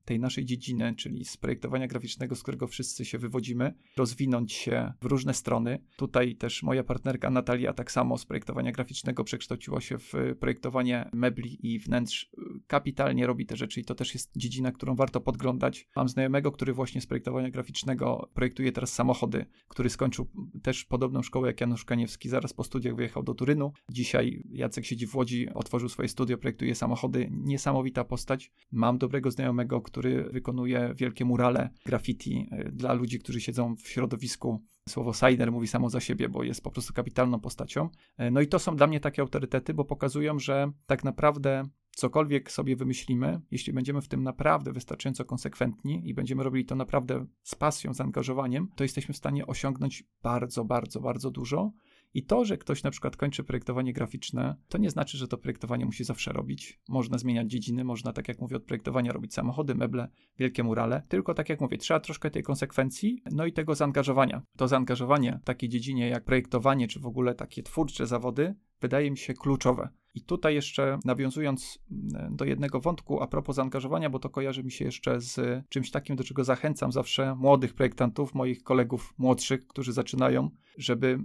[0.06, 5.06] tej naszej dziedziny, czyli z projektowania graficznego, z którego wszyscy się wywodzimy, rozwinąć się w
[5.06, 5.84] różne strony.
[5.98, 11.74] Tutaj też moja partnerka Natalia tak samo z projektowania graficznego przekształciła się w projektowanie mebli
[11.74, 12.32] i wnętrz.
[12.68, 16.73] Kapitalnie robi te rzeczy i to też jest dziedzina, którą warto podglądać Mam znajomego, który
[16.73, 20.27] właśnie z projektowania graficznego projektuje teraz samochody, który skończył
[20.64, 22.30] też podobną szkołę jak Janusz Kaniewski.
[22.30, 23.72] Zaraz po studiach wyjechał do Turynu.
[23.91, 27.30] Dzisiaj Jacek siedzi w Łodzi, otworzył swoje studio, projektuje samochody.
[27.31, 28.51] Niesamowita postać.
[28.72, 34.64] Mam dobrego znajomego, który wykonuje wielkie murale graffiti e, dla ludzi, którzy siedzą w środowisku
[34.89, 37.89] Słowo Sider mówi samo za siebie, bo jest po prostu kapitalną postacią.
[38.18, 41.64] E, no i to są dla mnie takie autorytety, bo pokazują, że tak naprawdę
[41.98, 47.26] cokolwiek sobie wymyślimy, jeśli będziemy w tym naprawdę wystarczająco konsekwentni i będziemy robili to naprawdę
[47.44, 51.72] z pasją, zaangażowaniem, to jesteśmy w stanie osiągnąć bardzo, bardzo, bardzo dużo.
[52.14, 55.86] I to, że ktoś na przykład kończy projektowanie graficzne, to nie znaczy, że to projektowanie
[55.86, 56.80] musi zawsze robić.
[56.90, 60.07] Można zmieniać dziedziny, można, tak jak mówię, od projektowania robić samochody, meble,
[60.40, 61.03] wielkie murale.
[61.07, 64.41] Tylko, tak jak mówię, trzeba troszkę tej konsekwencji, no i tego zaangażowania.
[64.57, 69.18] To zaangażowanie w takiej dziedzinie jak projektowanie, czy w ogóle takie twórcze zawody, wydaje mi
[69.18, 69.90] się kluczowe.
[70.13, 74.71] I tutaj jeszcze nawiązując mm, do jednego wątku a propos zaangażowania, bo to kojarzy mi
[74.71, 79.93] się jeszcze z czymś takim, do czego zachęcam zawsze młodych projektantów, moich kolegów młodszych, którzy
[79.93, 81.19] zaczynają, żeby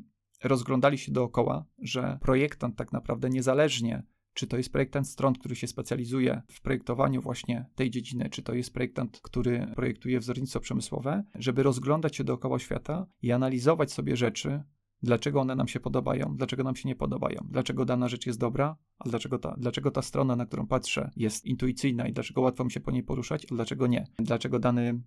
[0.44, 4.02] rozglądali się dookoła, że projektant tak naprawdę niezależnie
[4.34, 8.54] czy to jest projektant stron, który się specjalizuje w projektowaniu właśnie tej dziedziny, czy to
[8.54, 14.62] jest projektant, który projektuje wzornictwo przemysłowe, żeby rozglądać się dookoła świata i analizować sobie rzeczy,
[15.02, 18.76] dlaczego one nam się podobają, dlaczego nam się nie podobają, dlaczego dana rzecz jest dobra,
[18.98, 22.70] a dlaczego ta, dlaczego ta strona, na którą patrzę, jest intuicyjna i dlaczego łatwo mi
[22.70, 25.02] się po niej poruszać, a dlaczego nie, dlaczego dany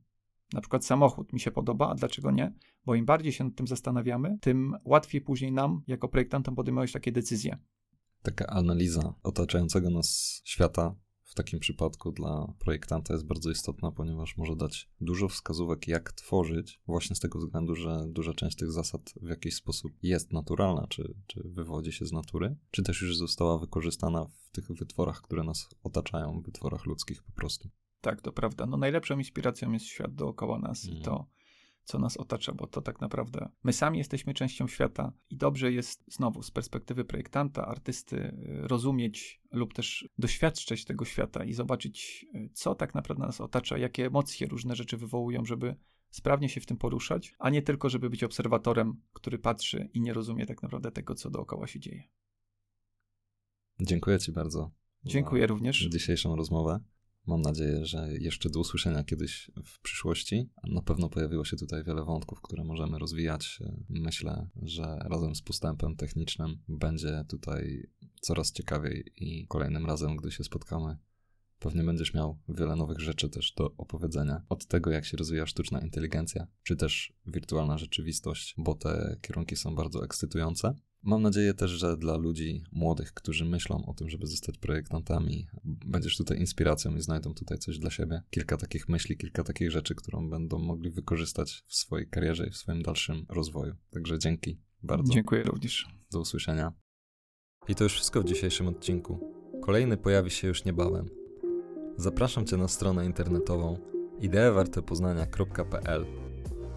[0.53, 2.53] na przykład samochód mi się podoba, a dlaczego nie?
[2.85, 7.11] Bo im bardziej się nad tym zastanawiamy, tym łatwiej później nam, jako projektantom, podejmować takie
[7.11, 7.57] decyzje.
[8.21, 10.95] Taka analiza otaczającego nas świata
[11.35, 17.15] takim przypadku dla projektanta jest bardzo istotna, ponieważ może dać dużo wskazówek, jak tworzyć, właśnie
[17.15, 21.43] z tego względu, że duża część tych zasad w jakiś sposób jest naturalna, czy, czy
[21.45, 26.41] wywodzi się z natury, czy też już została wykorzystana w tych wytworach, które nas otaczają,
[26.41, 27.69] wytworach ludzkich po prostu.
[28.01, 28.65] Tak, to prawda.
[28.65, 30.95] No najlepszą inspiracją jest świat dookoła nas mm.
[30.95, 31.17] i mhm.
[31.17, 31.27] to,
[31.85, 36.03] co nas otacza, bo to tak naprawdę my sami jesteśmy częścią świata i dobrze jest
[36.07, 42.49] znowu z perspektywy projektanta, artysty y, rozumieć lub też doświadczać tego świata i zobaczyć, y,
[42.53, 45.75] co tak naprawdę nas otacza, jakie emocje różne rzeczy wywołują, żeby
[46.09, 50.13] sprawnie się w tym poruszać, a nie tylko, żeby być obserwatorem, który patrzy i nie
[50.13, 52.03] rozumie tak naprawdę tego, co dookoła się dzieje.
[53.81, 54.71] Dziękuję Ci bardzo.
[55.03, 55.87] Dziękuję również.
[55.89, 56.79] Dzisiejszą rozmowę.
[57.27, 60.49] Mam nadzieję, że jeszcze do usłyszenia kiedyś w przyszłości.
[60.63, 63.59] Na pewno pojawiło się tutaj wiele wątków, które możemy rozwijać.
[63.89, 67.89] Myślę, że razem z postępem technicznym będzie tutaj
[68.21, 70.97] coraz ciekawiej i kolejnym razem, gdy się spotkamy,
[71.59, 74.41] pewnie będziesz miał wiele nowych rzeczy też do opowiedzenia.
[74.49, 79.75] Od tego, jak się rozwija sztuczna inteligencja, czy też wirtualna rzeczywistość, bo te kierunki są
[79.75, 80.75] bardzo ekscytujące.
[81.05, 86.17] Mam nadzieję też, że dla ludzi młodych, którzy myślą o tym, żeby zostać projektantami, będziesz
[86.17, 88.21] tutaj inspiracją i znajdą tutaj coś dla siebie.
[88.29, 92.57] Kilka takich myśli, kilka takich rzeczy, którą będą mogli wykorzystać w swojej karierze i w
[92.57, 93.75] swoim dalszym rozwoju.
[93.89, 95.13] Także dzięki bardzo.
[95.13, 95.87] Dziękuję również.
[96.11, 96.73] Do usłyszenia.
[97.67, 99.19] I to już wszystko w dzisiejszym odcinku.
[99.61, 101.09] Kolejny pojawi się już niebawem.
[101.97, 103.77] Zapraszam Cię na stronę internetową
[104.21, 106.05] ideewartepoznania.pl.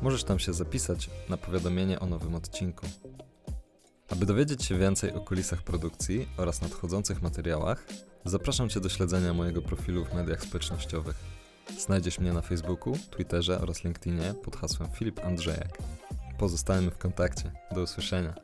[0.02, 2.86] Możesz tam się zapisać na powiadomienie o nowym odcinku.
[4.08, 7.86] Aby dowiedzieć się więcej o kulisach produkcji oraz nadchodzących materiałach,
[8.24, 11.16] zapraszam Cię do śledzenia mojego profilu w mediach społecznościowych.
[11.78, 15.78] Znajdziesz mnie na Facebooku, Twitterze oraz LinkedInie pod hasłem Filip Andrzejek.
[16.38, 17.52] Pozostajemy w kontakcie.
[17.74, 18.34] Do usłyszenia.